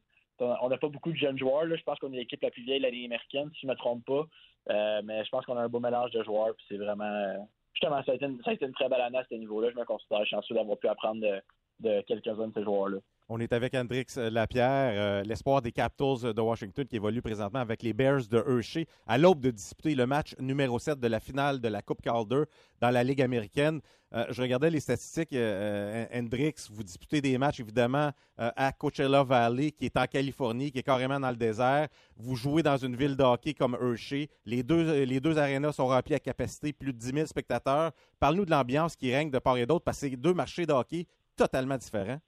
[0.62, 1.66] On n'a pas beaucoup de jeunes joueurs.
[1.66, 1.76] Là.
[1.76, 3.78] Je pense qu'on est l'équipe la plus vieille de la américaine, si je ne me
[3.78, 4.26] trompe pas.
[4.70, 6.56] Euh, mais je pense qu'on a un beau mélange de joueurs.
[6.56, 7.04] Puis c'est vraiment.
[7.04, 7.38] euh,
[7.74, 9.70] justement, ça a, été une, ça a été une très belle année à ce niveau-là.
[9.72, 11.42] Je me considère chanceux d'avoir pu apprendre de,
[11.80, 12.98] de quelques-uns de ces joueurs-là.
[13.30, 17.82] On est avec Hendrix Lapierre, euh, l'espoir des Capitals de Washington qui évolue présentement avec
[17.82, 21.62] les Bears de Hershey à l'aube de disputer le match numéro 7 de la finale
[21.62, 22.44] de la Coupe Calder
[22.82, 23.80] dans la Ligue américaine.
[24.14, 25.34] Euh, je regardais les statistiques.
[25.34, 30.72] euh, euh, Hendrix, vous disputez des matchs évidemment à Coachella Valley qui est en Californie,
[30.72, 31.88] qui est carrément dans le désert.
[32.18, 34.30] Vous jouez dans une ville de hockey comme Hershey.
[34.46, 35.22] Les deux, les
[35.72, 37.92] sont remplis à capacité, plus de 10 000 spectateurs.
[38.20, 40.74] Parle-nous de l'ambiance qui règne de part et d'autre parce que c'est deux marchés de
[40.74, 41.06] hockey
[41.36, 42.20] totalement différents.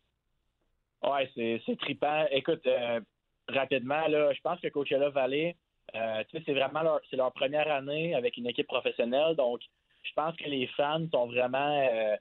[1.06, 2.26] Ouais, c'est, trippant.
[2.32, 3.00] Écoute, euh,
[3.48, 5.56] rapidement, là, je pense que Coachella Valley,
[5.94, 9.36] euh, tu sais, c'est vraiment leur, c'est leur première année avec une équipe professionnelle.
[9.36, 9.62] Donc,
[10.04, 11.88] je pense que les fans sont vraiment.
[11.92, 12.16] euh,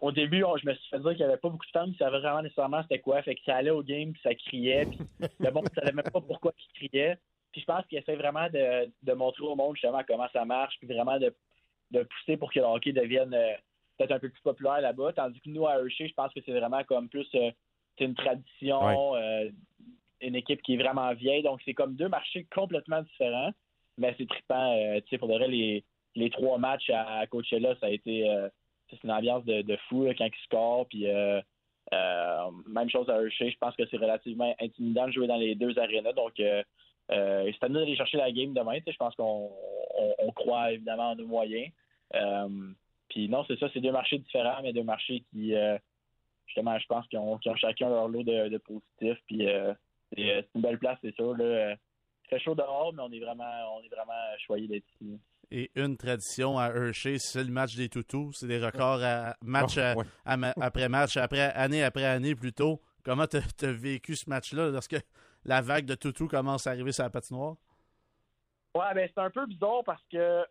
[0.00, 1.90] au début, on- je me suis fait dire qu'il n'y avait pas beaucoup de fans
[1.90, 3.22] qui savaient vraiment nécessairement c'était quoi.
[3.22, 4.86] Fait que ça allait au game, puis ça criait.
[4.86, 4.98] Puis
[5.40, 7.16] le monde ne savait même pas pourquoi ils criaient.
[7.52, 10.74] Puis je pense qu'ils essaient vraiment de, de montrer au monde justement comment ça marche,
[10.80, 11.34] puis vraiment de,
[11.92, 13.54] de pousser pour que le hockey devienne euh,
[13.96, 15.12] peut-être un peu plus populaire là-bas.
[15.12, 17.50] Tandis que nous, à Hershey, je pense que c'est vraiment comme plus euh,
[17.98, 19.48] c'est une tradition, euh,
[20.20, 21.42] une équipe qui est vraiment vieille.
[21.42, 23.52] Donc, c'est comme deux marchés complètement différents.
[23.98, 24.76] Mais c'est trippant.
[24.76, 25.84] euh, tu sais, pour de vrai, les,
[26.16, 28.28] les trois matchs à, à Coachella, ça a été
[28.90, 30.86] c'est une ambiance de, de fou là, quand ils scorent.
[30.88, 31.06] Puis,
[32.66, 33.50] même chose à Hershey.
[33.50, 36.12] Je pense que c'est relativement intimidant de jouer dans les deux arénas.
[36.12, 36.62] Donc, euh,
[37.52, 38.78] c'est à nous d'aller chercher la game demain.
[38.78, 39.50] Tu sais, Je pense qu'on
[39.96, 41.70] on, on croit évidemment en nos moyens.
[42.14, 42.48] Euh,
[43.14, 45.78] puis non, c'est ça, c'est deux marchés différents, mais deux marchés qui, euh,
[46.48, 49.22] justement, je pense qu'ils ont, chacun leur lot de, de positifs.
[49.28, 49.72] Puis euh,
[50.12, 51.36] c'est euh, c'est une belle place, c'est sûr.
[51.36, 51.74] Là.
[51.74, 54.12] Il fait chaud dehors, mais on est vraiment, on est vraiment
[54.44, 55.20] choyés d'être ici.
[55.52, 58.32] Et une tradition à Hershey, c'est le match des toutous.
[58.32, 60.04] C'est des records à match Oh, à- ouais.
[60.24, 62.80] à ma- après match, après année après année plutôt.
[63.04, 64.96] Comment tu as vécu ce match-là lorsque
[65.44, 67.54] la vague de toutous commence à arriver sur la patinoire?
[68.74, 70.44] Ouais, ben c'est un peu bizarre parce que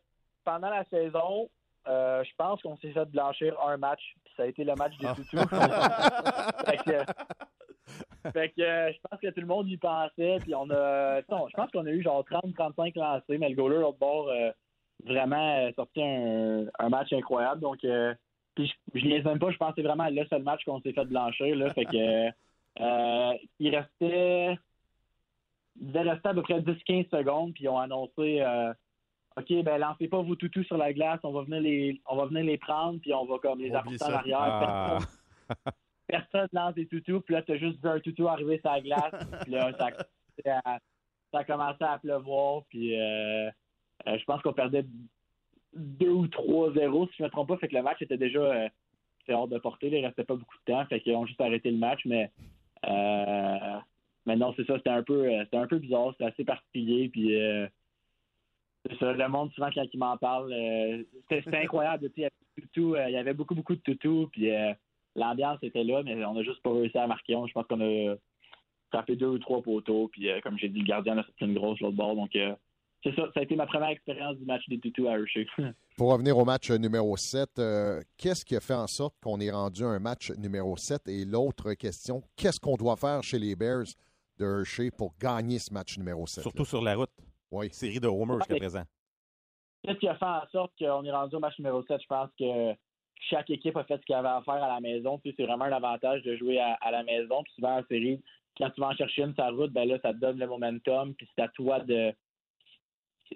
[0.46, 1.50] pendant la saison,
[1.88, 4.98] euh, je pense qu'on s'est fait blanchir un match, puis ça a été le match
[4.98, 5.48] des toutous.
[6.66, 10.70] fait que, fait que, euh, je pense que tout le monde y pensait, puis on
[10.70, 14.30] a, non, je pense qu'on a eu genre 30-35 lancés, mais le goaler, l'autre bord,
[14.30, 14.52] euh,
[15.06, 17.62] vraiment euh, sorti un, un match incroyable.
[17.62, 18.14] Donc, euh,
[18.56, 20.80] puis je, je niaise même pas, je pense que c'est vraiment le seul match qu'on
[20.82, 21.56] s'est fait blanchir.
[21.56, 22.30] Là, fait que,
[23.60, 24.58] il restait
[25.82, 28.44] il devait rester à peu près 10-15 secondes, puis ils ont annoncé
[29.36, 32.26] OK, ben lancez pas vos toutous sur la glace, on va venir les on va
[32.26, 34.40] venir les prendre, puis on va comme les apporter en arrière.
[34.40, 35.00] Ah.
[35.48, 35.74] Personne,
[36.08, 39.14] personne lance des toutous, puis là, t'as juste vu un toutou arriver sur la glace,
[39.42, 40.80] puis là, ça, a commencé à-
[41.32, 43.50] ça a commencé à pleuvoir, puis euh,
[44.08, 44.86] euh, je pense qu'on perdait
[45.76, 48.70] 2 ou 3-0, si je me trompe pas, fait que le match était déjà euh,
[49.30, 51.78] hors de portée, il restait pas beaucoup de temps, fait qu'ils ont juste arrêté le
[51.78, 52.30] match, mais
[52.88, 53.78] euh,
[54.28, 57.36] mais non, c'est ça, c'était un peu c'était un peu bizarre, c'était assez particulier, puis
[58.86, 62.10] c'est ça, le monde, souvent, quand il m'en parle, euh, c'était incroyable.
[62.18, 62.34] Il y, avait
[62.78, 64.74] euh, il y avait beaucoup, beaucoup de toutous, puis euh,
[65.16, 67.34] l'ambiance était là, mais on a juste pas réussi à marquer.
[67.48, 68.16] Je pense qu'on a
[68.94, 71.56] frappé deux ou trois poteaux, puis euh, comme j'ai dit, le gardien a sorti une
[71.56, 72.16] grosse l'autre bord.
[72.16, 72.56] Donc, euh,
[73.04, 75.46] c'est ça, ça a été ma première expérience du match des toutous à Hershey.
[75.98, 79.52] Pour revenir au match numéro 7, euh, qu'est-ce qui a fait en sorte qu'on est
[79.52, 81.08] rendu à un match numéro 7?
[81.08, 83.88] Et l'autre question, qu'est-ce qu'on doit faire chez les Bears
[84.40, 86.44] de Hershey pour gagner ce match numéro 7?
[86.44, 87.12] Surtout sur la route.
[87.54, 87.70] Oui.
[87.72, 88.84] Série de homers jusqu'à présent.
[89.84, 92.02] Qu'est-ce qui a fait en sorte qu'on est rendu au match numéro 7?
[92.02, 92.74] Je pense que
[93.30, 95.20] chaque équipe a fait ce qu'elle avait à faire à la maison.
[95.20, 97.44] Tu sais, c'est vraiment un avantage de jouer à, à la maison.
[97.44, 98.22] Puis souvent en série,
[98.58, 101.14] quand tu vas en chercher une la route, ben là, ça te donne le momentum.
[101.16, 102.14] Puis c'est à toi de.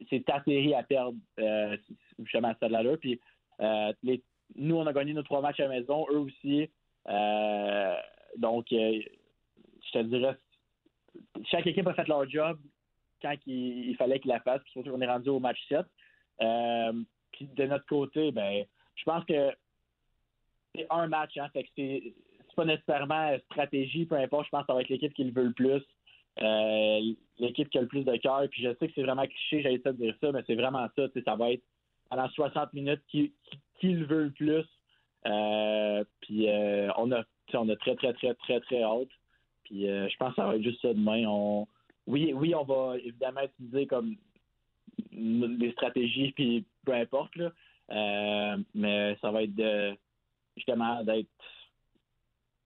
[0.10, 1.76] C'est ta série à perdre, euh,
[2.19, 2.98] justement, à ce stade-là.
[2.98, 3.19] Puis
[3.61, 4.23] euh, les-
[4.56, 6.69] nous, on a gagné nos trois matchs à la maison, eux aussi.
[7.07, 7.95] Euh,
[8.38, 9.02] donc, euh,
[9.85, 10.38] je te dirais,
[11.45, 12.60] chaque équipe a fait leur job
[13.22, 14.61] quand il, fallait qu'il la fasse.
[14.64, 15.85] Puis surtout, on est rendu au match 7.
[16.41, 16.94] Euh,
[17.31, 18.65] puis de notre côté, ben,
[18.95, 19.52] je pense que
[20.76, 22.14] c'est un match, hein, fait c'est
[22.48, 24.45] c'est pas nécessairement stratégie, peu importe.
[24.45, 25.84] Je pense que ça va être l'équipe qui le veut le plus,
[26.41, 28.48] euh, l'équipe qui a le plus de cœur.
[28.49, 31.03] Puis je sais que c'est vraiment cliché, j'allais de dire ça, mais c'est vraiment ça.
[31.23, 31.64] Ça va être
[32.10, 33.34] pendant 60 minutes qui,
[33.80, 34.65] qui, le veut le plus.
[35.27, 36.48] Euh, puis
[36.98, 37.23] on a
[37.53, 39.10] on très, très, très, très, très hâte.
[39.64, 41.26] Puis je pense que ça va être juste ça demain.
[41.27, 41.68] On,
[42.07, 44.15] oui, oui, on va évidemment utiliser comme
[45.11, 48.57] des stratégies, puis peu importe, là.
[48.73, 49.93] mais ça va être de,
[50.55, 51.29] justement d'être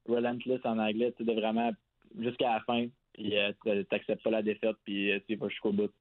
[0.08, 1.72] relentless en anglais, de vraiment
[2.20, 3.34] jusqu'à la fin, puis
[3.66, 5.92] tu t'acceptes pas la défaite, puis tu vas jusqu'au bout.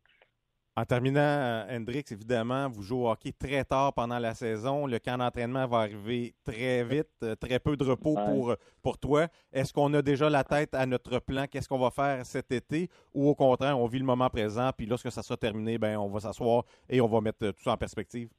[0.81, 4.87] En terminant, euh, Hendrix, évidemment, vous jouez au hockey très tard pendant la saison.
[4.87, 9.27] Le camp d'entraînement va arriver très vite, euh, très peu de repos pour, pour toi.
[9.53, 11.45] Est-ce qu'on a déjà la tête à notre plan?
[11.47, 12.89] Qu'est-ce qu'on va faire cet été?
[13.13, 16.09] Ou au contraire, on vit le moment présent, puis lorsque ça sera terminé, ben, on
[16.09, 18.31] va s'asseoir et on va mettre tout ça en perspective?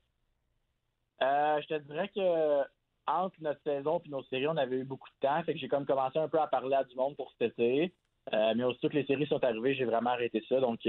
[1.22, 2.62] Euh, je te dirais que
[3.06, 5.44] entre notre saison et nos séries, on avait eu beaucoup de temps.
[5.44, 7.94] Fait que j'ai comme commencé un peu à parler à du monde pour cet été.
[8.32, 10.60] mais aussitôt que les séries sont arrivées, j'ai vraiment arrêté ça.
[10.60, 10.80] Donc,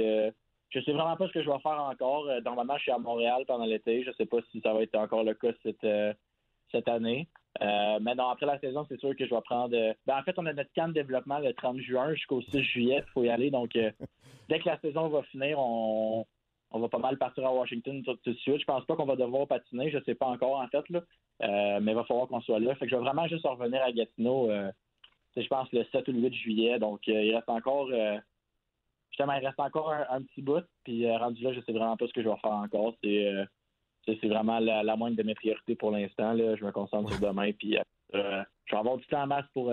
[0.73, 2.27] je sais vraiment pas ce que je vais faire encore.
[2.29, 4.03] Euh, normalement, je suis à Montréal pendant l'été.
[4.05, 6.15] Je sais pas si ça va être encore le cas cette, euh,
[6.71, 7.29] cette année.
[7.61, 9.77] Euh, mais non, après la saison, c'est sûr que je vais prendre.
[10.07, 13.05] Ben, en fait, on a notre camp de développement le 30 juin jusqu'au 6 juillet.
[13.07, 13.51] Il faut y aller.
[13.51, 13.73] Donc,
[14.49, 16.25] dès que la saison va finir, on,
[16.71, 18.61] on va pas mal partir à Washington tout, de suite.
[18.61, 19.91] Je pense pas qu'on va devoir patiner.
[19.91, 20.89] Je sais pas encore, en fait.
[20.89, 21.81] Là.
[21.81, 22.75] mais il va falloir qu'on soit là.
[22.77, 24.51] Fait que je vais vraiment juste revenir à Gatineau.
[25.37, 26.79] je pense le 7 ou le 8 juillet.
[26.79, 27.91] Donc, il reste encore
[29.13, 30.65] justement, il reste encore un, petit bout.
[30.85, 32.95] Puis euh, rendu là, je sais vraiment pas ce que je vais faire encore.
[33.03, 33.45] C'est euh,
[34.05, 36.37] c'est vraiment la, moindre de mes priorités pour l'instant.
[36.37, 37.53] Je me concentre sur demain.
[37.53, 39.73] Puis euh, je vais avoir du temps en masse pour,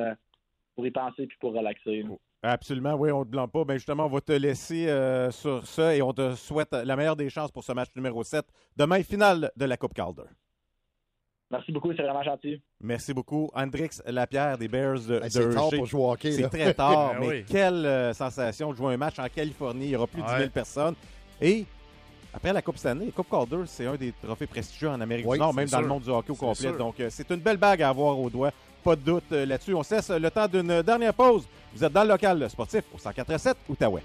[0.75, 2.05] pour y penser puis pour relaxer.
[2.43, 3.65] Absolument, oui, on ne te blâme pas.
[3.65, 4.85] Ben justement, on va te laisser
[5.31, 8.45] sur ça et on te souhaite la meilleure des chances pour ce match numéro 7.
[8.77, 10.29] Demain, finale de la Coupe Calder.
[11.51, 12.61] Merci beaucoup, c'est vraiment gentil.
[12.79, 13.49] Merci beaucoup.
[13.55, 16.31] Andrix Lapierre des Bears de, C'est tard pour jouer au hockey.
[16.31, 19.85] C'est très tard, ben mais quelle euh, sensation de jouer un match en Californie.
[19.85, 20.95] Il y aura plus de 10 000 personnes.
[21.41, 21.65] Et
[22.33, 25.39] après la Coupe Stanley, la Coupe Calder, c'est un des trophées prestigieux en Amérique du
[25.39, 26.71] Nord, même dans le monde du hockey au complet.
[26.73, 28.51] Donc, euh, c'est une belle bague à avoir au doigt.
[28.83, 29.73] Pas de doute euh, là-dessus.
[29.73, 31.47] On cesse le temps d'une dernière pause.
[31.73, 34.03] Vous êtes dans le local sportif au 147 Outaouais.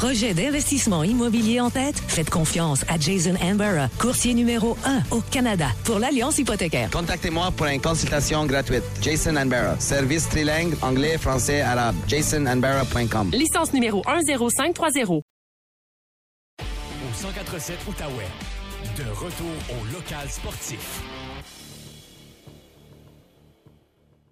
[0.00, 1.94] Projet d'investissement immobilier en tête?
[2.08, 6.88] Faites confiance à Jason Ambera, courtier numéro 1 au Canada pour l'Alliance hypothécaire.
[6.90, 8.82] Contactez-moi pour une consultation gratuite.
[9.02, 9.78] Jason Ambera.
[9.78, 11.94] Service trilingue, anglais, français, arabe.
[12.08, 13.32] jasonandbera.com.
[13.32, 15.20] Licence numéro 10530.
[15.20, 16.62] Au
[17.12, 18.24] 147 Outaouais.
[18.96, 21.02] De retour au local sportif.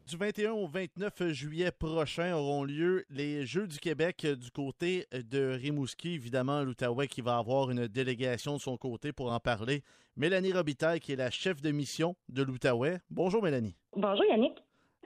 [0.08, 5.50] Du 21 au 29 juillet prochain auront lieu les Jeux du Québec du côté de
[5.60, 6.14] Rimouski.
[6.14, 9.82] Évidemment, l'Outaouais qui va avoir une délégation de son côté pour en parler.
[10.16, 13.00] Mélanie Robitaille, qui est la chef de mission de l'Outaouais.
[13.10, 13.76] Bonjour, Mélanie.
[13.94, 14.56] Bonjour, Yannick.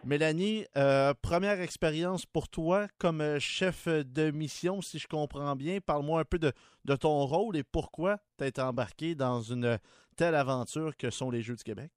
[0.04, 5.80] Mélanie, euh, première expérience pour toi comme chef de mission, si je comprends bien.
[5.80, 6.52] Parle-moi un peu de,
[6.84, 9.80] de ton rôle et pourquoi tu as été embarqué dans une
[10.14, 11.90] telle aventure que sont les Jeux du Québec.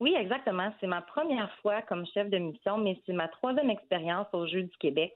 [0.00, 0.72] Oui, exactement.
[0.80, 4.62] C'est ma première fois comme chef de mission, mais c'est ma troisième expérience aux Jeux
[4.62, 5.12] du Québec.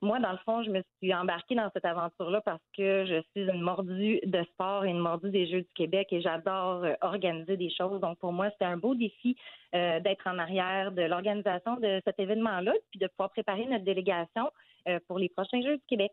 [0.00, 3.50] Moi, dans le fond, je me suis embarquée dans cette aventure-là parce que je suis
[3.50, 7.56] une mordue de sport et une mordue des Jeux du Québec et j'adore euh, organiser
[7.56, 8.00] des choses.
[8.00, 9.36] Donc, pour moi, c'était un beau défi
[9.74, 14.52] euh, d'être en arrière de l'organisation de cet événement-là, puis de pouvoir préparer notre délégation
[14.86, 16.12] euh, pour les prochains Jeux du Québec.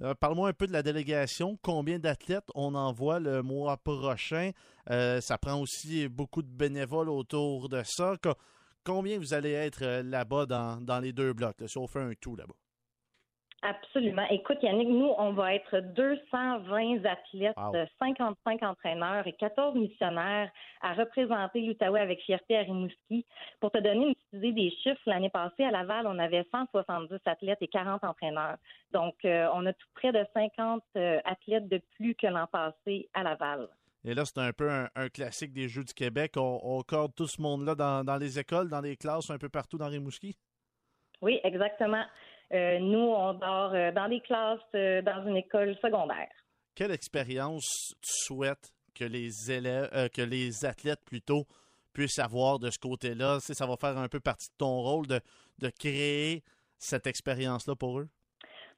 [0.00, 1.58] Euh, parle-moi un peu de la délégation.
[1.62, 4.52] Combien d'athlètes on envoie le mois prochain?
[4.90, 8.16] Euh, ça prend aussi beaucoup de bénévoles autour de ça.
[8.84, 12.36] combien vous allez être euh, là-bas dans, les deux blocs, si on fait un tout
[12.36, 12.54] là-bas?
[13.64, 14.26] Absolument.
[14.28, 17.56] Écoute, Yannick, nous, on va être 220 athlètes,
[18.00, 23.24] 55 entraîneurs et 14 missionnaires à représenter l'Outaouais avec fierté à Rimouski.
[23.60, 27.58] Pour te donner une idée des chiffres, l'année passée, à Laval, on avait 170 athlètes
[27.60, 28.56] et 40 entraîneurs.
[28.92, 33.08] Donc, euh, on a tout près de 50 euh, athlètes de plus que l'an passé
[33.14, 33.68] à Laval.
[34.04, 36.32] Et là, c'est un peu un, classique des Jeux du Québec.
[36.36, 39.48] On, on corde tout ce monde-là dans, dans les écoles, dans les classes, un peu
[39.48, 40.36] partout dans Rimouski?
[41.22, 42.04] Oui, exactement.
[42.52, 46.28] Euh, nous, on dort euh, dans des classes euh, dans une école secondaire.
[46.74, 51.46] Quelle expérience tu souhaites que les élèves, que les athlètes plutôt
[51.94, 53.40] puissent avoir de ce côté-là?
[53.40, 55.20] ça va faire un peu partie de ton rôle de,
[55.60, 56.42] de créer
[56.78, 58.08] cette expérience-là pour eux?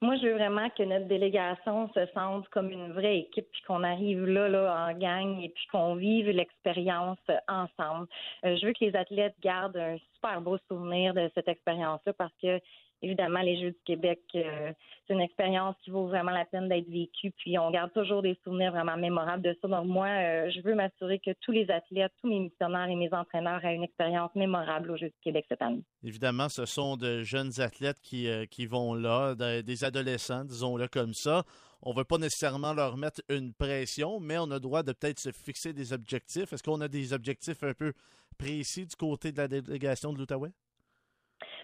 [0.00, 3.82] Moi, je veux vraiment que notre délégation se sente comme une vraie équipe, puis qu'on
[3.84, 7.18] arrive là, là, en gang, et puis qu'on vive l'expérience
[7.48, 8.06] ensemble.
[8.42, 12.60] je veux que les athlètes gardent un super beau souvenir de cette expérience-là parce que
[13.02, 14.72] évidemment, les Jeux du Québec, euh,
[15.06, 17.30] c'est une expérience qui vaut vraiment la peine d'être vécue.
[17.32, 19.68] Puis on garde toujours des souvenirs vraiment mémorables de ça.
[19.68, 23.12] Donc moi, euh, je veux m'assurer que tous les athlètes, tous mes missionnaires et mes
[23.12, 25.82] entraîneurs aient une expérience mémorable aux Jeux du Québec cette année.
[26.02, 30.88] Évidemment, ce sont de jeunes athlètes qui, euh, qui vont là, de- des adolescents, disons-le
[30.88, 31.42] comme ça.
[31.82, 34.92] On ne veut pas nécessairement leur mettre une pression, mais on a le droit de
[34.92, 36.50] peut-être se fixer des objectifs.
[36.50, 37.92] Est-ce qu'on a des objectifs un peu
[38.38, 40.50] précis du côté de la délégation de l'Outaouais?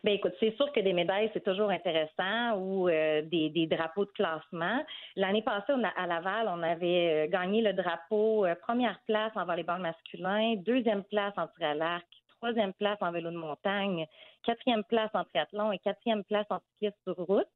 [0.03, 4.07] Ben écoute, c'est sûr que des médailles, c'est toujours intéressant ou euh, des, des drapeaux
[4.07, 4.83] de classement.
[5.15, 9.33] L'année passée, on a- à Laval, on avait euh, gagné le drapeau euh, première place
[9.37, 12.07] en volleyball masculin, deuxième place en tir à l'arc,
[12.39, 14.07] troisième place en vélo de montagne,
[14.43, 17.49] quatrième place en triathlon et quatrième place en cyclisme sur route.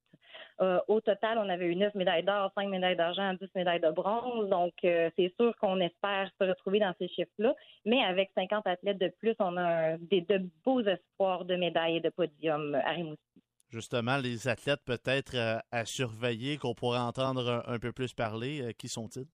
[0.60, 3.90] Euh, au total, on avait eu neuf médailles d'or, cinq médailles d'argent, dix médailles de
[3.90, 4.48] bronze.
[4.48, 7.54] Donc, euh, c'est sûr qu'on espère se retrouver dans ces chiffres-là.
[7.84, 11.96] Mais avec 50 athlètes de plus, on a un- des, de beaux espoirs de médailles
[11.96, 13.42] et de podiums à Rimouski.
[13.70, 18.86] Justement, les athlètes peut-être euh, à surveiller, qu'on pourrait entendre un, peu plus parler, qui
[18.86, 19.26] sont-ils?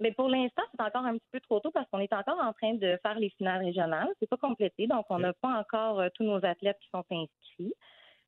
[0.00, 2.52] Mais pour l'instant, c'est encore un petit peu trop tôt parce qu'on est encore en
[2.54, 4.08] train de faire les finales régionales.
[4.18, 7.74] C'est pas complété, donc on n'a pas encore tous nos athlètes qui sont inscrits.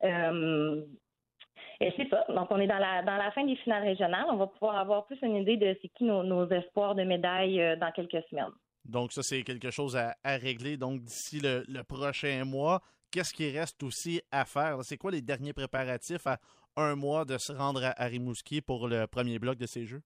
[0.04, 0.84] Euh,
[1.80, 2.24] et c'est ça.
[2.28, 4.26] Donc, on est dans la dans la fin des finales régionales.
[4.28, 7.60] On va pouvoir avoir plus une idée de c'est qui nos, nos espoirs de médailles
[7.60, 8.52] euh, dans quelques semaines.
[8.84, 10.76] Donc, ça, c'est quelque chose à, à régler.
[10.76, 12.80] Donc, d'ici le, le prochain mois,
[13.10, 14.78] qu'est-ce qui reste aussi à faire?
[14.82, 16.38] C'est quoi les derniers préparatifs à
[16.76, 20.02] un mois de se rendre à, à Rimouski pour le premier bloc de ces Jeux?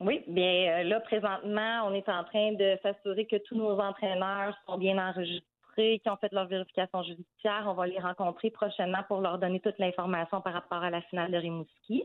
[0.00, 4.56] Oui, bien euh, là, présentement, on est en train de s'assurer que tous nos entraîneurs
[4.66, 7.64] sont bien enregistrés, qui ont fait leur vérification judiciaire.
[7.66, 11.30] On va les rencontrer prochainement pour leur donner toute l'information par rapport à la finale
[11.30, 12.04] de Rimouski.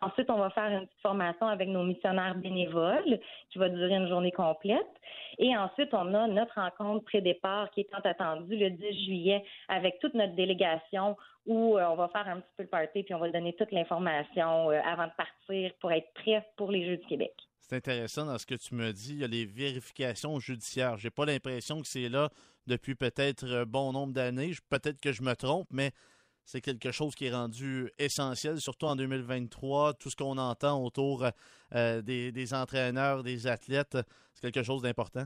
[0.00, 3.18] Ensuite, on va faire une petite formation avec nos missionnaires bénévoles
[3.50, 4.86] qui va durer une journée complète.
[5.38, 9.98] Et ensuite, on a notre rencontre pré-départ qui est tant attendue le 10 juillet avec
[9.98, 11.16] toute notre délégation
[11.46, 13.72] où euh, on va faire un petit peu le party puis on va donner toute
[13.72, 17.32] l'information euh, avant de partir pour être prêt pour les Jeux du Québec.
[17.60, 19.14] C'est intéressant dans ce que tu me dis.
[19.14, 20.96] Il y a les vérifications judiciaires.
[20.96, 22.28] J'ai pas l'impression que c'est là
[22.68, 24.52] depuis peut-être un bon nombre d'années.
[24.68, 25.90] Peut-être que je me trompe, mais
[26.44, 29.94] c'est quelque chose qui est rendu essentiel, surtout en 2023.
[29.94, 31.26] Tout ce qu'on entend autour
[31.74, 33.98] euh, des, des entraîneurs, des athlètes,
[34.32, 35.24] c'est quelque chose d'important.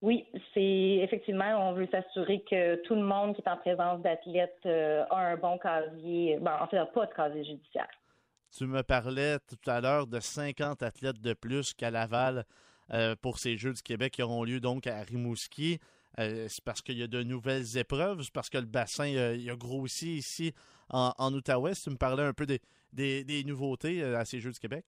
[0.00, 4.60] Oui, c'est effectivement, on veut s'assurer que tout le monde qui est en présence d'athlètes
[4.66, 7.88] euh, a un bon casier, ben, en fait, pas de casier judiciaire.
[8.56, 12.44] Tu me parlais tout à l'heure de 50 athlètes de plus qu'à Laval
[12.92, 15.80] euh, pour ces Jeux du Québec qui auront lieu donc à Rimouski.
[16.18, 19.36] Euh, c'est parce qu'il y a de nouvelles épreuves, c'est parce que le bassin euh,
[19.38, 20.52] il a grossi ici
[20.90, 21.72] en, en Outaouais.
[21.74, 22.60] Tu me parlais un peu des,
[22.92, 24.84] des- des nouveautés euh, à ces Jeux du Québec.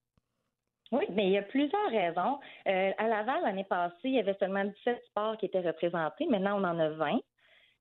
[0.91, 2.39] Oui, mais il y a plusieurs raisons.
[2.67, 6.25] Euh, à Laval, l'année passée, il y avait seulement 17 sports qui étaient représentés.
[6.27, 7.19] Maintenant, on en a 20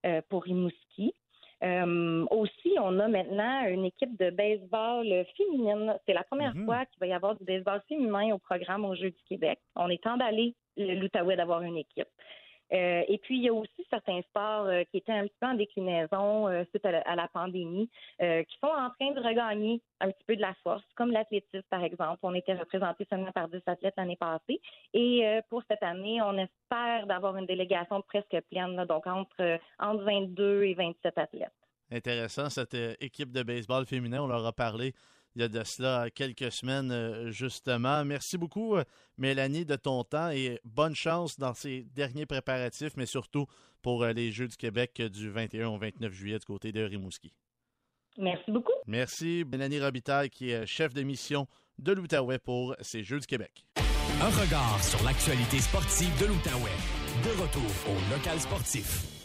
[0.06, 1.12] euh, pour Rimouski.
[1.64, 5.06] Euh, aussi, on a maintenant une équipe de baseball
[5.36, 5.94] féminine.
[6.06, 9.10] C'est la première fois qu'il va y avoir du baseball féminin au programme aux Jeux
[9.10, 9.58] du Québec.
[9.74, 12.08] On est emballé, l'Outaouais, d'avoir une équipe.
[12.72, 15.46] Euh, et puis, il y a aussi certains sports euh, qui étaient un petit peu
[15.46, 17.88] en déclinaison euh, suite à la, pandémie,
[18.18, 21.82] qui sont en train de regagner un petit peu de la force, comme l'athlétisme, par
[21.84, 22.18] exemple.
[22.22, 24.60] On était représenté seulement par 10 athlètes l'année passée.
[24.94, 30.64] Et pour cette année, on espère d'avoir une délégation presque pleine, donc entre, entre 22
[30.64, 31.52] et 27 athlètes.
[31.90, 34.22] Intéressant, cette équipe de baseball féminin.
[34.22, 34.94] On leur a parlé
[35.36, 38.04] il y a de cela quelques semaines, euh, justement.
[38.04, 38.84] Merci beaucoup, euh,
[39.18, 43.46] Mélanie, de ton temps et bonne chance dans ces derniers préparatifs, mais surtout
[43.82, 47.32] pour euh, les Jeux du Québec du 21 au 29 juillet du côté de Rimouski.
[48.18, 48.72] Merci beaucoup.
[48.86, 51.46] Merci, Mélanie Robitaille, qui est chef de mission
[51.78, 53.64] de l'Outaouais pour ces Jeux du Québec.
[54.20, 56.76] Un regard sur l'actualité sportive de l'Outaouais.
[57.24, 59.19] De retour au local sportif.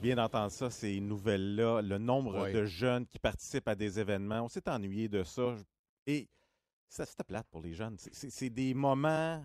[0.00, 4.42] Bien d'entendre ça, ces nouvelles-là, le nombre de jeunes qui participent à des événements.
[4.42, 5.54] On s'est ennuyé de ça.
[6.06, 6.28] Et
[6.88, 7.96] ça, c'était plate pour les jeunes.
[7.98, 9.42] C'est- des moments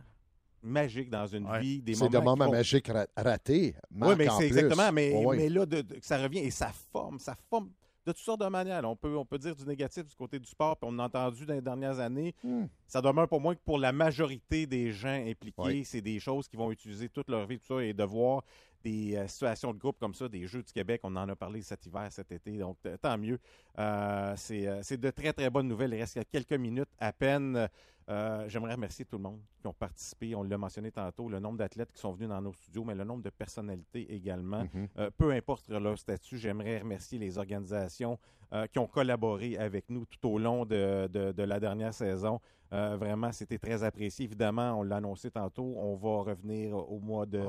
[0.62, 1.82] magiques dans une vie.
[1.82, 3.76] des C'est des moments moments font- magiques ra- ratés.
[3.92, 4.92] Oui, mais c'est exactement.
[4.92, 7.70] Mais, là, de- de- ça revient et ça forme, ça forme
[8.06, 8.84] de toutes sortes de manières.
[8.84, 11.46] On peut, on peut dire du négatif du côté du sport, puis on a entendu
[11.46, 12.34] dans les dernières années.
[12.44, 12.66] Hmm.
[12.88, 15.86] Ça demeure pour moi que pour la majorité des gens impliqués, Oui.
[15.86, 18.44] c'est des choses qui vont utiliser toute leur vie, tout ça, et de voir
[18.84, 21.62] des euh, situations de groupe comme ça, des Jeux du Québec, on en a parlé
[21.62, 23.40] cet hiver, cet été, donc t- tant mieux.
[23.80, 25.94] Euh, c'est euh, c'est de très, très bonnes nouvelles.
[25.94, 27.68] Il reste quelques minutes à peine.
[28.10, 30.36] Euh, J'aimerais remercier tout le monde qui ont participé.
[30.36, 33.06] On l'a mentionné tantôt, le nombre d'athlètes qui sont venus dans nos studios, mais le
[33.06, 34.64] nombre de personnalités également.
[34.74, 34.88] Mhm.
[34.98, 38.20] Euh, peu importe leur statut, j'aimerais remercier les organisations
[38.52, 42.42] euh, qui ont collaboré avec nous tout au long de, de- de la dernière saison.
[42.74, 44.26] Euh, vraiment, c'était très apprécié.
[44.26, 47.40] Évidemment, on l'a annoncé tantôt, on va revenir au mois de,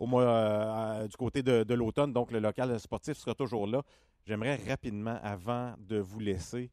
[0.00, 2.12] au mois euh, euh, du côté de, de l'automne.
[2.12, 3.82] Donc, le local sportif sera toujours là.
[4.26, 6.70] j'aimerais rapidement, avant de vous laisser,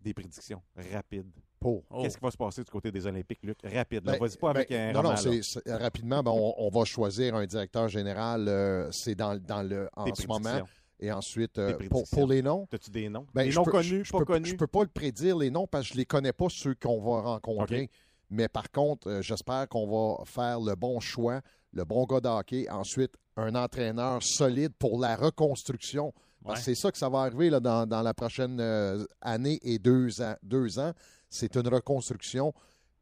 [0.00, 0.62] des prédictions
[0.92, 1.30] rapides.
[1.60, 1.82] Pour.
[2.00, 3.58] Qu'est-ce qui va se passer du côté des Olympiques, Luc?
[3.64, 4.02] Rapide.
[4.04, 5.42] Ben, Vas-y pas avec ben, un Non, roman, non, là.
[5.42, 8.46] c'est- c'est- rapidement, ben, on, on va choisir un directeur général.
[8.48, 10.62] euh, c'est dans, dans le, en Des ce moment.
[11.00, 12.66] Et ensuite, euh, pour, pour les noms?
[12.72, 13.26] As-tu des noms?
[13.34, 14.48] Ben, des je noms peux- connus, je pas peux, connus?
[14.48, 17.00] Je peux pas le prédire, les noms, parce que je les connais pas, ceux qu'on
[17.00, 17.90] va rencontrer.
[18.30, 19.86] Mais par contre, euh, j'espère qu'on
[20.18, 21.40] va faire le bon choix,
[21.76, 22.66] le bon gars de hockey.
[22.70, 26.12] Ensuite, un entraîneur solide pour la reconstruction.
[26.44, 26.74] Parce que Ouais.
[26.74, 30.20] c'est ça que ça va arriver là, dans, dans la prochaine euh, année et deux
[30.22, 30.34] ans.
[30.42, 30.92] Deux ans.
[31.28, 32.52] C'est une reconstruction.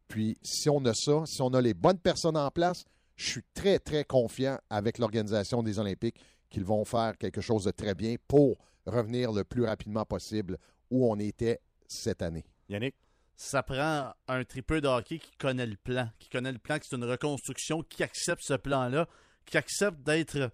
[0.09, 2.85] Puis, si on a ça, si on a les bonnes personnes en place,
[3.17, 6.17] je suis très, très confiant avec l'organisation des Olympiques
[6.51, 8.57] qu'ils vont faire quelque chose de très bien pour
[8.87, 10.59] revenir le plus rapidement possible
[10.91, 12.45] où on était cette année.
[12.69, 12.95] Yannick?
[13.37, 16.87] Ça prend un tripeux de hockey qui connaît le plan, qui connaît le plan, que
[16.89, 19.09] c'est une reconstruction, qui accepte ce plan-là,
[19.45, 20.51] qui accepte d'être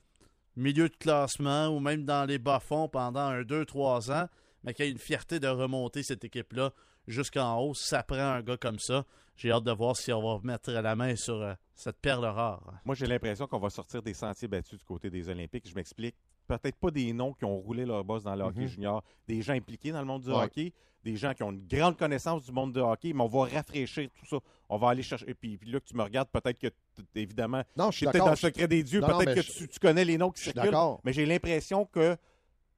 [0.56, 4.28] milieu de classement ou même dans les bas-fonds pendant un, deux, trois ans,
[4.64, 6.72] mais qui a une fierté de remonter cette équipe-là
[7.06, 7.74] jusqu'en haut.
[7.74, 9.04] Ça prend un gars comme ça.
[9.36, 12.74] J'ai hâte de voir si on va mettre la main sur euh, cette perle rare.
[12.84, 15.68] Moi, j'ai l'impression qu'on va sortir des sentiers battus du côté des Olympiques.
[15.68, 16.16] Je m'explique.
[16.58, 18.66] Peut-être pas des noms qui ont roulé leur boss dans le hockey Mhm.
[18.68, 20.42] junior, des gens impliqués dans le monde du Ouais.
[20.44, 20.72] hockey,
[21.04, 24.08] des gens qui ont une grande connaissance du monde du hockey, mais on va rafraîchir
[24.18, 24.36] tout ça.
[24.68, 25.30] On va aller chercher.
[25.30, 26.68] Et puis, puis là, que tu me regardes, peut-être que,
[27.14, 29.78] évidemment, Non, je suis peut-être dans le secret des dieux, peut-être que je- tu, tu
[29.78, 30.74] connais les noms qui circulent.
[31.04, 32.16] Mais j'ai l'impression que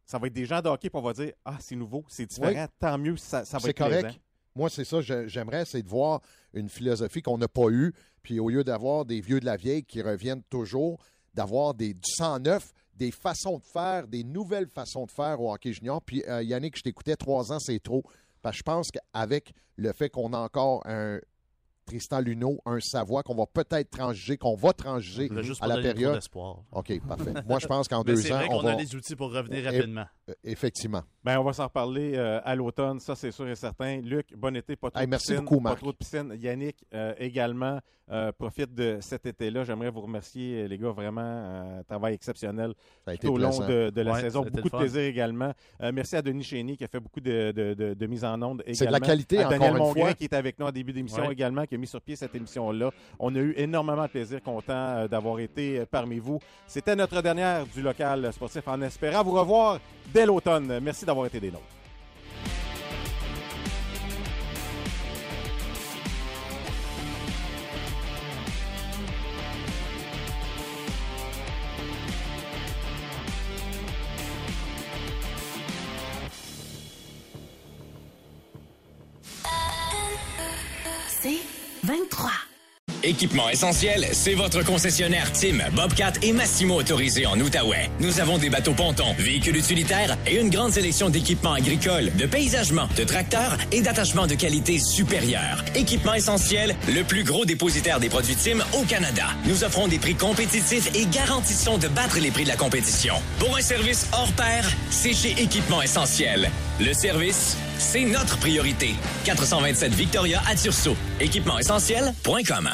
[0.05, 2.27] ça va être des gens de hockey, puis on va dire Ah, c'est nouveau, c'est
[2.27, 4.01] différent, tant mieux, ça, ça va C'est être correct.
[4.03, 4.19] plaisant.
[4.55, 6.21] Moi, c'est ça, j'aimerais, c'est de voir
[6.53, 7.93] une philosophie qu'on n'a pas eue,
[8.23, 11.01] puis au lieu d'avoir des vieux de la vieille qui reviennent toujours,
[11.35, 15.53] d'avoir des, du sang neuf, des façons de faire, des nouvelles façons de faire au
[15.53, 16.03] hockey junior.
[16.03, 18.03] Puis euh, Yannick, je t'écoutais trois ans, c'est trop.
[18.43, 21.21] Parce que je pense qu'avec le fait qu'on a encore un
[21.93, 25.69] Tristan Luneau, un Savoie, qu'on va peut-être transiger, qu'on va transiger Je voulais juste à
[25.69, 26.15] pas la période.
[26.15, 26.61] d'espoir.
[26.73, 27.35] OK, parfait.
[27.47, 28.71] Moi, je pense qu'en deux c'est ans, vrai on va...
[28.73, 30.07] a les outils pour revenir Eh, rapidement.
[30.31, 31.03] euh, Effectivement.
[31.23, 34.01] Ben, on va s'en reparler euh, à l'automne, ça c'est sûr et certain.
[34.01, 35.79] Luc, bon été, pas trop Hey, de merci piscine, beaucoup, pas Marc.
[35.81, 36.35] trop de piscine.
[36.41, 37.79] Yannick euh, également
[38.11, 39.63] euh, profite de cet été-là.
[39.65, 42.73] J'aimerais vous remercier, les gars, vraiment un travail exceptionnel
[43.05, 44.43] Ça a été tout au long de, de la Ouais, saison.
[44.43, 45.53] Beaucoup de plaisir également.
[45.81, 48.41] Euh, merci à Denis Chény qui a fait beaucoup de, de, de- de mise en
[48.43, 48.75] onde également.
[48.75, 50.15] C'est de la qualité, à Daniel encore une Mongrain fois.
[50.15, 51.33] qui était avec nous en début d'émission Ouais.
[51.33, 52.91] également, qui a sur pied cette émission-là.
[53.19, 56.39] On a eu énormément de plaisir, content euh, d'avoir été euh, parmi vous.
[56.67, 59.81] C'était notre dernière du local sportif en espérant vous revoir
[60.13, 60.79] dès l'automne.
[60.81, 61.82] Merci d'avoir été des nôtres.
[81.85, 82.31] 23.
[83.03, 87.91] Équipement essentiel, c'est votre concessionnaire Tim, Bobcat et Massimo autorisé en Outaouais.
[87.99, 92.89] Nous avons des bateaux pontons, véhicules utilitaires et une grande sélection d'équipements agricoles, de paysagement,
[92.97, 95.65] de tracteurs et d'attachements de qualité supérieure.
[95.75, 99.27] Équipement essentiel, le plus gros dépositaire des produits Tim au Canada.
[99.47, 103.15] Nous offrons des prix compétitifs et garantissons de battre les prix de la compétition.
[103.41, 106.51] Pour un service hors pair, c'est chez Équipement essentiel.
[106.81, 108.95] Le service, c'est notre priorité.
[109.25, 110.97] 427 Victoria à Tursault.
[111.21, 112.71] Équipement essentiel.com.